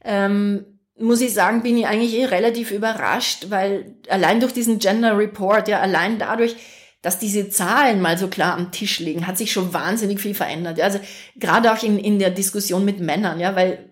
ähm, 0.03 0.74
muss 0.97 1.21
ich 1.21 1.33
sagen, 1.33 1.61
bin 1.61 1.77
ich 1.77 1.87
eigentlich 1.87 2.13
eh 2.13 2.25
relativ 2.25 2.71
überrascht, 2.71 3.47
weil 3.49 3.95
allein 4.07 4.39
durch 4.39 4.53
diesen 4.53 4.79
Gender 4.79 5.17
Report, 5.17 5.67
ja, 5.67 5.81
allein 5.81 6.19
dadurch, 6.19 6.55
dass 7.01 7.19
diese 7.19 7.49
Zahlen 7.49 8.01
mal 8.01 8.17
so 8.17 8.27
klar 8.27 8.53
am 8.55 8.71
Tisch 8.71 8.99
liegen, 8.99 9.27
hat 9.27 9.37
sich 9.37 9.51
schon 9.51 9.73
wahnsinnig 9.73 10.19
viel 10.21 10.33
verändert. 10.33 10.77
Ja. 10.77 10.85
Also 10.85 10.99
gerade 11.35 11.71
auch 11.71 11.83
in, 11.83 11.99
in 11.99 12.17
der 12.17 12.31
Diskussion 12.31 12.85
mit 12.85 12.99
Männern, 12.99 13.39
ja, 13.39 13.55
weil, 13.55 13.89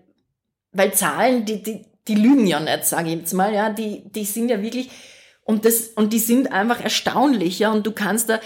weil 0.72 0.94
Zahlen, 0.94 1.44
die, 1.44 1.62
die, 1.62 1.84
die 2.08 2.14
lügen 2.14 2.46
ja 2.46 2.58
nicht, 2.58 2.84
sage 2.84 3.10
ich 3.10 3.16
jetzt 3.16 3.34
mal, 3.34 3.52
ja, 3.54 3.70
die, 3.70 4.02
die 4.10 4.24
sind 4.24 4.48
ja 4.48 4.62
wirklich 4.62 4.90
und 5.44 5.66
das, 5.66 5.88
und 5.88 6.12
die 6.12 6.18
sind 6.18 6.52
einfach 6.52 6.80
erstaunlich, 6.80 7.58
ja, 7.58 7.70
und 7.70 7.86
du 7.86 7.92
kannst 7.92 8.30
da 8.30 8.40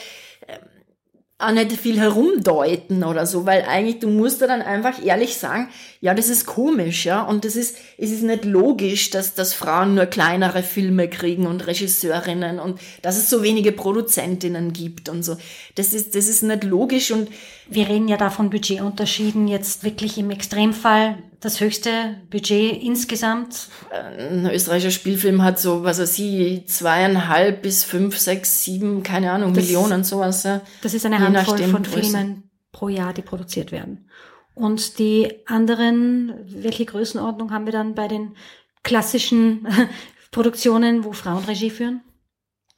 auch 1.41 1.53
nicht 1.53 1.71
viel 1.73 2.01
herumdeuten 2.01 3.05
oder 3.05 3.25
so, 3.25 3.47
weil 3.47 3.63
eigentlich 3.63 4.01
du 4.01 4.09
musst 4.09 4.43
da 4.43 4.49
dann 4.49 4.61
einfach 4.61 5.05
ehrlich 5.05 5.37
sagen, 5.37 5.69
ja, 6.01 6.13
das 6.13 6.29
ist 6.29 6.47
komisch, 6.47 7.07
ja, 7.07 7.23
und 7.23 7.45
das 7.45 7.55
ist, 7.55 7.77
es 7.97 8.11
ist 8.11 8.25
nicht 8.25 8.45
logisch, 8.45 9.11
dass, 9.11 9.35
dass 9.35 9.55
Frauen 9.55 9.95
nur 9.95 10.07
kleinere 10.07 10.65
Filme 10.65 11.09
kriegen 11.09 11.47
und 11.47 11.65
Regisseurinnen 11.69 12.59
und 12.59 12.81
dass 13.03 13.17
es 13.17 13.31
so 13.31 13.45
wenige 13.45 13.71
Produzentinnen 13.71 14.73
gibt 14.73 15.09
und 15.09 15.23
so. 15.23 15.37
Das 15.77 15.95
ist, 15.95 16.17
das 16.17 16.27
ist 16.27 16.43
nicht 16.43 16.65
logisch 16.65 17.13
und 17.13 17.29
wir 17.69 17.89
reden 17.89 18.09
ja 18.09 18.17
da 18.17 18.31
von 18.31 18.51
Budgetunterschieden 18.51 19.47
jetzt 19.47 19.85
wirklich 19.85 20.19
im 20.19 20.31
Extremfall 20.31 21.19
das 21.41 21.61
höchste 21.61 22.21
Budget 22.31 22.83
insgesamt? 22.83 23.69
Ein 23.91 24.51
österreichischer 24.51 24.91
Spielfilm 24.91 25.43
hat 25.43 25.59
so, 25.59 25.85
was 25.85 25.99
weiß 25.99 26.19
ich, 26.19 26.67
zweieinhalb 26.69 27.63
bis 27.63 27.85
fünf, 27.85 28.19
sechs, 28.19 28.65
sieben, 28.65 29.03
keine 29.03 29.33
Ahnung, 29.33 29.55
das, 29.55 29.65
Millionen, 29.65 30.05
sowas. 30.05 30.43
Ja. 30.43 30.63
Das 30.83 30.95
ist 30.95 31.07
eine 31.07 31.19
Handvoll 31.19 31.59
von 31.59 31.85
Filmen 31.85 32.51
pro 32.73 32.89
Jahr, 32.89 33.13
die 33.13 33.23
produziert 33.23 33.73
werden. 33.73 34.09
Und 34.55 34.99
die 34.99 35.47
anderen, 35.47 36.35
welche 36.47 36.85
Größenordnung 36.85 37.53
haben 37.53 37.65
wir 37.65 37.73
dann 37.73 37.95
bei 37.95 38.09
den 38.09 38.35
klassischen 38.83 39.67
Produktionen, 40.33 41.05
wo 41.05 41.13
Frauen 41.13 41.45
Regie 41.45 41.71
führen? 41.71 42.03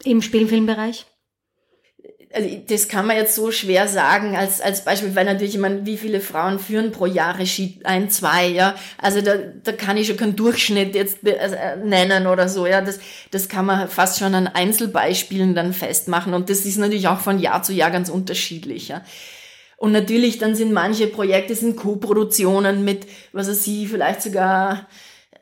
Im 0.04 0.22
Spielfilmbereich? 0.22 1.06
Also 2.32 2.48
das 2.68 2.86
kann 2.86 3.06
man 3.06 3.16
jetzt 3.16 3.34
so 3.34 3.50
schwer 3.50 3.88
sagen 3.88 4.36
als, 4.36 4.60
als 4.60 4.84
Beispiel, 4.84 5.16
weil 5.16 5.24
natürlich, 5.24 5.54
ich 5.54 5.60
meine, 5.60 5.84
wie 5.84 5.96
viele 5.96 6.20
Frauen 6.20 6.60
führen 6.60 6.92
pro 6.92 7.06
Jahr 7.06 7.38
Regie? 7.38 7.80
Ein, 7.82 8.08
zwei, 8.08 8.46
ja. 8.46 8.76
Also 8.98 9.20
da, 9.20 9.34
da 9.64 9.72
kann 9.72 9.96
ich 9.96 10.06
schon 10.06 10.16
keinen 10.16 10.36
Durchschnitt 10.36 10.94
jetzt 10.94 11.26
äh, 11.26 11.76
nennen 11.84 12.28
oder 12.28 12.48
so, 12.48 12.66
ja. 12.66 12.82
Das, 12.82 13.00
das 13.32 13.48
kann 13.48 13.66
man 13.66 13.88
fast 13.88 14.20
schon 14.20 14.34
an 14.34 14.46
Einzelbeispielen 14.46 15.56
dann 15.56 15.72
festmachen 15.72 16.32
und 16.32 16.50
das 16.50 16.64
ist 16.64 16.78
natürlich 16.78 17.08
auch 17.08 17.18
von 17.18 17.40
Jahr 17.40 17.64
zu 17.64 17.72
Jahr 17.72 17.90
ganz 17.90 18.08
unterschiedlich, 18.08 18.88
ja. 18.88 19.02
Und 19.76 19.92
natürlich, 19.92 20.38
dann 20.38 20.54
sind 20.54 20.72
manche 20.72 21.06
Projekte 21.08 21.54
sind 21.56 21.76
Co-Produktionen 21.76 22.84
mit, 22.84 23.06
was 23.32 23.48
weiß 23.48 23.66
ich, 23.66 23.88
vielleicht 23.88 24.22
sogar 24.22 24.86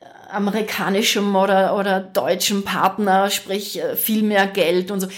äh, 0.00 0.06
amerikanischem 0.30 1.36
oder, 1.36 1.76
oder 1.76 2.00
deutschem 2.00 2.62
Partner, 2.62 3.28
sprich 3.28 3.82
äh, 3.82 3.94
viel 3.94 4.22
mehr 4.22 4.46
Geld 4.46 4.90
und 4.90 5.00
so 5.00 5.08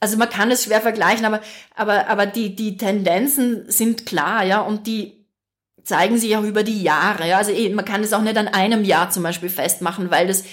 also 0.00 0.16
man 0.16 0.30
kann 0.30 0.50
es 0.50 0.64
schwer 0.64 0.80
vergleichen, 0.80 1.24
aber, 1.24 1.40
aber, 1.74 2.08
aber 2.08 2.26
die, 2.26 2.54
die 2.54 2.76
Tendenzen 2.76 3.70
sind 3.70 4.06
klar, 4.06 4.44
ja, 4.44 4.60
und 4.60 4.86
die 4.86 5.26
zeigen 5.82 6.18
sich 6.18 6.36
auch 6.36 6.44
über 6.44 6.62
die 6.62 6.82
Jahre, 6.82 7.28
ja. 7.28 7.38
Also 7.38 7.50
eh, 7.50 7.70
man 7.70 7.84
kann 7.84 8.02
es 8.02 8.12
auch 8.12 8.22
nicht 8.22 8.36
an 8.36 8.48
einem 8.48 8.84
Jahr 8.84 9.10
zum 9.10 9.22
Beispiel 9.22 9.48
festmachen, 9.48 10.10
weil 10.10 10.26
das, 10.26 10.44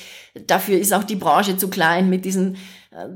dafür 0.47 0.79
ist 0.79 0.93
auch 0.93 1.03
die 1.03 1.15
Branche 1.15 1.57
zu 1.57 1.69
klein 1.69 2.09
mit 2.09 2.25
diesen 2.25 2.57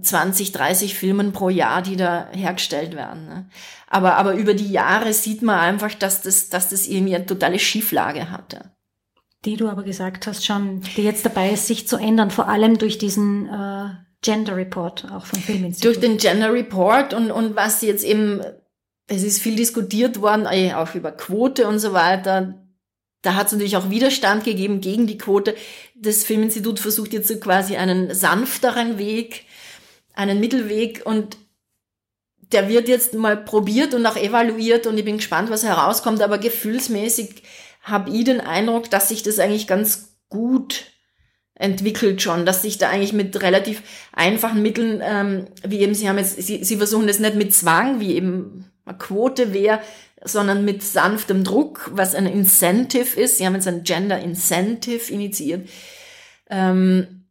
20, 0.02 0.50
äh, 0.50 0.52
30 0.52 0.96
Filmen 0.96 1.32
pro 1.32 1.50
Jahr, 1.50 1.82
die 1.82 1.96
da 1.96 2.28
hergestellt 2.32 2.96
werden. 2.96 3.26
Ne? 3.26 3.50
Aber, 3.88 4.16
aber 4.16 4.34
über 4.34 4.54
die 4.54 4.70
Jahre 4.70 5.14
sieht 5.14 5.42
man 5.42 5.60
einfach, 5.60 5.94
dass 5.96 6.22
das, 6.22 6.50
dass 6.50 6.70
das 6.70 6.88
irgendwie 6.88 7.16
eine 7.16 7.26
totale 7.26 7.58
Schieflage 7.58 8.30
hatte. 8.30 8.72
Die 9.46 9.56
du 9.56 9.70
aber 9.70 9.84
gesagt 9.84 10.28
hast 10.28 10.46
schon, 10.46 10.82
die 10.98 11.04
jetzt 11.04 11.26
dabei 11.26 11.52
ist, 11.52 11.68
sich 11.68 11.88
zu 11.88 11.96
ändern, 11.96 12.30
vor 12.30 12.50
allem 12.50 12.78
durch 12.78 12.98
diesen 12.98 13.48
äh 13.48 14.09
Gender 14.22 14.56
Report 14.56 15.06
auch 15.12 15.26
vom 15.26 15.40
Filminstitut. 15.40 15.86
Durch 15.86 16.00
den 16.00 16.18
Gender 16.18 16.54
Report 16.54 17.14
und, 17.14 17.32
und 17.32 17.56
was 17.56 17.82
jetzt 17.82 18.04
eben, 18.04 18.42
es 19.08 19.24
ist 19.24 19.42
viel 19.42 19.56
diskutiert 19.56 20.22
worden, 20.22 20.46
eh, 20.50 20.74
auch 20.74 20.94
über 20.96 21.12
Quote 21.12 21.68
und 21.68 21.80
so 21.80 21.94
weiter. 21.94 22.56
Da 23.22 23.36
hat 23.36 23.48
es 23.48 23.54
natürlich 23.54 23.78
auch 23.78 23.90
Widerstand 23.90 24.44
gegeben 24.44 24.82
gegen 24.82 25.08
die 25.08 25.18
Quote. 25.18 25.56
Das 25.96 26.24
Filminstitut 26.24 26.80
versucht 26.80 27.14
jetzt 27.14 27.28
so 27.28 27.38
quasi 27.40 27.76
einen 27.76 28.14
sanfteren 28.14 28.98
Weg, 28.98 29.46
einen 30.14 30.40
Mittelweg 30.40 31.06
und 31.06 31.38
der 32.52 32.68
wird 32.68 32.88
jetzt 32.88 33.14
mal 33.14 33.38
probiert 33.38 33.94
und 33.94 34.06
auch 34.06 34.16
evaluiert 34.16 34.88
und 34.88 34.98
ich 34.98 35.06
bin 35.06 35.18
gespannt, 35.18 35.50
was 35.50 35.64
herauskommt, 35.64 36.22
aber 36.22 36.38
gefühlsmäßig 36.40 37.44
habe 37.84 38.10
ich 38.10 38.24
den 38.26 38.42
Eindruck, 38.42 38.90
dass 38.90 39.10
sich 39.10 39.24
das 39.24 39.40
eigentlich 39.40 39.68
ganz 39.68 40.18
gut 40.30 40.86
entwickelt 41.60 42.22
schon, 42.22 42.46
dass 42.46 42.64
sich 42.64 42.78
da 42.78 42.90
eigentlich 42.90 43.14
mit 43.14 43.40
relativ 43.42 43.84
einfachen 44.14 44.64
Mitteln, 44.64 45.02
ähm, 45.04 45.46
wie 45.64 45.82
eben 45.82 45.94
Sie 45.94 46.10
haben 46.10 46.18
jetzt, 46.18 46.42
Sie, 46.42 46.64
Sie 46.64 46.78
versuchen 46.78 47.06
das 47.06 47.20
nicht 47.20 47.36
mit 47.36 47.54
Zwang, 47.54 48.00
wie 48.00 48.16
eben 48.16 48.66
eine 48.86 48.98
Quote 48.98 49.54
wäre, 49.54 49.82
sondern 50.24 50.66
mit 50.66 50.82
sanftem 50.82 51.44
Druck, 51.44 51.92
was 51.94 52.16
ein 52.16 52.26
Incentive 52.26 53.20
ist. 53.20 53.38
Sie 53.38 53.46
haben 53.46 53.56
jetzt 53.56 53.68
ein 53.68 53.84
Gender 53.84 54.20
Incentive 54.20 55.12
initiiert, 55.12 55.70
ähm, 56.50 57.26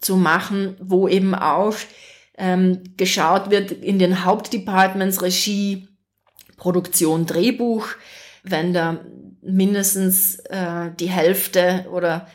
zu 0.00 0.16
machen, 0.16 0.76
wo 0.80 1.06
eben 1.06 1.34
auch 1.34 1.76
ähm, 2.38 2.82
geschaut 2.96 3.50
wird 3.50 3.70
in 3.70 3.98
den 3.98 4.24
Hauptdepartments 4.24 5.22
Regie, 5.22 5.88
Produktion, 6.56 7.26
Drehbuch, 7.26 7.88
wenn 8.42 8.72
da 8.72 9.00
mindestens 9.42 10.36
äh, 10.46 10.90
die 10.98 11.10
Hälfte 11.10 11.86
oder 11.90 12.26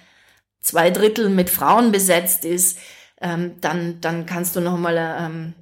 zwei 0.62 0.92
Drittel 0.92 1.30
mit 1.30 1.50
Frauen 1.50 1.92
besetzt 1.92 2.46
ist, 2.46 2.78
ähm, 3.22 3.60
dann, 3.62 4.02
dann 4.02 4.26
kannst 4.26 4.56
du 4.56 4.62
nochmal 4.62 4.98
ähm, 4.98 5.54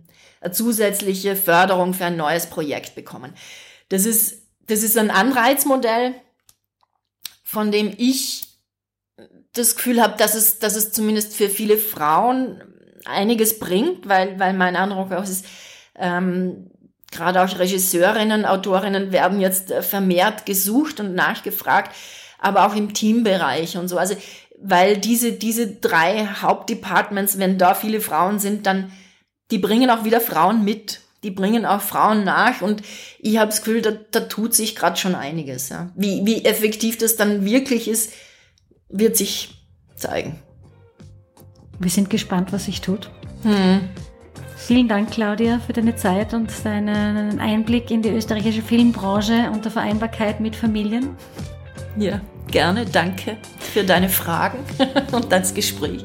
eine 0.42 0.52
zusätzliche 0.52 1.36
Förderung 1.36 1.94
für 1.94 2.06
ein 2.06 2.18
neues 2.18 2.48
Projekt 2.48 2.96
bekommen. 2.96 3.34
Das 3.90 4.06
ist, 4.06 4.44
das 4.68 4.84
ist 4.84 4.98
ein 4.98 5.12
Anreizmodell, 5.12 6.14
von 7.44 7.72
dem 7.72 7.94
ich 7.98 8.48
das 9.54 9.76
Gefühl 9.76 10.02
habe, 10.02 10.18
dass 10.18 10.36
es, 10.36 10.60
dass 10.60 10.76
es 10.76 10.92
zumindest 10.92 11.36
für 11.36 11.50
viele 11.50 11.78
Frauen 11.78 12.62
einiges 13.06 13.60
bringt, 13.60 14.08
weil, 14.08 14.40
weil 14.40 14.54
mein 14.54 14.76
Eindruck 14.76 15.12
auch 15.12 15.24
ist, 15.24 15.46
ähm, 15.96 16.70
gerade 17.12 17.42
auch 17.42 17.58
Regisseurinnen, 17.58 18.46
Autorinnen 18.46 19.12
werden 19.12 19.40
jetzt 19.40 19.74
vermehrt 19.74 20.46
gesucht 20.46 21.00
und 21.00 21.16
nachgefragt, 21.16 21.96
aber 22.40 22.68
auch 22.68 22.76
im 22.76 22.94
Teambereich 22.94 23.78
und 23.78 23.88
so. 23.88 23.98
Also 23.98 24.16
weil 24.60 24.98
diese, 24.98 25.34
diese 25.34 25.68
drei 25.68 26.26
Hauptdepartments, 26.26 27.38
wenn 27.38 27.58
da 27.58 27.74
viele 27.74 28.02
Frauen 28.02 28.40
sind, 28.40 28.66
dann, 28.66 28.92
die 29.52 29.60
bringen 29.60 29.90
auch 29.90 30.04
wieder 30.04 30.20
Frauen 30.20 30.66
mit. 30.66 31.02
Die 31.24 31.32
bringen 31.32 31.66
auch 31.66 31.82
Frauen 31.82 32.24
nach 32.24 32.62
und 32.62 32.84
ich 33.20 33.38
habe 33.38 33.50
das 33.50 33.64
Gefühl, 33.64 33.82
da, 33.82 33.92
da 34.12 34.22
tut 34.22 34.54
sich 34.54 34.76
gerade 34.76 34.98
schon 34.98 35.16
einiges. 35.16 35.70
Ja. 35.70 35.90
Wie, 35.96 36.26
wie 36.26 36.46
effektiv 36.46 37.00
das 37.00 37.16
dann 37.16 37.44
wirklich 37.44 37.88
ist, 37.88 38.14
wird 38.88 39.18
sich 39.18 39.66
zeigen. 39.96 40.40
Wir 41.80 41.90
sind 41.90 42.12
gespannt, 42.12 42.54
was 42.54 42.66
sich 42.66 42.82
tut. 42.82 43.10
Hm. 43.42 43.90
Vielen 44.58 44.88
Dank, 44.88 45.12
Claudia, 45.12 45.60
für 45.60 45.74
deine 45.74 45.96
Zeit 45.96 46.34
und 46.34 46.52
deinen 46.64 47.40
Einblick 47.40 47.90
in 47.90 48.04
die 48.04 48.10
österreichische 48.10 48.62
Filmbranche 48.62 49.50
und 49.52 49.66
der 49.66 49.72
Vereinbarkeit 49.72 50.40
mit 50.40 50.56
Familien. 50.56 51.16
Ja, 51.98 52.22
gerne. 52.48 52.86
Danke 52.86 53.38
für 53.60 53.84
deine 53.84 54.10
Fragen 54.10 54.60
und 55.12 55.32
das 55.32 55.54
Gespräch. 55.54 56.04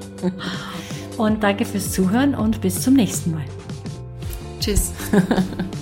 Und 1.17 1.43
danke 1.43 1.65
fürs 1.65 1.93
Zuhören 1.93 2.35
und 2.35 2.61
bis 2.61 2.81
zum 2.81 2.95
nächsten 2.95 3.33
Mal. 3.33 3.45
Tschüss. 4.61 4.93